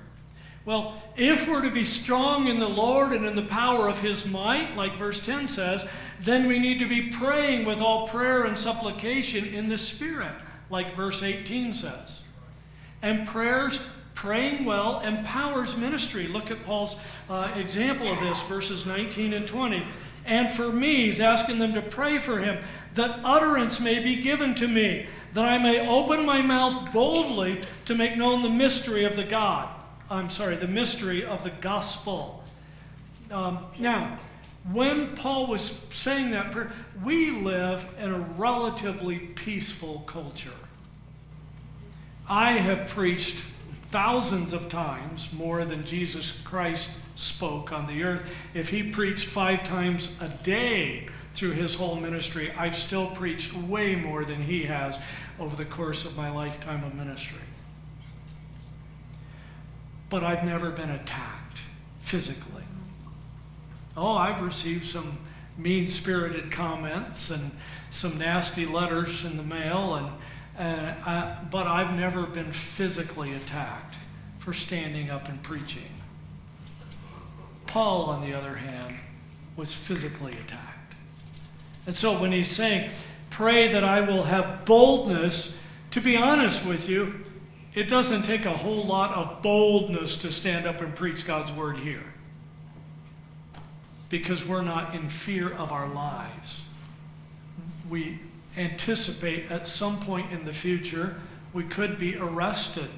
Well, 0.65 1.01
if 1.17 1.49
we're 1.49 1.63
to 1.63 1.71
be 1.71 1.85
strong 1.85 2.49
in 2.49 2.59
the 2.59 2.69
Lord 2.69 3.13
and 3.13 3.25
in 3.25 3.37
the 3.37 3.43
power 3.43 3.89
of 3.89 4.01
His 4.01 4.27
might, 4.27 4.75
like 4.75 4.99
verse 4.99 5.25
10 5.25 5.47
says, 5.47 5.87
then 6.21 6.49
we 6.49 6.59
need 6.59 6.81
to 6.81 6.89
be 6.89 7.11
praying 7.11 7.65
with 7.65 7.81
all 7.81 8.09
prayer 8.09 8.43
and 8.43 8.59
supplication 8.59 9.45
in 9.55 9.69
the 9.69 9.79
Spirit, 9.79 10.35
like 10.71 10.97
verse 10.97 11.23
18 11.23 11.73
says. 11.73 12.23
And 13.01 13.29
prayers 13.29 13.79
Praying 14.21 14.67
well 14.67 15.01
empowers 15.01 15.79
ministry. 15.79 16.29
Look 16.29 16.51
at 16.51 16.63
Paul's 16.67 16.97
uh, 17.31 17.51
example 17.57 18.07
of 18.07 18.21
this, 18.21 18.39
verses 18.43 18.85
19 18.85 19.33
and 19.33 19.49
20. 19.49 19.83
And 20.27 20.51
for 20.51 20.71
me, 20.71 21.07
he's 21.07 21.21
asking 21.21 21.59
them 21.59 21.73
to 21.73 21.81
pray 21.81 22.19
for 22.19 22.39
him, 22.39 22.63
that 22.93 23.21
utterance 23.25 23.81
may 23.81 23.99
be 23.99 24.17
given 24.17 24.55
to 24.57 24.69
me, 24.69 25.07
that 25.33 25.47
I 25.47 25.57
may 25.57 25.89
open 25.89 26.27
my 26.27 26.43
mouth 26.43 26.93
boldly 26.93 27.63
to 27.87 27.95
make 27.95 28.19
known 28.19 28.43
the 28.43 28.51
mystery 28.51 29.05
of 29.05 29.17
the 29.17 29.25
God. 29.25 29.71
I'm 30.11 30.29
sorry, 30.29 30.57
the 30.57 30.67
mystery 30.67 31.25
of 31.25 31.43
the 31.43 31.53
gospel. 31.63 32.45
Um, 33.31 33.65
now, 33.79 34.19
when 34.71 35.17
Paul 35.17 35.47
was 35.47 35.83
saying 35.89 36.33
that, 36.33 36.53
prayer, 36.53 36.71
we 37.03 37.31
live 37.31 37.87
in 37.99 38.13
a 38.13 38.19
relatively 38.19 39.19
peaceful 39.19 40.01
culture. 40.01 40.51
I 42.29 42.53
have 42.53 42.87
preached 42.89 43.47
thousands 43.91 44.53
of 44.53 44.69
times 44.69 45.29
more 45.33 45.65
than 45.65 45.85
Jesus 45.85 46.39
Christ 46.45 46.89
spoke 47.17 47.73
on 47.73 47.87
the 47.87 48.03
earth. 48.05 48.23
If 48.55 48.69
he 48.69 48.83
preached 48.83 49.29
five 49.29 49.65
times 49.65 50.17
a 50.21 50.29
day 50.29 51.09
through 51.35 51.53
his 51.53 51.75
whole 51.75 51.97
ministry, 51.97 52.53
I've 52.57 52.77
still 52.77 53.09
preached 53.09 53.53
way 53.55 53.97
more 53.97 54.25
than 54.25 54.43
he 54.43 54.63
has 54.65 54.99
over 55.39 55.57
the 55.57 55.65
course 55.65 56.05
of 56.05 56.17
my 56.17 56.31
lifetime 56.31 56.85
of 56.85 56.95
ministry. 56.95 57.39
But 60.09 60.25
I've 60.25 60.45
never 60.45 60.71
been 60.71 60.91
attacked 60.91 61.61
physically. 62.01 62.65
Oh, 63.97 64.15
I've 64.15 64.43
received 64.43 64.87
some 64.87 65.19
mean 65.59 65.89
spirited 65.89 66.51
comments 66.51 67.31
and 67.31 67.51
some 67.91 68.19
nasty 68.19 68.67
letters 68.67 69.25
in 69.25 69.37
the 69.37 69.43
mail 69.43 69.95
and 69.95 70.09
uh, 70.61 70.95
I, 71.07 71.39
but 71.51 71.67
I've 71.67 71.99
never 71.99 72.27
been 72.27 72.53
physically 72.53 73.33
attacked 73.33 73.95
for 74.39 74.53
standing 74.53 75.09
up 75.09 75.27
and 75.29 75.43
preaching. 75.43 75.89
Paul, 77.67 78.03
on 78.05 78.21
the 78.21 78.35
other 78.37 78.57
hand, 78.57 78.95
was 79.57 79.73
physically 79.73 80.33
attacked. 80.33 80.95
And 81.87 81.97
so 81.97 82.21
when 82.21 82.31
he's 82.31 82.51
saying, 82.51 82.91
pray 83.31 83.73
that 83.73 83.85
I 83.85 84.03
will 84.03 84.25
have 84.25 84.67
boldness, 84.67 85.55
to 85.93 86.01
be 86.01 86.17
honest 86.17 86.67
with 86.67 86.91
you, 86.91 87.25
it 87.75 87.85
doesn't 87.85 88.25
take 88.25 88.45
a 88.45 88.55
whole 88.55 88.85
lot 88.85 89.15
of 89.15 89.41
boldness 89.41 90.19
to 90.19 90.31
stand 90.31 90.67
up 90.67 90.83
and 90.83 90.95
preach 90.95 91.27
God's 91.27 91.53
word 91.53 91.79
here. 91.79 92.05
Because 94.11 94.45
we're 94.45 94.63
not 94.63 94.95
in 94.95 95.09
fear 95.09 95.51
of 95.55 95.73
our 95.73 95.89
lives. 95.89 96.61
We 97.89 98.19
anticipate 98.61 99.51
at 99.51 99.67
some 99.67 99.99
point 100.01 100.33
in 100.33 100.45
the 100.45 100.53
future 100.53 101.17
we 101.53 101.65
could 101.65 101.99
be 101.99 102.17
arrested 102.17 102.89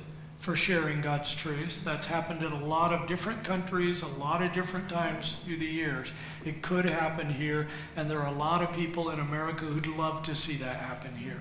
for 0.40 0.56
sharing 0.56 1.00
God's 1.00 1.32
truth. 1.32 1.84
That's 1.84 2.06
happened 2.06 2.42
in 2.42 2.50
a 2.50 2.64
lot 2.64 2.92
of 2.92 3.06
different 3.06 3.44
countries, 3.44 4.02
a 4.02 4.08
lot 4.08 4.42
of 4.42 4.52
different 4.52 4.88
times 4.88 5.36
through 5.44 5.58
the 5.58 5.66
years. 5.66 6.08
It 6.44 6.62
could 6.62 6.84
happen 6.84 7.32
here, 7.32 7.68
and 7.96 8.10
there 8.10 8.20
are 8.20 8.34
a 8.34 8.36
lot 8.36 8.60
of 8.60 8.74
people 8.74 9.10
in 9.10 9.20
America 9.20 9.64
who'd 9.64 9.86
love 9.86 10.24
to 10.24 10.34
see 10.34 10.56
that 10.56 10.76
happen 10.76 11.16
here. 11.16 11.40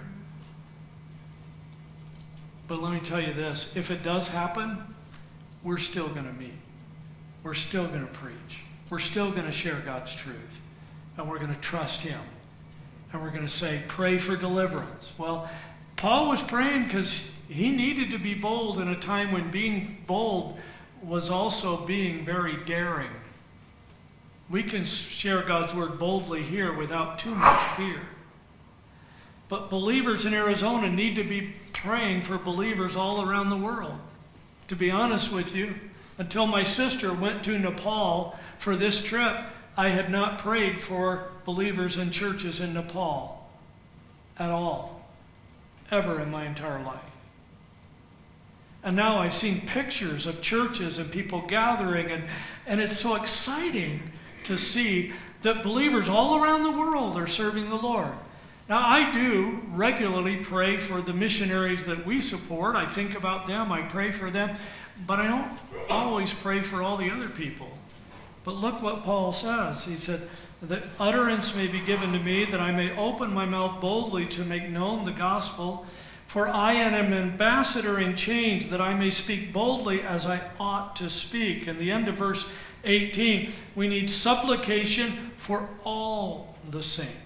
But 2.67 2.82
let 2.82 2.93
me 2.93 2.99
tell 2.99 3.19
you 3.19 3.34
this 3.34 3.76
if 3.76 3.89
it 3.89 4.03
does 4.03 4.28
happen, 4.28 4.82
we're 5.63 5.80
still 5.80 6.07
going 6.07 6.28
to 6.28 6.34
meet. 6.34 6.53
We're 7.43 7.55
still 7.55 7.88
going 7.88 8.01
to 8.01 8.13
preach. 8.13 8.59
We're 8.89 8.99
still 8.99 9.32
going 9.32 9.45
to 9.45 9.51
share 9.51 9.80
God's 9.80 10.13
truth. 10.13 10.61
And 11.17 11.28
we're 11.28 11.39
going 11.39 11.53
to 11.53 11.59
trust 11.59 12.03
Him 12.03 12.22
and 13.14 13.22
we're 13.22 13.30
going 13.30 13.45
to 13.45 13.47
say, 13.47 13.82
pray 13.88 14.18
for 14.18 14.36
deliverance. 14.36 15.12
Well, 15.18 15.49
Paul 15.95 16.30
was 16.30 16.41
praying 16.41 16.86
because 16.86 17.32
he 17.47 17.70
needed 17.70 18.12
to 18.12 18.18
be 18.18 18.34
bold 18.34 18.80
in 18.80 18.88
a 18.88 18.99
time 18.99 19.32
when 19.32 19.51
being 19.51 19.97
bold 20.07 20.57
was 21.03 21.30
also 21.30 21.86
being 21.86 22.24
very 22.24 22.57
daring. 22.66 23.09
We 24.49 24.64
can 24.64 24.86
share 24.86 25.41
God's 25.41 25.74
word 25.74 25.99
boldly 25.99 26.43
here 26.43 26.74
without 26.74 27.20
too 27.20 27.34
much 27.36 27.62
fear. 27.74 28.01
But 29.49 29.70
believers 29.70 30.26
in 30.26 30.34
Arizona 30.34 30.89
need 30.89 31.16
to 31.16 31.24
be 31.24 31.53
praying 31.74 32.22
for 32.22 32.38
believers 32.38 32.95
all 32.95 33.22
around 33.22 33.49
the 33.49 33.57
world. 33.57 34.01
To 34.70 34.76
be 34.76 34.91
honest 34.91 35.32
with 35.32 35.55
you, 35.55 35.76
until 36.18 36.47
my 36.47 36.64
sister 36.64 37.14
went 37.14 37.43
to 37.43 37.57
Nepal 37.57 38.38
for 38.57 38.76
this 38.76 39.03
trip, 39.03 39.38
I 39.76 39.89
had 39.89 40.12
not 40.12 40.39
prayed 40.39 40.82
for 40.82 41.31
believers 41.46 41.98
in 41.98 42.12
churches 42.12 42.60
in 42.60 42.74
Nepal 42.74 43.50
at 44.38 44.50
all, 44.50 45.02
ever 45.89 46.22
in 46.22 46.32
my 46.32 46.46
entire 46.46 46.84
life. 46.84 47.00
And 48.84 48.96
now 48.96 49.20
I've 49.20 49.34
seen 49.34 49.62
pictures 49.62 50.26
of 50.26 50.42
churches 50.42 50.98
and 50.98 51.12
people 51.12 51.42
gathering, 51.48 52.10
and, 52.10 52.24
and 52.66 52.82
it's 52.82 52.98
so 52.98 53.16
exciting 53.16 54.02
to 54.46 54.58
see 54.58 55.14
that 55.44 55.64
believers 55.64 56.10
all 56.10 56.44
around 56.44 56.64
the 56.64 56.72
world 56.72 57.16
are 57.16 57.28
serving 57.28 57.70
the 57.70 57.76
Lord. 57.76 58.12
Now, 58.70 58.88
I 58.88 59.12
do 59.12 59.60
regularly 59.74 60.38
pray 60.38 60.78
for 60.78 61.02
the 61.02 61.14
missionaries 61.14 61.84
that 61.86 62.06
we 62.06 62.22
support. 62.22 62.76
I 62.76 62.86
think 62.86 63.18
about 63.18 63.46
them, 63.46 63.72
I 63.72 63.82
pray 63.82 64.12
for 64.12 64.32
them, 64.32 64.56
but 65.06 65.20
I 65.20 65.28
don't 65.28 65.60
always 65.89 66.34
pray 66.34 66.62
for 66.62 66.82
all 66.82 66.98
the 66.98 67.10
other 67.10 67.28
people. 67.28 67.70
But 68.44 68.56
look 68.56 68.82
what 68.82 69.04
Paul 69.04 69.32
says. 69.32 69.84
He 69.84 69.98
said, 69.98 70.28
That 70.62 70.84
utterance 71.00 71.56
may 71.56 71.68
be 71.68 71.80
given 71.82 72.12
to 72.14 72.20
me, 72.20 72.46
that 72.46 72.60
I 72.60 72.72
may 72.72 72.96
open 72.98 73.34
my 73.34 73.46
mouth 73.46 73.80
boldly 73.80 74.26
to 74.28 74.44
make 74.44 74.70
known 74.70 75.06
the 75.06 75.12
gospel. 75.12 75.86
For 76.28 76.48
I 76.48 76.74
am 76.74 76.94
an 76.94 77.14
ambassador 77.14 78.00
in 78.00 78.16
chains, 78.16 78.70
that 78.70 78.80
I 78.80 78.94
may 78.94 79.10
speak 79.10 79.52
boldly 79.52 80.02
as 80.02 80.26
I 80.26 80.42
ought 80.60 80.96
to 80.96 81.10
speak. 81.10 81.68
In 81.68 81.78
the 81.78 81.92
end 81.92 82.08
of 82.08 82.16
verse 82.16 82.50
18, 82.86 83.52
we 83.76 83.88
need 83.88 84.10
supplication 84.10 85.32
for 85.38 85.68
all 85.84 86.56
the 86.70 86.82
saints. 86.82 87.22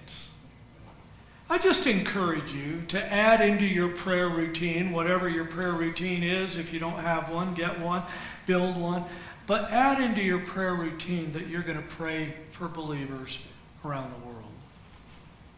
I 1.48 1.60
just 1.60 1.86
encourage 1.86 2.52
you 2.54 2.82
to 2.88 3.14
add 3.14 3.40
into 3.40 3.66
your 3.66 3.90
prayer 3.90 4.30
routine, 4.30 4.92
whatever 4.92 5.30
your 5.30 5.46
prayer 5.46 5.74
routine 5.74 6.24
is. 6.24 6.58
If 6.58 6.74
you 6.74 6.80
don't 6.80 7.00
have 7.00 7.30
one, 7.30 7.54
get 7.54 7.80
one, 7.80 8.02
build 8.48 8.76
one. 8.76 9.04
But 9.48 9.72
add 9.72 10.02
into 10.02 10.22
your 10.22 10.40
prayer 10.40 10.74
routine 10.74 11.32
that 11.34 11.48
you're 11.48 11.62
going 11.62 11.78
to 11.78 11.84
pray 11.84 12.34
for 12.52 12.68
believers 12.68 13.38
around 13.84 14.12
the 14.12 14.28
world. 14.28 14.42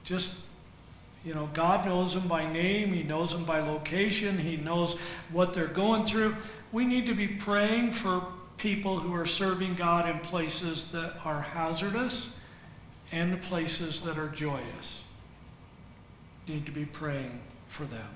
Just, 0.03 0.38
you 1.23 1.33
know, 1.33 1.49
God 1.53 1.85
knows 1.85 2.13
them 2.13 2.27
by 2.27 2.51
name, 2.51 2.93
He 2.93 3.03
knows 3.03 3.31
them 3.31 3.45
by 3.45 3.59
location, 3.61 4.38
He 4.38 4.57
knows 4.57 4.97
what 5.31 5.53
they're 5.53 5.67
going 5.67 6.05
through. 6.05 6.35
We 6.71 6.85
need 6.85 7.05
to 7.05 7.13
be 7.13 7.27
praying 7.27 7.93
for 7.93 8.25
people 8.57 8.99
who 8.99 9.13
are 9.13 9.25
serving 9.25 9.75
God 9.75 10.09
in 10.09 10.19
places 10.19 10.91
that 10.91 11.13
are 11.23 11.41
hazardous 11.41 12.29
and 13.11 13.41
places 13.43 14.01
that 14.01 14.17
are 14.17 14.29
joyous. 14.29 14.99
Need 16.47 16.65
to 16.65 16.71
be 16.71 16.85
praying 16.85 17.39
for 17.67 17.83
them. 17.85 18.07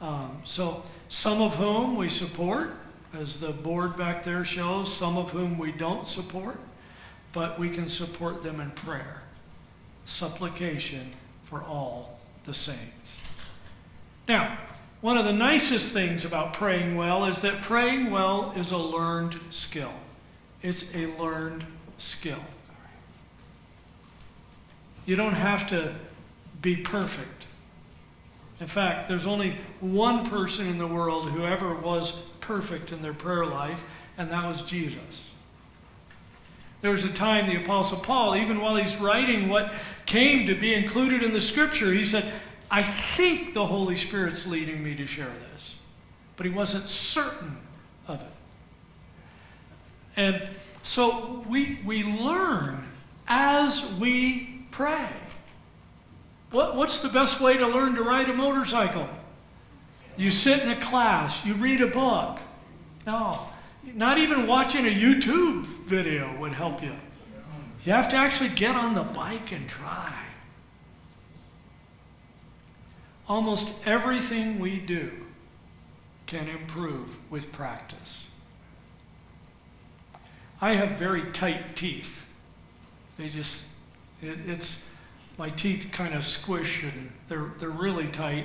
Um, 0.00 0.42
so, 0.44 0.82
some 1.08 1.42
of 1.42 1.56
whom 1.56 1.96
we 1.96 2.08
support, 2.08 2.70
as 3.18 3.40
the 3.40 3.50
board 3.50 3.96
back 3.96 4.22
there 4.22 4.44
shows, 4.44 4.92
some 4.92 5.16
of 5.16 5.30
whom 5.30 5.58
we 5.58 5.72
don't 5.72 6.06
support, 6.06 6.58
but 7.32 7.58
we 7.58 7.70
can 7.70 7.88
support 7.88 8.42
them 8.42 8.60
in 8.60 8.70
prayer. 8.72 9.22
Supplication 10.06 11.10
for 11.44 11.62
all 11.62 12.20
the 12.44 12.54
saints. 12.54 13.52
Now, 14.28 14.58
one 15.00 15.16
of 15.16 15.24
the 15.24 15.32
nicest 15.32 15.92
things 15.92 16.24
about 16.24 16.52
praying 16.52 16.96
well 16.96 17.24
is 17.24 17.40
that 17.40 17.62
praying 17.62 18.10
well 18.10 18.52
is 18.56 18.70
a 18.70 18.76
learned 18.76 19.38
skill. 19.50 19.92
It's 20.62 20.84
a 20.94 21.06
learned 21.06 21.64
skill. 21.98 22.42
You 25.06 25.16
don't 25.16 25.34
have 25.34 25.68
to 25.70 25.94
be 26.60 26.76
perfect. 26.76 27.46
In 28.60 28.66
fact, 28.66 29.08
there's 29.08 29.26
only 29.26 29.56
one 29.80 30.28
person 30.28 30.68
in 30.68 30.76
the 30.76 30.86
world 30.86 31.30
who 31.30 31.46
ever 31.46 31.74
was 31.74 32.22
perfect 32.40 32.92
in 32.92 33.00
their 33.00 33.14
prayer 33.14 33.46
life, 33.46 33.82
and 34.18 34.30
that 34.30 34.46
was 34.46 34.62
Jesus. 34.62 35.24
There 36.82 36.90
was 36.90 37.04
a 37.04 37.12
time 37.12 37.46
the 37.46 37.62
Apostle 37.62 37.98
Paul, 37.98 38.36
even 38.36 38.60
while 38.60 38.76
he's 38.76 38.96
writing 38.96 39.48
what 39.48 39.72
came 40.06 40.46
to 40.46 40.54
be 40.54 40.74
included 40.74 41.22
in 41.22 41.32
the 41.32 41.40
scripture, 41.40 41.92
he 41.92 42.04
said, 42.04 42.30
I 42.70 42.82
think 42.82 43.54
the 43.54 43.66
Holy 43.66 43.96
Spirit's 43.96 44.46
leading 44.46 44.82
me 44.82 44.94
to 44.94 45.06
share 45.06 45.32
this. 45.52 45.74
But 46.36 46.46
he 46.46 46.52
wasn't 46.52 46.88
certain 46.88 47.58
of 48.06 48.20
it. 48.20 48.26
And 50.16 50.48
so 50.82 51.44
we, 51.48 51.78
we 51.84 52.04
learn 52.04 52.84
as 53.26 53.90
we 53.94 54.64
pray. 54.70 55.08
What, 56.50 56.76
what's 56.76 56.98
the 56.98 57.08
best 57.08 57.40
way 57.40 57.56
to 57.56 57.66
learn 57.66 57.94
to 57.94 58.02
ride 58.02 58.28
a 58.28 58.34
motorcycle? 58.34 59.08
You 60.16 60.30
sit 60.30 60.62
in 60.62 60.70
a 60.70 60.80
class, 60.80 61.44
you 61.46 61.54
read 61.54 61.80
a 61.80 61.86
book. 61.86 62.40
No, 63.06 63.46
not 63.94 64.18
even 64.18 64.46
watching 64.46 64.86
a 64.86 64.90
YouTube 64.90 65.64
video 65.64 66.34
would 66.40 66.52
help 66.52 66.82
you. 66.82 66.92
You 67.84 67.92
have 67.92 68.10
to 68.10 68.16
actually 68.16 68.50
get 68.50 68.74
on 68.74 68.94
the 68.94 69.02
bike 69.02 69.52
and 69.52 69.66
try. 69.68 70.12
Almost 73.28 73.72
everything 73.86 74.58
we 74.58 74.78
do 74.78 75.10
can 76.26 76.48
improve 76.48 77.08
with 77.30 77.52
practice. 77.52 78.26
I 80.60 80.74
have 80.74 80.98
very 80.98 81.30
tight 81.32 81.74
teeth. 81.74 82.26
They 83.16 83.28
just, 83.28 83.64
it, 84.20 84.38
it's, 84.46 84.82
my 85.40 85.48
teeth 85.48 85.88
kind 85.90 86.14
of 86.14 86.22
squish 86.22 86.82
and 86.82 87.10
they're, 87.30 87.50
they're 87.56 87.70
really 87.70 88.06
tight. 88.08 88.44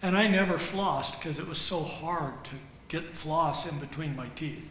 And 0.00 0.16
I 0.16 0.28
never 0.28 0.54
flossed 0.54 1.18
because 1.18 1.40
it 1.40 1.48
was 1.48 1.58
so 1.58 1.82
hard 1.82 2.44
to 2.44 2.50
get 2.86 3.16
floss 3.16 3.68
in 3.68 3.80
between 3.80 4.14
my 4.14 4.28
teeth. 4.36 4.70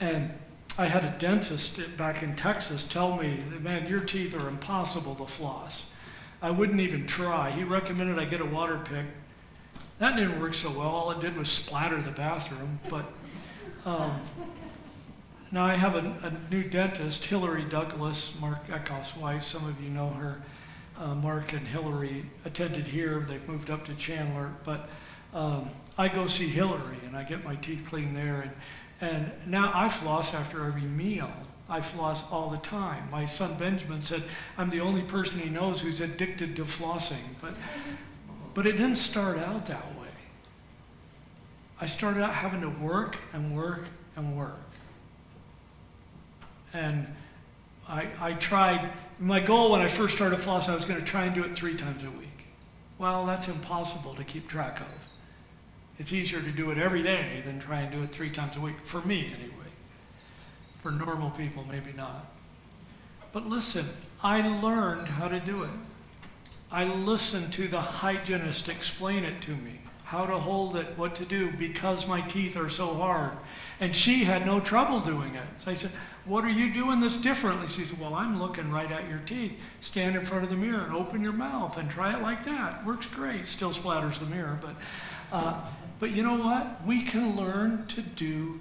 And 0.00 0.32
I 0.76 0.86
had 0.86 1.04
a 1.04 1.14
dentist 1.16 1.78
back 1.96 2.24
in 2.24 2.34
Texas 2.34 2.82
tell 2.82 3.16
me, 3.16 3.38
man, 3.60 3.86
your 3.86 4.00
teeth 4.00 4.34
are 4.34 4.48
impossible 4.48 5.14
to 5.14 5.26
floss. 5.26 5.84
I 6.42 6.50
wouldn't 6.50 6.80
even 6.80 7.06
try. 7.06 7.52
He 7.52 7.62
recommended 7.62 8.18
I 8.18 8.24
get 8.24 8.40
a 8.40 8.44
water 8.44 8.80
pick. 8.82 9.06
That 10.00 10.16
didn't 10.16 10.40
work 10.40 10.54
so 10.54 10.70
well. 10.70 10.88
All 10.88 11.12
it 11.12 11.20
did 11.20 11.36
was 11.36 11.50
splatter 11.52 12.02
the 12.02 12.10
bathroom. 12.10 12.80
But 12.88 13.04
um, 13.86 14.20
now 15.52 15.66
I 15.66 15.74
have 15.74 15.94
a, 15.94 15.98
a, 16.26 16.52
new 16.52 16.64
dentist, 16.64 17.26
Hillary 17.26 17.64
Douglas, 17.64 18.32
Mark 18.40 18.66
Eckhoff's 18.66 19.16
wife. 19.16 19.44
Some 19.44 19.68
of 19.68 19.80
you 19.80 19.90
know 19.90 20.08
her. 20.08 20.42
Uh, 21.00 21.14
Mark 21.14 21.54
and 21.54 21.66
Hillary 21.66 22.26
attended 22.44 22.84
here. 22.84 23.24
They've 23.26 23.48
moved 23.48 23.70
up 23.70 23.86
to 23.86 23.94
Chandler. 23.94 24.52
But 24.64 24.90
um, 25.32 25.70
I 25.96 26.08
go 26.08 26.26
see 26.26 26.46
Hillary 26.46 26.98
and 27.06 27.16
I 27.16 27.22
get 27.22 27.42
my 27.42 27.56
teeth 27.56 27.86
cleaned 27.88 28.14
there. 28.14 28.42
And, 28.42 28.52
and 29.00 29.32
now 29.46 29.72
I 29.74 29.88
floss 29.88 30.34
after 30.34 30.66
every 30.66 30.82
meal. 30.82 31.30
I 31.70 31.80
floss 31.80 32.22
all 32.30 32.50
the 32.50 32.58
time. 32.58 33.08
My 33.10 33.24
son 33.24 33.56
Benjamin 33.56 34.02
said, 34.02 34.24
I'm 34.58 34.68
the 34.68 34.80
only 34.80 35.00
person 35.00 35.40
he 35.40 35.48
knows 35.48 35.80
who's 35.80 36.02
addicted 36.02 36.54
to 36.56 36.64
flossing. 36.64 37.16
But, 37.40 37.54
but 38.52 38.66
it 38.66 38.72
didn't 38.72 38.96
start 38.96 39.38
out 39.38 39.66
that 39.68 39.86
way. 39.98 40.08
I 41.80 41.86
started 41.86 42.22
out 42.22 42.34
having 42.34 42.60
to 42.60 42.68
work 42.68 43.16
and 43.32 43.56
work 43.56 43.86
and 44.16 44.36
work. 44.36 44.58
And 46.74 47.06
I, 47.90 48.06
I 48.20 48.32
tried, 48.34 48.92
my 49.18 49.40
goal 49.40 49.72
when 49.72 49.80
I 49.80 49.88
first 49.88 50.14
started 50.14 50.38
flossing, 50.38 50.68
I 50.68 50.76
was 50.76 50.84
going 50.84 51.00
to 51.00 51.04
try 51.04 51.24
and 51.24 51.34
do 51.34 51.42
it 51.42 51.56
three 51.56 51.76
times 51.76 52.04
a 52.04 52.10
week. 52.10 52.28
Well, 52.98 53.26
that's 53.26 53.48
impossible 53.48 54.14
to 54.14 54.22
keep 54.22 54.48
track 54.48 54.80
of. 54.80 54.86
It's 55.98 56.12
easier 56.12 56.40
to 56.40 56.52
do 56.52 56.70
it 56.70 56.78
every 56.78 57.02
day 57.02 57.42
than 57.44 57.58
try 57.58 57.80
and 57.80 57.92
do 57.92 58.02
it 58.04 58.12
three 58.12 58.30
times 58.30 58.56
a 58.56 58.60
week, 58.60 58.76
for 58.84 59.02
me 59.02 59.32
anyway. 59.34 59.54
For 60.82 60.92
normal 60.92 61.30
people, 61.30 61.64
maybe 61.68 61.92
not. 61.92 62.26
But 63.32 63.48
listen, 63.48 63.88
I 64.22 64.46
learned 64.46 65.08
how 65.08 65.26
to 65.26 65.40
do 65.40 65.64
it. 65.64 65.70
I 66.70 66.84
listened 66.84 67.52
to 67.54 67.66
the 67.66 67.80
hygienist 67.80 68.68
explain 68.68 69.24
it 69.24 69.42
to 69.42 69.50
me, 69.50 69.80
how 70.04 70.26
to 70.26 70.38
hold 70.38 70.76
it, 70.76 70.96
what 70.96 71.16
to 71.16 71.24
do, 71.24 71.50
because 71.52 72.06
my 72.06 72.20
teeth 72.20 72.56
are 72.56 72.70
so 72.70 72.94
hard. 72.94 73.32
And 73.80 73.94
she 73.94 74.24
had 74.24 74.46
no 74.46 74.60
trouble 74.60 75.00
doing 75.00 75.34
it. 75.34 75.46
So 75.64 75.70
I 75.72 75.74
said, 75.74 75.90
What 76.24 76.44
are 76.44 76.50
you 76.50 76.72
doing 76.72 77.00
this 77.00 77.16
differently? 77.16 77.68
She 77.68 77.84
said, 77.84 77.98
Well, 77.98 78.14
I'm 78.14 78.40
looking 78.40 78.70
right 78.70 78.90
at 78.90 79.08
your 79.08 79.20
teeth. 79.20 79.58
Stand 79.80 80.16
in 80.16 80.24
front 80.24 80.44
of 80.44 80.50
the 80.50 80.56
mirror 80.56 80.84
and 80.84 80.94
open 80.94 81.22
your 81.22 81.32
mouth 81.32 81.76
and 81.76 81.90
try 81.90 82.14
it 82.14 82.22
like 82.22 82.44
that. 82.44 82.84
Works 82.84 83.06
great. 83.06 83.48
Still 83.48 83.70
splatters 83.70 84.18
the 84.18 84.26
mirror, 84.26 84.58
but. 84.60 84.74
Uh, 85.32 85.60
but 86.00 86.12
you 86.12 86.22
know 86.22 86.36
what? 86.36 86.84
We 86.86 87.02
can 87.02 87.36
learn 87.36 87.86
to 87.88 88.00
do 88.00 88.58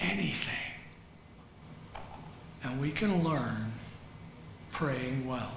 anything. 0.00 0.54
And 2.64 2.80
we 2.80 2.90
can 2.90 3.22
learn 3.22 3.72
praying 4.72 5.28
well. 5.28 5.52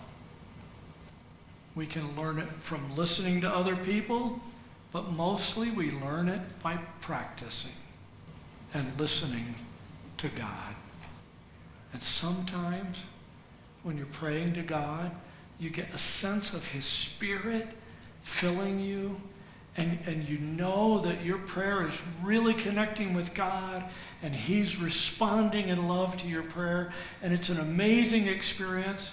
We 1.73 1.87
can 1.87 2.15
learn 2.17 2.39
it 2.39 2.49
from 2.59 2.95
listening 2.95 3.41
to 3.41 3.49
other 3.49 3.75
people, 3.75 4.39
but 4.91 5.11
mostly 5.11 5.71
we 5.71 5.91
learn 5.91 6.27
it 6.27 6.41
by 6.61 6.77
practicing 6.99 7.71
and 8.73 8.99
listening 8.99 9.55
to 10.17 10.27
God. 10.29 10.75
And 11.95 12.03
sometimes 12.03 13.01
when 13.83 13.95
you're 13.95 14.05
praying 14.07 14.55
to 14.55 14.61
God, 14.61 15.11
you 15.59 15.69
get 15.69 15.93
a 15.93 15.97
sense 15.97 16.53
of 16.53 16.67
His 16.67 16.83
Spirit 16.83 17.69
filling 18.21 18.81
you 18.81 19.15
and, 19.77 19.97
and 20.05 20.27
you 20.27 20.37
know 20.39 20.99
that 20.99 21.23
your 21.23 21.37
prayer 21.37 21.87
is 21.87 21.97
really 22.21 22.53
connecting 22.53 23.13
with 23.13 23.33
God 23.33 23.81
and 24.21 24.35
He's 24.35 24.75
responding 24.75 25.69
in 25.69 25.87
love 25.87 26.17
to 26.17 26.27
your 26.27 26.43
prayer, 26.43 26.91
and 27.21 27.33
it's 27.33 27.47
an 27.47 27.61
amazing 27.61 28.27
experience, 28.27 29.11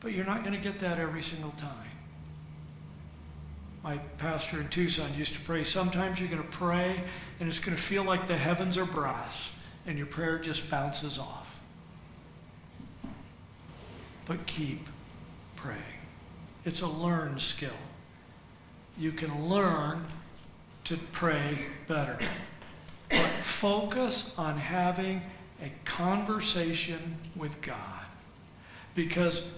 but 0.00 0.12
you're 0.12 0.26
not 0.26 0.44
going 0.44 0.54
to 0.54 0.60
get 0.60 0.80
that 0.80 0.98
every 0.98 1.22
single 1.22 1.52
time. 1.52 1.88
My 3.82 3.96
pastor 4.18 4.60
in 4.60 4.68
Tucson 4.68 5.14
used 5.14 5.32
to 5.32 5.40
pray, 5.40 5.64
sometimes 5.64 6.20
you're 6.20 6.28
going 6.28 6.42
to 6.42 6.48
pray 6.48 7.00
and 7.40 7.48
it's 7.48 7.58
going 7.58 7.74
to 7.74 7.82
feel 7.82 8.04
like 8.04 8.26
the 8.26 8.36
heavens 8.36 8.76
are 8.76 8.84
brass 8.84 9.48
and 9.86 9.96
your 9.96 10.08
prayer 10.08 10.38
just 10.38 10.70
bounces 10.70 11.18
off. 11.18 11.47
But 14.28 14.46
keep 14.46 14.86
praying. 15.56 15.82
It's 16.64 16.82
a 16.82 16.86
learned 16.86 17.42
skill 17.42 17.72
you 18.98 19.12
can 19.12 19.48
learn 19.48 20.04
to 20.84 20.96
pray 21.12 21.58
better. 21.86 22.18
But 23.08 23.26
focus 23.42 24.34
on 24.36 24.56
having 24.56 25.22
a 25.62 25.70
conversation 25.84 27.16
with 27.36 27.62
God. 27.62 27.76
Because 28.94 29.50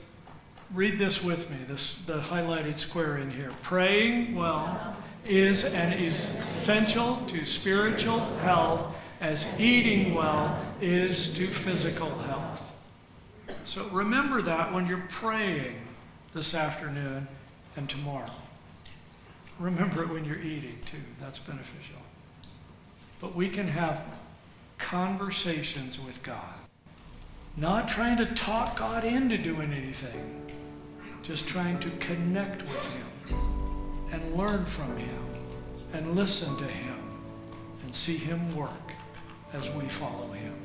read 0.74 0.98
this 0.98 1.24
with 1.24 1.50
me, 1.50 1.56
this 1.66 1.96
the 2.06 2.20
highlighted 2.20 2.78
square 2.78 3.18
in 3.18 3.30
here. 3.30 3.50
Praying 3.62 4.34
well 4.34 4.96
is 5.24 5.64
an 5.64 5.92
essential 5.94 7.16
to 7.28 7.44
spiritual 7.46 8.20
health 8.38 8.94
as 9.20 9.60
eating 9.60 10.14
well 10.14 10.58
is 10.80 11.34
to 11.34 11.46
physical 11.46 12.10
health. 12.20 12.69
So 13.70 13.86
remember 13.92 14.42
that 14.42 14.72
when 14.72 14.88
you're 14.88 15.06
praying 15.10 15.76
this 16.32 16.56
afternoon 16.56 17.28
and 17.76 17.88
tomorrow. 17.88 18.34
Remember 19.60 20.02
it 20.02 20.08
when 20.08 20.24
you're 20.24 20.40
eating, 20.40 20.76
too. 20.84 20.98
That's 21.20 21.38
beneficial. 21.38 22.00
But 23.20 23.36
we 23.36 23.48
can 23.48 23.68
have 23.68 24.18
conversations 24.78 26.00
with 26.00 26.20
God. 26.24 26.58
Not 27.56 27.86
trying 27.88 28.16
to 28.16 28.26
talk 28.34 28.76
God 28.76 29.04
into 29.04 29.38
doing 29.38 29.72
anything, 29.72 30.50
just 31.22 31.46
trying 31.46 31.78
to 31.78 31.90
connect 31.90 32.62
with 32.62 32.86
Him 32.88 33.38
and 34.10 34.34
learn 34.36 34.64
from 34.64 34.96
Him 34.96 35.26
and 35.92 36.16
listen 36.16 36.56
to 36.56 36.66
Him 36.66 36.98
and 37.84 37.94
see 37.94 38.16
Him 38.16 38.52
work 38.56 38.90
as 39.52 39.70
we 39.70 39.84
follow 39.84 40.26
Him. 40.32 40.56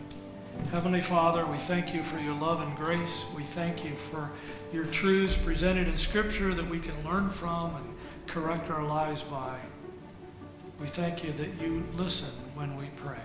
Heavenly 0.72 1.02
Father, 1.02 1.46
we 1.46 1.58
thank 1.58 1.94
you 1.94 2.04
for 2.04 2.20
your 2.20 2.34
love 2.34 2.62
and 2.62 2.76
grace. 2.76 3.24
We 3.36 3.44
thank 3.44 3.86
you 3.86 3.96
for 3.96 4.30
your 4.74 4.86
truths 4.86 5.38
presented 5.38 5.88
in 5.88 5.96
Scripture 5.96 6.54
that 6.54 6.70
we 6.70 6.80
can 6.80 6.94
learn 7.06 7.30
from 7.30 7.76
and 7.76 7.96
correct 8.28 8.70
our 8.70 8.84
lives 8.84 9.24
by. 9.24 9.58
We 10.80 10.88
thank 10.88 11.24
you 11.24 11.32
that 11.34 11.62
you 11.62 11.86
listen 11.96 12.32
when 12.56 12.76
we 12.78 12.88
pray. 12.98 13.20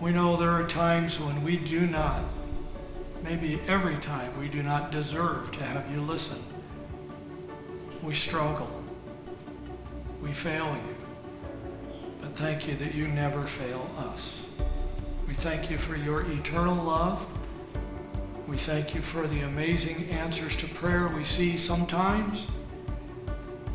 We 0.00 0.12
know 0.12 0.36
there 0.36 0.50
are 0.50 0.66
times 0.66 1.20
when 1.20 1.44
we 1.44 1.58
do 1.58 1.86
not, 1.86 2.22
maybe 3.22 3.60
every 3.68 3.98
time, 3.98 4.38
we 4.40 4.48
do 4.48 4.62
not 4.62 4.90
deserve 4.90 5.52
to 5.52 5.64
have 5.64 5.90
you 5.92 6.00
listen. 6.00 6.42
We 8.02 8.14
struggle. 8.14 8.70
We 10.22 10.32
fail 10.32 10.74
you. 10.74 10.94
But 12.22 12.34
thank 12.34 12.66
you 12.66 12.76
that 12.76 12.94
you 12.94 13.08
never 13.08 13.44
fail 13.44 13.90
us. 13.98 14.42
We 15.30 15.36
thank 15.36 15.70
you 15.70 15.78
for 15.78 15.94
your 15.94 16.22
eternal 16.22 16.84
love. 16.84 17.24
We 18.48 18.56
thank 18.56 18.96
you 18.96 19.00
for 19.00 19.28
the 19.28 19.42
amazing 19.42 20.10
answers 20.10 20.56
to 20.56 20.66
prayer 20.66 21.06
we 21.06 21.22
see 21.22 21.56
sometimes. 21.56 22.46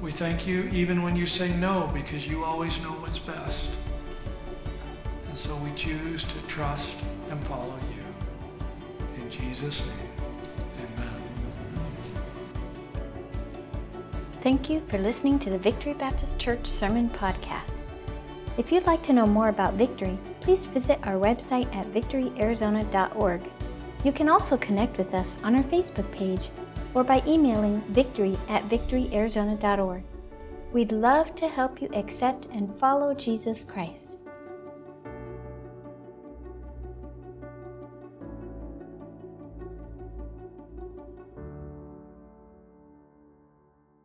We 0.02 0.12
thank 0.12 0.46
you 0.46 0.64
even 0.64 1.02
when 1.02 1.16
you 1.16 1.26
say 1.26 1.56
no 1.56 1.90
because 1.94 2.28
you 2.28 2.44
always 2.44 2.78
know 2.82 2.90
what's 2.90 3.20
best. 3.20 3.70
And 5.30 5.38
so 5.38 5.56
we 5.56 5.74
choose 5.76 6.26
to 6.26 6.40
trust 6.50 6.90
and 7.30 7.42
follow 7.48 7.80
you. 7.96 9.24
In 9.24 9.32
Jesus' 9.32 9.80
name, 9.88 10.28
amen. 10.78 11.22
Thank 14.42 14.70
you 14.70 14.82
for 14.82 14.98
listening 14.98 15.40
to 15.40 15.50
the 15.50 15.58
Victory 15.58 15.94
Baptist 15.94 16.38
Church 16.38 16.68
Sermon 16.68 17.10
Podcast. 17.12 17.80
If 18.58 18.74
you'd 18.74 18.86
like 18.86 19.04
to 19.04 19.14
know 19.14 19.26
more 19.26 19.48
about 19.48 19.76
Victory, 19.76 20.20
please 20.46 20.68
visit 20.68 21.00
our 21.02 21.16
website 21.16 21.76
at 21.76 21.88
victoryarizona.org. 21.88 23.42
You 24.04 24.12
can 24.12 24.30
also 24.30 24.58
connect 24.58 25.00
with 25.00 25.16
us 25.16 25.38
on 25.44 25.56
our 25.56 25.64
Facebook 25.64 26.10
page 26.12 26.50
or 26.94 27.04
by 27.04 27.24
emailing 27.26 27.82
victory 27.90 28.38
at 28.48 28.62
victoryarizona.org. 28.70 30.04
We'd 30.72 30.92
love 30.92 31.34
to 31.36 31.48
help 31.48 31.82
you 31.82 31.90
accept 31.94 32.46
and 32.54 32.72
follow 32.76 33.16
Jesus 33.16 33.64
Christ. 33.64 34.15